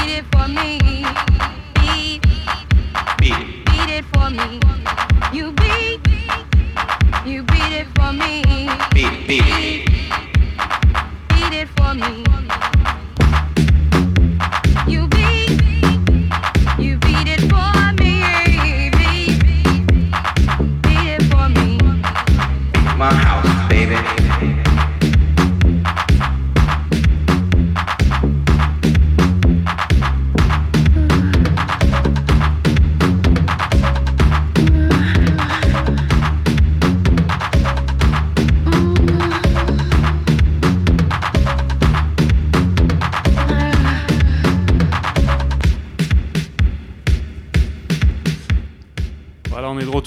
[0.07, 0.79] Beat it for me.
[1.75, 2.23] Beat.
[3.19, 3.65] Beat.
[3.67, 4.61] Beat it for me.
[5.33, 6.01] You beat.
[7.27, 8.45] You beat it for me.
[8.95, 9.27] Beat.
[9.27, 9.89] Beat.
[11.29, 12.76] Beat it for me.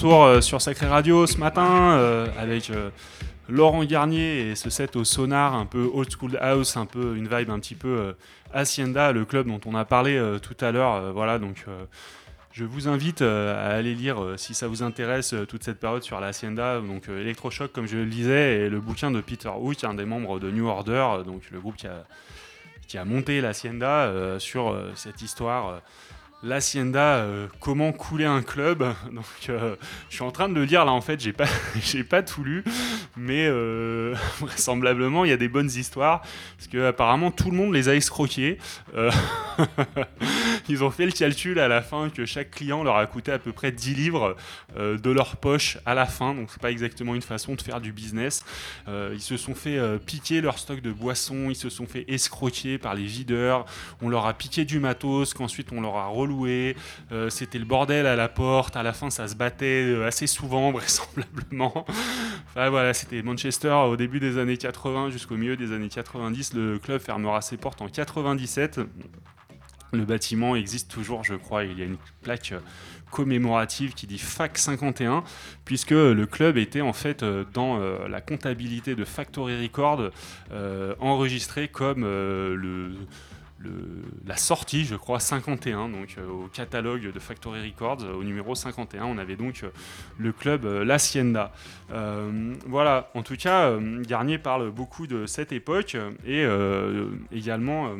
[0.00, 2.88] Retour euh, sur Sacré Radio ce matin euh, avec euh,
[3.50, 7.28] Laurent Garnier et ce set au sonar un peu old school house, un peu une
[7.28, 8.14] vibe un petit peu
[8.54, 11.12] Hacienda, le club dont on a parlé tout à l'heure.
[11.12, 11.66] voilà, donc
[12.52, 16.28] je vous invite à aller lire si ça vous intéresse toute cette période sur la
[16.28, 20.06] Hacienda, donc Electroshock comme je le disais, et le bouquin de Peter Hook, un des
[20.06, 22.06] membres de New Order, donc le groupe qui a,
[22.88, 25.82] qui a monté l'Hacienda euh, sur cette histoire.
[26.42, 28.84] L'Hacienda, euh, comment couler un club.
[29.48, 29.74] Euh,
[30.10, 30.92] je suis en train de le lire là.
[30.92, 31.46] En fait, j'ai pas,
[31.82, 32.62] j'ai pas tout lu,
[33.16, 36.20] mais euh, vraisemblablement, il y a des bonnes histoires
[36.56, 38.58] parce que apparemment tout le monde les a escroqués.
[40.68, 43.40] Ils ont fait le calcul à la fin que chaque client leur a coûté à
[43.40, 44.36] peu près 10 livres
[44.76, 46.34] de leur poche à la fin.
[46.34, 48.44] Donc, c'est pas exactement une façon de faire du business.
[48.88, 52.94] Ils se sont fait piquer leur stock de boissons, ils se sont fait escroquer par
[52.94, 53.64] les videurs.
[54.00, 56.06] On leur a piqué du matos, qu'ensuite on leur a
[57.12, 58.76] Euh, C'était le bordel à la porte.
[58.76, 61.84] À la fin, ça se battait euh, assez souvent, vraisemblablement.
[62.50, 66.54] Enfin voilà, c'était Manchester au début des années 80 jusqu'au milieu des années 90.
[66.54, 68.80] Le club fermera ses portes en 97.
[69.92, 71.64] Le bâtiment existe toujours, je crois.
[71.64, 72.54] Il y a une plaque
[73.10, 75.24] commémorative qui dit FAC 51,
[75.64, 80.10] puisque le club était en fait euh, dans la comptabilité de Factory Record
[81.00, 82.94] enregistré comme le,
[84.26, 88.54] la sortie, je crois, 51, donc euh, au catalogue de Factory Records, euh, au numéro
[88.54, 89.68] 51, on avait donc euh,
[90.18, 91.52] le club L'Hacienda.
[91.92, 93.70] Euh, voilà, en tout cas,
[94.00, 95.96] Garnier parle beaucoup de cette époque
[96.26, 96.44] et
[97.32, 97.90] également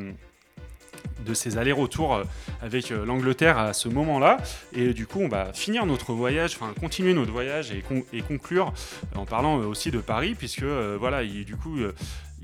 [1.24, 2.22] de ses allers-retours
[2.62, 4.38] avec l'Angleterre à ce moment-là.
[4.72, 8.22] Et du coup, on va finir notre voyage, enfin continuer notre voyage et, con- et
[8.22, 8.72] conclure
[9.14, 11.78] en parlant aussi de Paris, puisque voilà, il- du coup.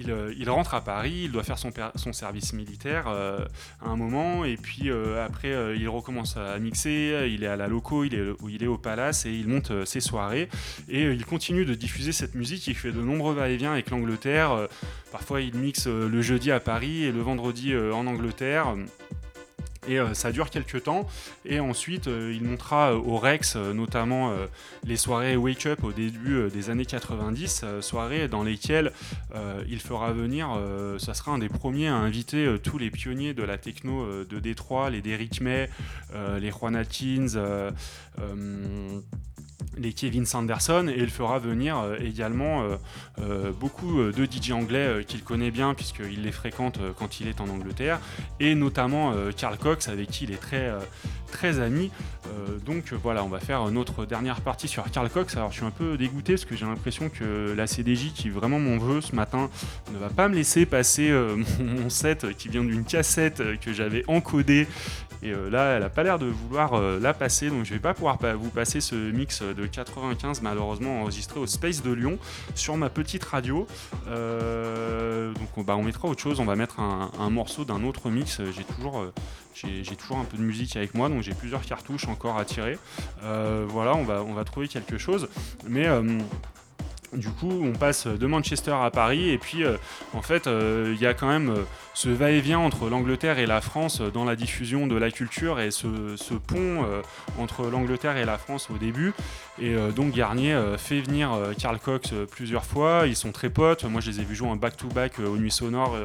[0.09, 1.73] Euh, il, rentre à Paris, il doit faire son,
[2.13, 3.45] service militaire euh,
[3.81, 7.69] à un moment, et puis euh, après il recommence à mixer, il est à la
[7.69, 10.49] loco, il il est au palace, et il monte ses soirées,
[10.89, 14.69] et il continue de diffuser cette musique, il fait de nombreux va-et-vient avec l'Angleterre,
[15.13, 18.75] parfois il mixe le jeudi à Paris et le vendredi en Angleterre.
[19.87, 21.07] Et euh, ça dure quelques temps.
[21.45, 24.33] Et ensuite, euh, il montera euh, au Rex, notamment
[24.85, 28.93] les soirées Wake Up au début des années 90, euh, soirées dans lesquelles
[29.69, 30.49] il fera venir,
[30.99, 34.91] ça sera un des premiers à inviter tous les pionniers de la techno de Détroit,
[34.91, 35.69] les Derrick May,
[36.41, 37.73] les Juan Atkins,
[39.77, 42.77] les Kevin Sanderson, et il fera venir euh, également euh,
[43.21, 47.49] euh, beaucoup de DJ anglais qu'il connaît bien, puisqu'il les fréquente quand il est en
[47.49, 48.01] Angleterre,
[48.41, 50.73] et notamment Carl Cox, avec qui il est très,
[51.27, 51.91] très ami.
[52.27, 55.37] Euh, donc voilà, on va faire notre dernière partie sur Carl Cox.
[55.37, 58.59] Alors je suis un peu dégoûté parce que j'ai l'impression que la CDJ, qui vraiment
[58.59, 59.51] m'en veut ce matin,
[59.93, 63.57] ne va pas me laisser passer euh, mon, mon set qui vient d'une cassette euh,
[63.57, 64.67] que j'avais encodée.
[65.23, 68.19] Et là, elle a pas l'air de vouloir la passer, donc je vais pas pouvoir
[68.39, 72.19] vous passer ce mix de 95 malheureusement enregistré au Space de Lyon
[72.55, 73.67] sur ma petite radio.
[74.05, 78.11] Donc on, bah, on mettra autre chose, on va mettre un, un morceau d'un autre
[78.11, 78.43] mix.
[78.55, 79.07] J'ai toujours,
[79.55, 82.79] j'ai toujours un peu de musique avec moi, donc j'ai plusieurs cartouches encore à tirer.
[83.23, 85.29] Euh, voilà, on va, on va trouver quelque chose.
[85.67, 86.19] Mais euh,
[87.17, 89.77] du coup, on passe de Manchester à Paris, et puis euh,
[90.13, 91.63] en fait, euh, il y a quand même euh,
[91.95, 95.87] ce va-et-vient entre l'Angleterre et la France dans la diffusion de la culture, et ce,
[96.47, 96.85] pont
[97.39, 99.15] entre l'Angleterre et la France au début.
[99.59, 104.11] Et donc Garnier fait venir Carl Cox plusieurs fois, ils sont très potes, moi je
[104.11, 105.97] les ai vus jouer en back-to-back aux Nuits Sonores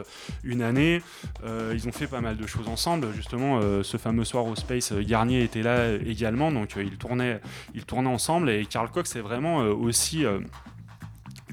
[0.46, 1.02] une année,
[1.44, 5.44] ils ont fait pas mal de choses ensemble, justement ce fameux soir au Space, Garnier
[5.44, 7.42] était là également, donc ils, tournaient,
[7.76, 10.26] ils tournaient ensemble, et Carl Cox est vraiment aussi...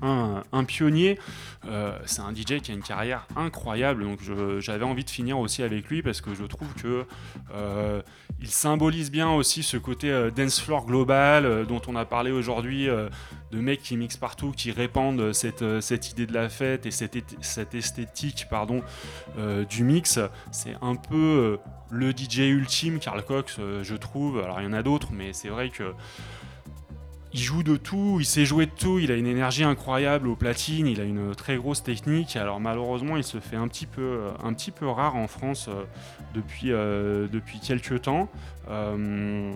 [0.03, 1.19] un, pionnier,
[1.67, 4.21] Euh, c'est un DJ qui a une carrière incroyable, donc
[4.61, 7.05] j'avais envie de finir aussi avec lui parce que je trouve que
[7.55, 8.03] euh,
[8.41, 12.31] il symbolise bien aussi ce côté euh, dance floor global euh, dont on a parlé
[12.31, 15.63] aujourd'hui, de mecs qui mixent partout, qui répandent cette,
[16.11, 18.83] idée de la fête et cette, cette esthétique pardon,
[19.69, 20.19] du mix.
[20.51, 21.59] C'est un peu
[21.91, 24.41] le DJ ultime, Carl Cox, je trouve.
[24.41, 25.95] Alors il y en a d'autres, mais c'est vrai que
[27.33, 30.37] il joue de tout, il sait jouer de tout, il a une énergie incroyable au
[30.37, 32.37] platine, il a une très grosse technique.
[32.37, 34.21] Alors malheureusement, il se fait un petit peu,
[34.87, 35.85] rare en France euh,
[36.35, 38.29] depuis, euh, depuis quelques temps.
[38.71, 39.53] Euh,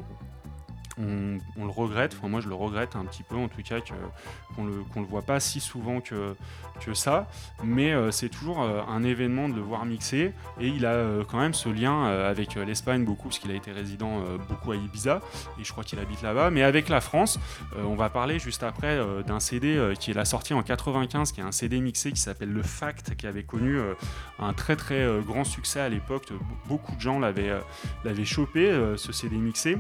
[0.99, 3.81] on, le regrette, enfin moi je le regrette un petit peu en tout cas
[4.55, 6.35] qu'on qu'on le voit pas si souvent que,
[6.95, 7.29] ça,
[7.63, 11.23] mais euh, c'est toujours euh, un événement de le voir mixer et il a euh,
[11.25, 15.21] quand même ce lien avec l'Espagne beaucoup parce qu'il a été résident beaucoup à Ibiza
[15.61, 17.39] et je crois qu'il habite là-bas, mais avec la France,
[17.77, 21.45] on va parler juste après d'un CD qui est la sortie en 95, qui est
[21.45, 23.79] un CD mixé qui s'appelle Le Fact, qui avait connu
[24.39, 26.31] un très très grand succès à l'époque.
[26.33, 27.55] Be- Beaucoup de gens l'avaient
[28.25, 29.79] chopé, ce CD mixé.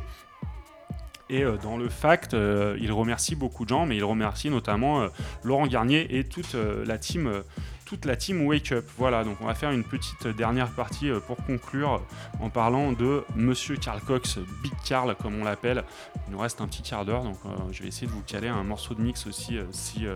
[1.32, 5.00] Et euh, dans le fact, euh, il remercie beaucoup de gens, mais il remercie notamment
[5.00, 5.08] euh,
[5.42, 7.42] Laurent Garnier et toute la team.
[7.86, 8.84] toute la team Wake Up.
[8.98, 12.02] Voilà, donc on va faire une petite dernière partie pour conclure
[12.40, 15.84] en parlant de Monsieur Carl Cox, Big Carl comme on l'appelle.
[16.28, 17.38] Il nous reste un petit quart d'heure, donc
[17.70, 20.06] je vais essayer de vous caler un morceau de mix aussi si,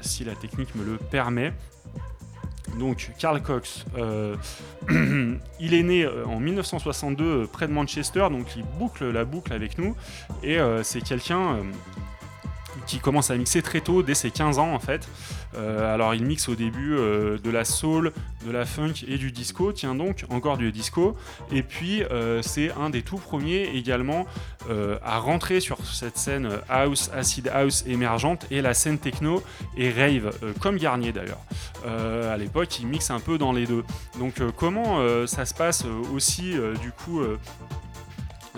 [0.00, 1.52] si la technique me le permet.
[2.76, 4.36] Donc Carl Cox, euh,
[5.60, 9.52] il est né euh, en 1962 euh, près de Manchester, donc il boucle la boucle
[9.52, 9.96] avec nous.
[10.42, 11.58] Et c'est quelqu'un
[12.86, 15.08] qui commence à mixer très tôt, dès ses 15 ans en fait.
[15.56, 18.12] Euh, alors il mixe au début euh, de la soul,
[18.46, 21.16] de la funk et du disco, tiens donc, encore du disco.
[21.52, 24.26] Et puis euh, c'est un des tout premiers également
[25.02, 29.42] à rentrer sur cette scène house, acid house émergente et la scène techno
[29.78, 30.30] et rave,
[30.60, 31.40] comme Garnier d'ailleurs.
[31.86, 33.82] À l'époque, il mixe un peu dans les deux.
[34.18, 36.52] Donc comment ça se passe aussi
[36.82, 37.22] du coup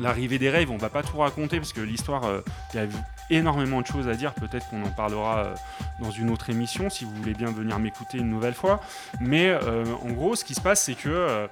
[0.00, 2.40] l'arrivée des raves, on va pas tout raconter parce que l'histoire, euh,
[2.72, 2.86] il y a
[3.30, 5.54] énormément de choses à dire, peut-être qu'on en parlera euh,
[6.00, 8.80] dans une autre émission si vous voulez bien venir m'écouter une nouvelle fois.
[9.20, 11.48] Mais euh, en gros, ce qui se passe, c'est que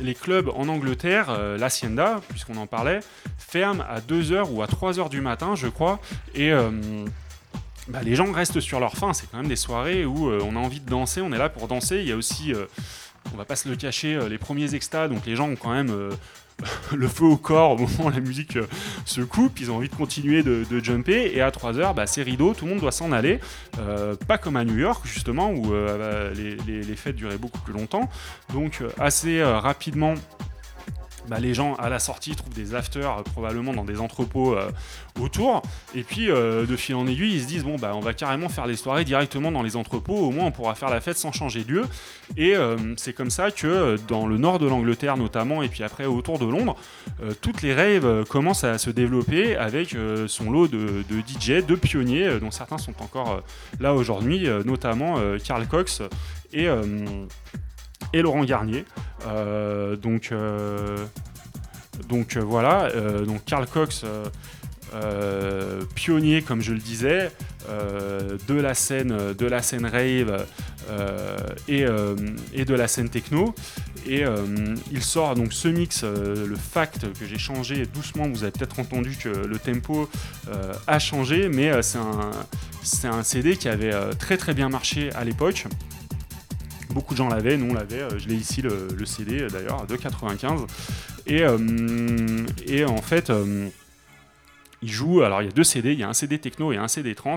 [0.00, 3.00] les clubs en Angleterre, l'Hacienda, puisqu'on en parlait,
[3.36, 5.98] ferment à 2h ou à 3h du matin, je crois,
[6.34, 6.52] et...
[7.88, 10.58] bah, les gens restent sur leur faim, c'est quand même des soirées où on a
[10.58, 11.98] envie de danser, on est là pour danser.
[11.98, 12.52] Il y a aussi,
[13.32, 16.10] on va pas se le cacher, les premiers extas, donc les gens ont quand même
[16.96, 18.66] le feu au corps au moment où la musique euh,
[19.04, 22.54] se coupe, ils ont envie de continuer de, jumper, et à 3h, bah, c'est rideau,
[22.54, 23.40] tout le monde doit s'en aller.
[23.78, 27.72] Euh, pas comme à New York, justement, où euh, les, les- fêtes duraient beaucoup plus
[27.72, 28.08] longtemps.
[28.52, 30.14] Donc assez rapidement,
[31.28, 34.70] bah, les gens à la sortie trouvent des afters euh, probablement dans des entrepôts euh,
[35.20, 35.62] autour.
[35.94, 38.48] Et puis euh, de fil en aiguille ils se disent bon bah on va carrément
[38.48, 40.16] faire les soirées directement dans les entrepôts.
[40.16, 41.84] Au moins on pourra faire la fête sans changer de lieu.
[42.36, 42.54] Et
[42.96, 46.46] c'est comme ça que dans le nord de l'Angleterre notamment et puis après autour de
[46.46, 46.76] Londres
[47.40, 49.96] toutes les raves commencent à se développer avec
[50.26, 53.42] son lot de, de DJ de pionniers dont certains sont encore
[53.78, 56.02] là aujourd'hui notamment Carl Cox
[56.52, 56.68] et
[58.14, 58.84] Laurent Garnier.
[59.26, 61.06] Euh, donc, euh,
[62.12, 62.90] euh, voilà,
[63.24, 64.04] donc Carl Cox,
[65.94, 67.30] pionnier comme je le disais,
[67.68, 70.46] de la scène, de la scène rave
[71.68, 73.54] et, de la scène techno.
[74.06, 74.24] Et
[74.92, 78.28] il sort donc ce mix, le fact que j'ai changé doucement.
[78.28, 80.08] Vous avez peut-être entendu que le tempo
[80.86, 85.64] a changé, mais c'est un, un CD qui avait très très bien marché à l'époque.
[86.94, 89.84] Beaucoup de gens l'avaient, nous on l'avait, euh, je l'ai ici le, CD euh, d'ailleurs
[89.84, 90.60] de 95.
[91.26, 93.32] Et, euh, et en fait,
[94.80, 96.76] il joue, alors il y a deux CD, il y a un CD techno et
[96.76, 97.34] un CD trans.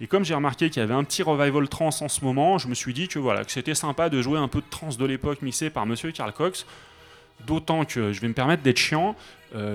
[0.00, 2.68] Et comme j'ai remarqué qu'il y avait un petit revival trans en ce moment, je
[2.68, 5.04] me suis dit que voilà, que c'était sympa de jouer un peu de trans de
[5.04, 6.64] l'époque mixé par monsieur Carl Cox.
[7.48, 9.16] D'autant que je vais me permettre d'être chiant.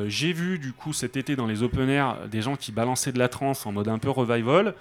[0.08, 3.20] J'ai vu du coup cet été dans les open air des gens qui balançaient de
[3.20, 4.76] la trance en mode un peu revival.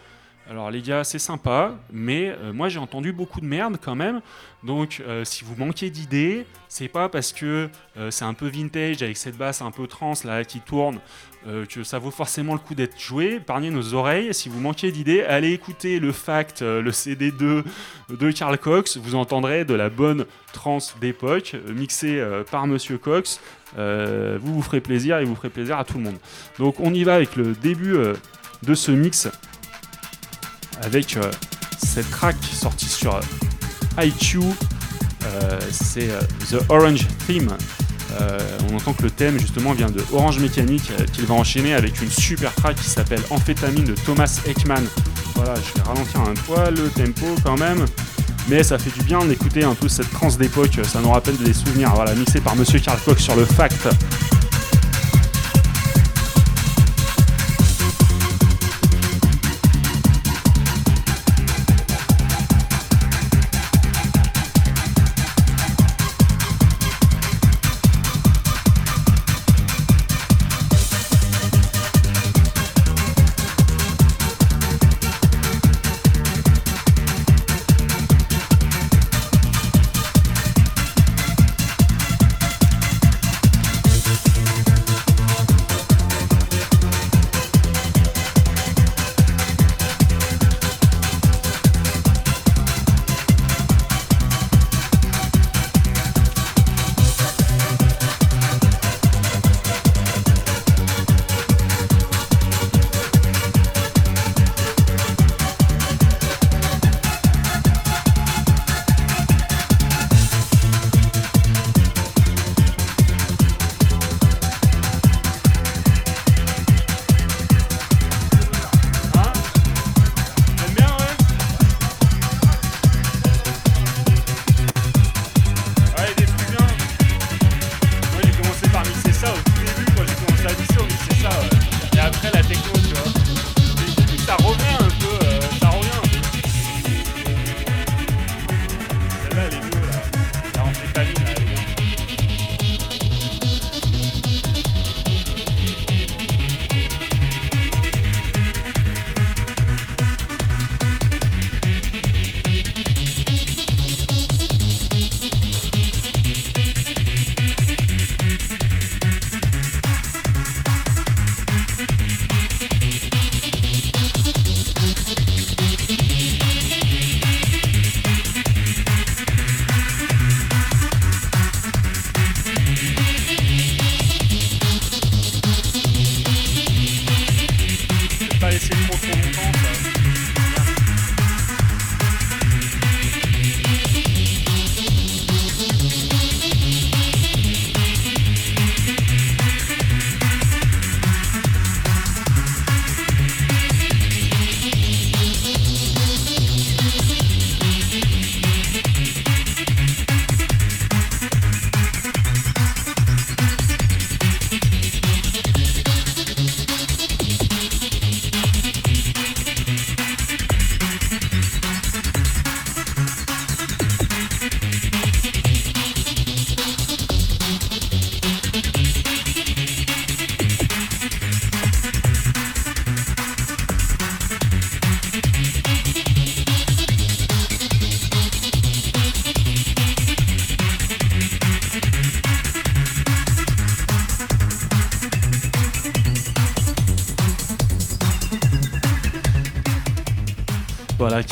[0.50, 4.20] Alors les gars, c'est sympa, mais euh, moi j'ai entendu beaucoup de merde quand même.
[4.62, 9.02] Donc euh, si vous manquez d'idées, c'est pas parce que euh, c'est un peu vintage
[9.02, 11.00] avec cette basse un peu trans là qui tourne
[11.68, 13.34] que ça vaut forcément le coup d'être joué.
[13.34, 14.32] Épargnez nos oreilles.
[14.32, 17.64] Si vous manquez d'idées, allez écouter le Fact, le CD2
[18.08, 18.96] de Carl Cox.
[18.96, 23.42] Vous entendrez de la bonne trans d'époque, mixée par Monsieur Cox.
[23.76, 26.16] Vous vous ferez plaisir et vous ferez plaisir à tout le monde.
[26.58, 27.98] Donc on y va avec le début
[28.62, 29.28] de ce mix
[30.82, 31.30] avec euh,
[31.78, 33.20] cette track sortie sur euh,
[34.05, 34.40] IQ.
[34.40, 36.09] Euh, c'est
[36.51, 37.56] The Orange Theme.
[38.70, 42.10] On entend que le thème justement vient de Orange Mécanique qu'il va enchaîner avec une
[42.10, 44.84] super track qui s'appelle Amphétamine de Thomas Ekman.
[45.34, 47.84] Voilà, je vais ralentir un poil le tempo quand même.
[48.48, 51.55] Mais ça fait du bien d'écouter un peu cette trance d'époque, ça nous rappelle des
[51.55, 51.92] souvenirs.
[51.94, 53.88] Voilà, mixé par Monsieur Karl Cox sur le fact.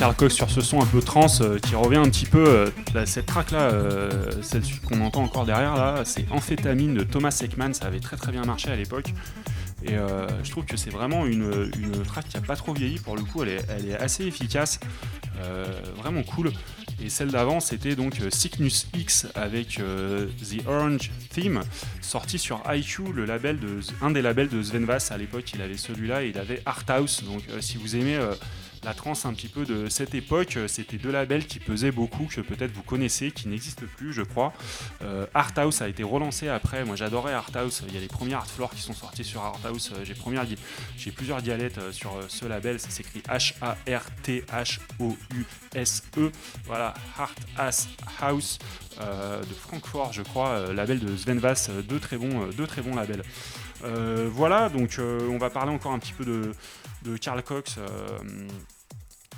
[0.02, 2.44] Carl sur ce son un peu trans euh, qui revient un petit peu.
[2.44, 4.10] euh, là, cette track là, euh,
[4.42, 7.72] celle qu'on entend encore derrière là, c'est Amphétamine de Thomas Ekman.
[7.72, 9.14] Ça avait très très bien marché à l'époque.
[9.84, 12.98] Et euh, je trouve que c'est vraiment une, une qui a pas trop vieilli.
[12.98, 14.80] Pour le coup, elle est, assez efficace,
[15.96, 16.50] vraiment cool.
[17.00, 21.60] Et celle d'avant, c'était donc Cygnus X avec The Orange Theme,
[22.00, 25.52] sorti sur IQ, le label de, un des labels de Sven Vass à l'époque.
[25.54, 27.22] Il avait celui-là et il avait Art House.
[27.24, 28.18] Donc, si vous aimez
[28.84, 32.40] la trance un petit peu de cette époque, c'était deux labels qui pesaient beaucoup, que
[32.40, 34.52] peut-être vous connaissez, qui n'existent plus, je crois.
[35.02, 36.84] Euh, House a été relancé après.
[36.84, 37.82] Moi, j'adorais Art House.
[37.86, 39.92] Il y a les premiers Art Floor qui sont sortis sur Art House.
[39.92, 40.04] Euh,
[40.96, 42.80] J'ai plusieurs dialectes euh, sur euh, ce label.
[42.80, 43.62] Ça s'écrit H-A-R-T-H-O-U-S-E.
[46.66, 47.34] Voilà, Art
[48.20, 48.58] House
[49.00, 51.70] de Francfort, je crois, label de Sven Vass.
[51.70, 53.22] deux très bons, deux très bons labels.
[53.82, 56.52] Voilà, donc on va parler encore un petit peu de,
[57.04, 57.78] de Carl Cox.
[57.78, 58.48] euh,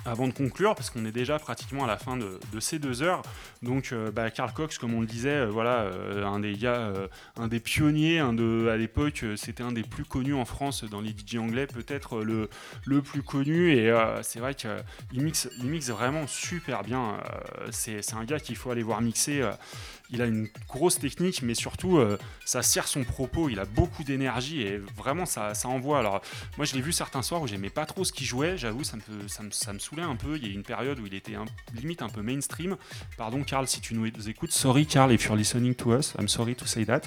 [0.05, 3.23] avant de conclure, parce qu'on est déjà pratiquement à la fin de, ces deux heures,
[3.63, 6.93] donc euh, bah, Carl Cox, comme on le disait, euh, voilà, euh, un des gars,
[7.37, 11.37] un des pionniers, à l'époque, c'était un des plus connus en France dans les DJ
[11.37, 12.49] anglais, peut-être le,
[13.01, 17.17] plus connu, et c'est vrai qu'il mixe, il mixe vraiment super bien.
[17.71, 19.43] c'est un gars qu'il faut aller voir mixer.
[20.11, 23.49] Il a une grosse technique, mais surtout, euh, ça sert son propos.
[23.49, 25.99] Il a beaucoup d'énergie et vraiment, ça, envoie.
[25.99, 26.21] Alors,
[26.57, 28.57] moi, je l'ai vu certains soirs où j'aimais pas trop ce qu'il jouait.
[28.57, 30.37] J'avoue, ça me, ça, saoulait un peu.
[30.37, 32.77] Il y a une période où il était un- limite un peu mainstream.
[33.17, 34.51] Pardon, Carl, si tu nous écoutes.
[34.51, 36.13] Sorry, Carl, if you're listening to us.
[36.19, 37.01] I'm sorry to say that.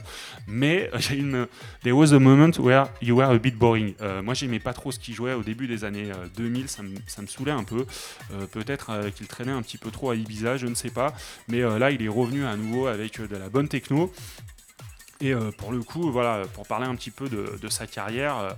[0.46, 1.46] Mais euh.
[1.82, 3.94] There was a moment where you were a bit boring.
[4.00, 6.68] Euh, moi, j'aimais pas trop ce qu'il jouait au début des années euh, 2000.
[6.68, 7.86] Ça me, saoulait un peu.
[8.52, 11.14] Peut-être qu'il traînait un petit peu trop à Ibiza, je ne sais pas.
[11.48, 14.12] Mais là, il est revenu à nouveau avec euh, de la bonne techno.
[15.20, 18.56] Et euh, pour le coup, voilà, pour parler un petit peu de, sa carrière,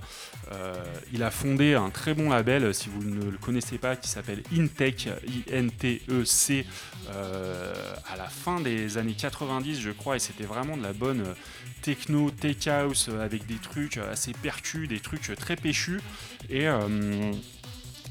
[0.52, 0.74] euh,
[1.12, 4.43] il a fondé un très bon label, si vous ne le connaissez pas, qui s'appelle
[4.55, 6.66] Intech, I-N-T-E-C,
[7.11, 7.74] euh,
[8.12, 11.24] à la fin des années 90, je crois, et c'était vraiment de la bonne
[11.81, 16.01] techno, tech house, avec des trucs assez percus, des trucs très péchus.
[16.51, 16.66] Et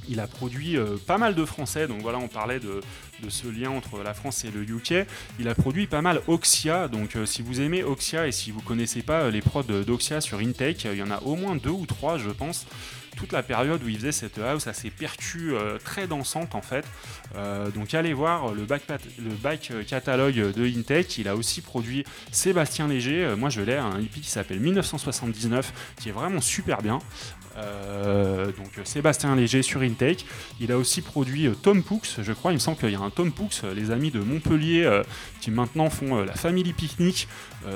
[0.10, 2.82] il a produit euh, pas mal de Français, donc voilà, on parlait de,
[3.28, 5.06] ce lien entre la France et le UK.
[5.40, 8.62] Il a produit pas mal Oxia, donc euh, si vous aimez Oxia et si vous
[8.62, 11.70] connaissez pas euh, les prods d'Oxia sur Intake, il y en a au moins deux
[11.70, 12.66] ou trois, je pense.
[13.18, 16.86] Toute la période où il faisait cette house assez percue, euh, très dansante en fait.
[17.76, 21.18] Donc allez voir le back, catalogue de Intake.
[21.18, 23.36] Il a aussi produit Sébastien Léger.
[23.38, 27.00] Moi je l'ai, un hippie qui s'appelle 1979, qui est vraiment super bien.
[27.58, 30.26] Euh, donc Sébastien Léger sur Intake.
[30.60, 32.52] Il a aussi produit euh, Tom Pooks, je crois.
[32.52, 35.02] Il me semble qu'il y a un Tom Pooks, euh, les amis de Montpellier,
[35.42, 37.28] qui maintenant font la Family Picnic.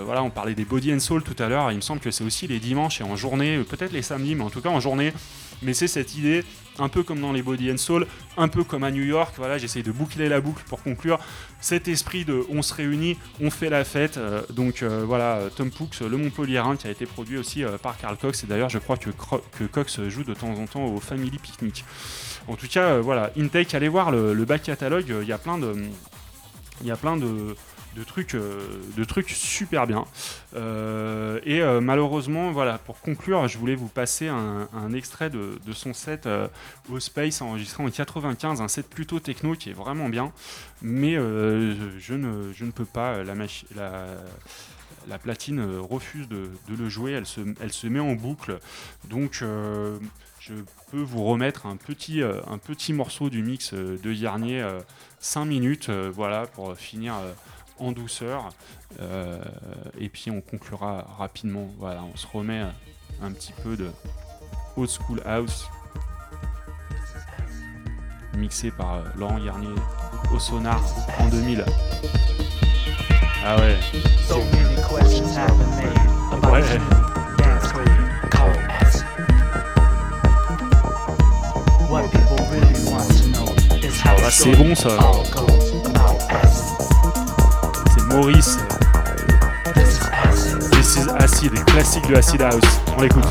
[0.06, 1.72] Voilà, on parlait des Body and Soul tout à l'heure.
[1.72, 4.44] Il me semble que c'est aussi les dimanches et en journée, peut-être les samedis, mais
[4.44, 5.14] en tout cas en journée.
[5.62, 6.44] Mais c'est cette idée,
[6.80, 9.34] un peu comme dans les Body and Soul, un peu comme à New York.
[9.38, 11.20] Voilà, j'essaye de boucler la boucle pour conclure.
[11.60, 14.18] Cet esprit de on se réunit, on fait la fête.
[14.18, 17.98] Euh, donc euh, voilà, Tom Pooks, le Montpellierin, qui a été produit aussi euh, par
[17.98, 18.44] Carl Cox.
[18.44, 19.12] Et d'ailleurs, je crois que,
[19.66, 21.86] Cox joue de temps en temps au Family Picnic.
[22.48, 25.14] En tout cas, voilà, Intake, allez voir le, le back catalogue.
[25.22, 25.74] Il y a plein de,
[26.82, 27.56] il y a plein de,
[27.96, 28.68] de trucs, euh,
[28.98, 30.06] de trucs super bien.
[30.56, 35.94] Euh, et euh, malheureusement, voilà, pour conclure, je voulais vous passer un, extrait de, son
[35.94, 36.28] set
[36.90, 40.32] au Space enregistré en 95, un set plutôt techno qui est vraiment bien,
[40.82, 43.34] mais je, ne, peux pas, la,
[43.76, 44.06] la,
[45.08, 47.26] la platine refuse de, le jouer, elle
[47.74, 48.60] se, met en boucle,
[49.06, 49.44] donc
[50.40, 50.54] je
[50.92, 52.22] peux vous remettre un petit,
[52.94, 54.68] morceau du mix de Yarnier,
[55.20, 57.16] 5 minutes, voilà, pour finir
[57.80, 58.50] en douceur.
[59.00, 59.40] Euh,
[60.00, 61.68] et puis on conclura rapidement.
[61.80, 62.62] Voilà, on se remet
[63.22, 63.90] un petit peu de
[64.78, 65.68] old school house
[68.36, 69.76] mixé par euh, Laurent Garnier
[70.34, 70.82] au sonar
[71.20, 71.64] en 2000.
[73.46, 73.78] Ah ouais,
[74.28, 75.98] So many questions have been made
[76.32, 76.62] about Ouais.
[76.62, 76.80] you,
[77.38, 77.90] dance with
[78.32, 78.58] cold.
[81.90, 83.46] What people really want to know
[83.84, 84.98] is how bah, c'est bon ça.
[84.98, 85.63] all goes
[88.14, 88.58] Maurice.
[89.74, 91.54] This is acid.
[91.66, 92.62] Classique de Acid House.
[92.96, 93.26] On l'écoute.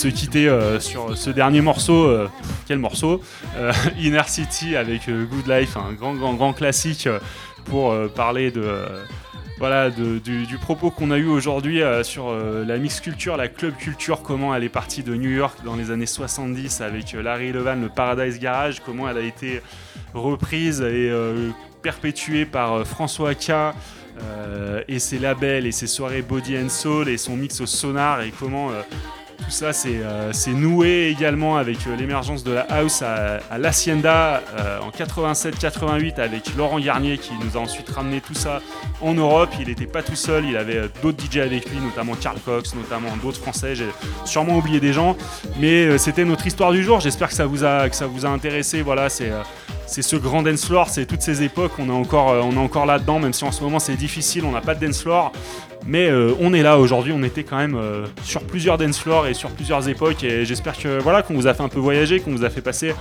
[0.00, 2.06] Se quitter euh, sur ce dernier morceau.
[2.06, 2.26] euh,
[2.66, 3.20] quel morceau
[3.58, 3.70] Euh,
[4.00, 7.06] Inner City avec Good Life, un grand, grand, grand classique
[7.66, 8.64] pour parler de.
[9.58, 14.54] voilà, du, propos qu'on a eu aujourd'hui sur la mix culture, la club culture, comment
[14.54, 18.38] elle est partie de New York dans les années 70 avec Larry Levan, le Paradise
[18.40, 19.60] Garage, comment elle a été
[20.14, 21.12] reprise et
[21.82, 23.52] perpétuée par François K.
[24.88, 28.32] et ses labels et ses soirées Body and Soul et son mix au sonar et
[28.38, 28.70] comment
[29.50, 34.42] tout ça c'est euh, noué également avec euh, l'émergence de la house à, à l'Hacienda
[34.56, 38.60] euh, en 87-88 avec Laurent Garnier qui nous a ensuite ramené tout ça
[39.00, 39.50] en Europe.
[39.58, 43.08] Il n'était pas tout seul, il avait d'autres DJ avec lui, notamment Carl Cox, notamment
[43.20, 43.74] d'autres Français.
[43.74, 43.88] J'ai
[44.24, 45.16] sûrement oublié des gens,
[45.58, 47.00] mais c'était notre histoire du jour.
[47.00, 48.82] J'espère que ça vous a que ça vous a intéressé.
[48.82, 49.32] Voilà, c'est
[49.90, 51.72] c'est ce grand dance floor, c'est toutes ces époques.
[51.78, 54.44] On est encore euh, on est encore là-dedans, même si en ce moment c'est difficile,
[54.44, 55.32] on n'a pas de dance floor.
[55.84, 59.26] Mais euh, on est là aujourd'hui, on était quand même euh, sur plusieurs dance floors
[59.26, 62.20] et sur plusieurs époques et j'espère que voilà qu'on vous a fait un peu voyager,
[62.20, 62.94] qu'on vous a fait passer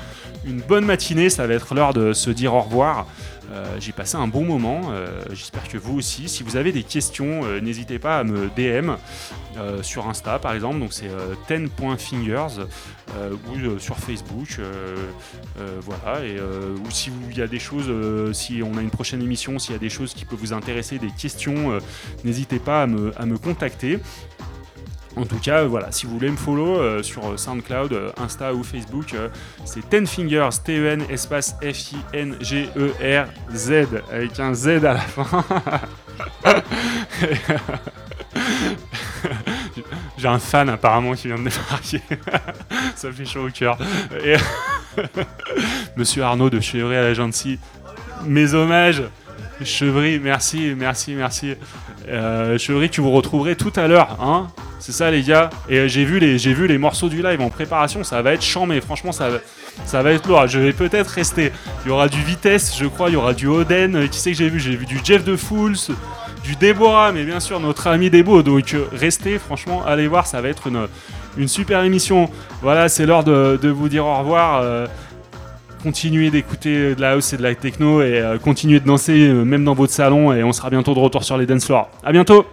[0.46, 1.30] une bonne matinée.
[1.30, 3.06] Ça va être l'heure de se dire au revoir.
[3.52, 6.30] Euh, J'ai passé un bon moment, euh, j'espère que vous aussi.
[6.30, 8.92] Si vous avez des questions, euh, n'hésitez pas à me DM
[9.82, 11.10] sur Insta par exemple, donc c'est
[11.50, 12.64] 10.fingers
[13.18, 14.58] euh, ou sur Facebook,
[15.82, 16.24] voilà.
[16.24, 17.92] Et ou si il y a des choses,
[18.34, 20.98] si on a une prochaine émission, s'il y a des choses qui peuvent vous intéresser,
[20.98, 21.78] des questions,
[22.24, 24.00] n'hésitez pas à me, à me contacter.
[25.16, 28.54] En tout cas, voilà, si vous voulez me follow euh, sur euh, SoundCloud, euh, Insta
[28.54, 29.16] ou Facebook,
[29.66, 32.12] c'est Ten Fingers, T-E-N espace F-I-N-G-E-R-Z,
[34.12, 35.44] avec un Z à la fin.
[40.18, 42.02] J'ai un fan apparemment qui vient de débarquer.
[42.96, 43.78] Ça fait chaud au cœur.
[45.98, 47.58] Monsieur Arnaud de Chevry à l'Agency,
[48.26, 49.04] mes hommages.
[49.64, 51.56] Chevry, merci, merci, merci.
[52.10, 54.48] Euh, Chevry, tu vous retrouverai tout à l'heure, hein
[54.80, 55.50] C'est ça, les gars.
[55.70, 58.04] Et euh, j'ai vu les, morceaux du live en préparation.
[58.04, 59.30] Ça va être chiant, mais franchement, ça,
[59.94, 60.48] va- être lourd.
[60.48, 61.52] Je vais peut-être rester.
[61.86, 63.10] Il y aura du Vitesse, je crois.
[63.10, 63.96] Il y aura du Oden.
[63.96, 64.60] Euh, Qui c'est que j'ai vu?
[64.60, 65.76] J'ai vu du Jeff de Fools,
[66.44, 68.42] du Déborah, mais bien sûr notre ami Débo.
[68.42, 70.26] Donc euh, restez, franchement, allez voir.
[70.26, 72.30] Ça va être une, super émission.
[72.64, 74.88] Voilà, c'est l'heure de, vous dire au revoir.
[75.82, 79.44] Continuez d'écouter de la house et de la techno et euh, continuez de danser euh,
[79.44, 81.90] même dans votre salon et on sera bientôt de retour sur les dance floors.
[82.04, 82.46] À bientôt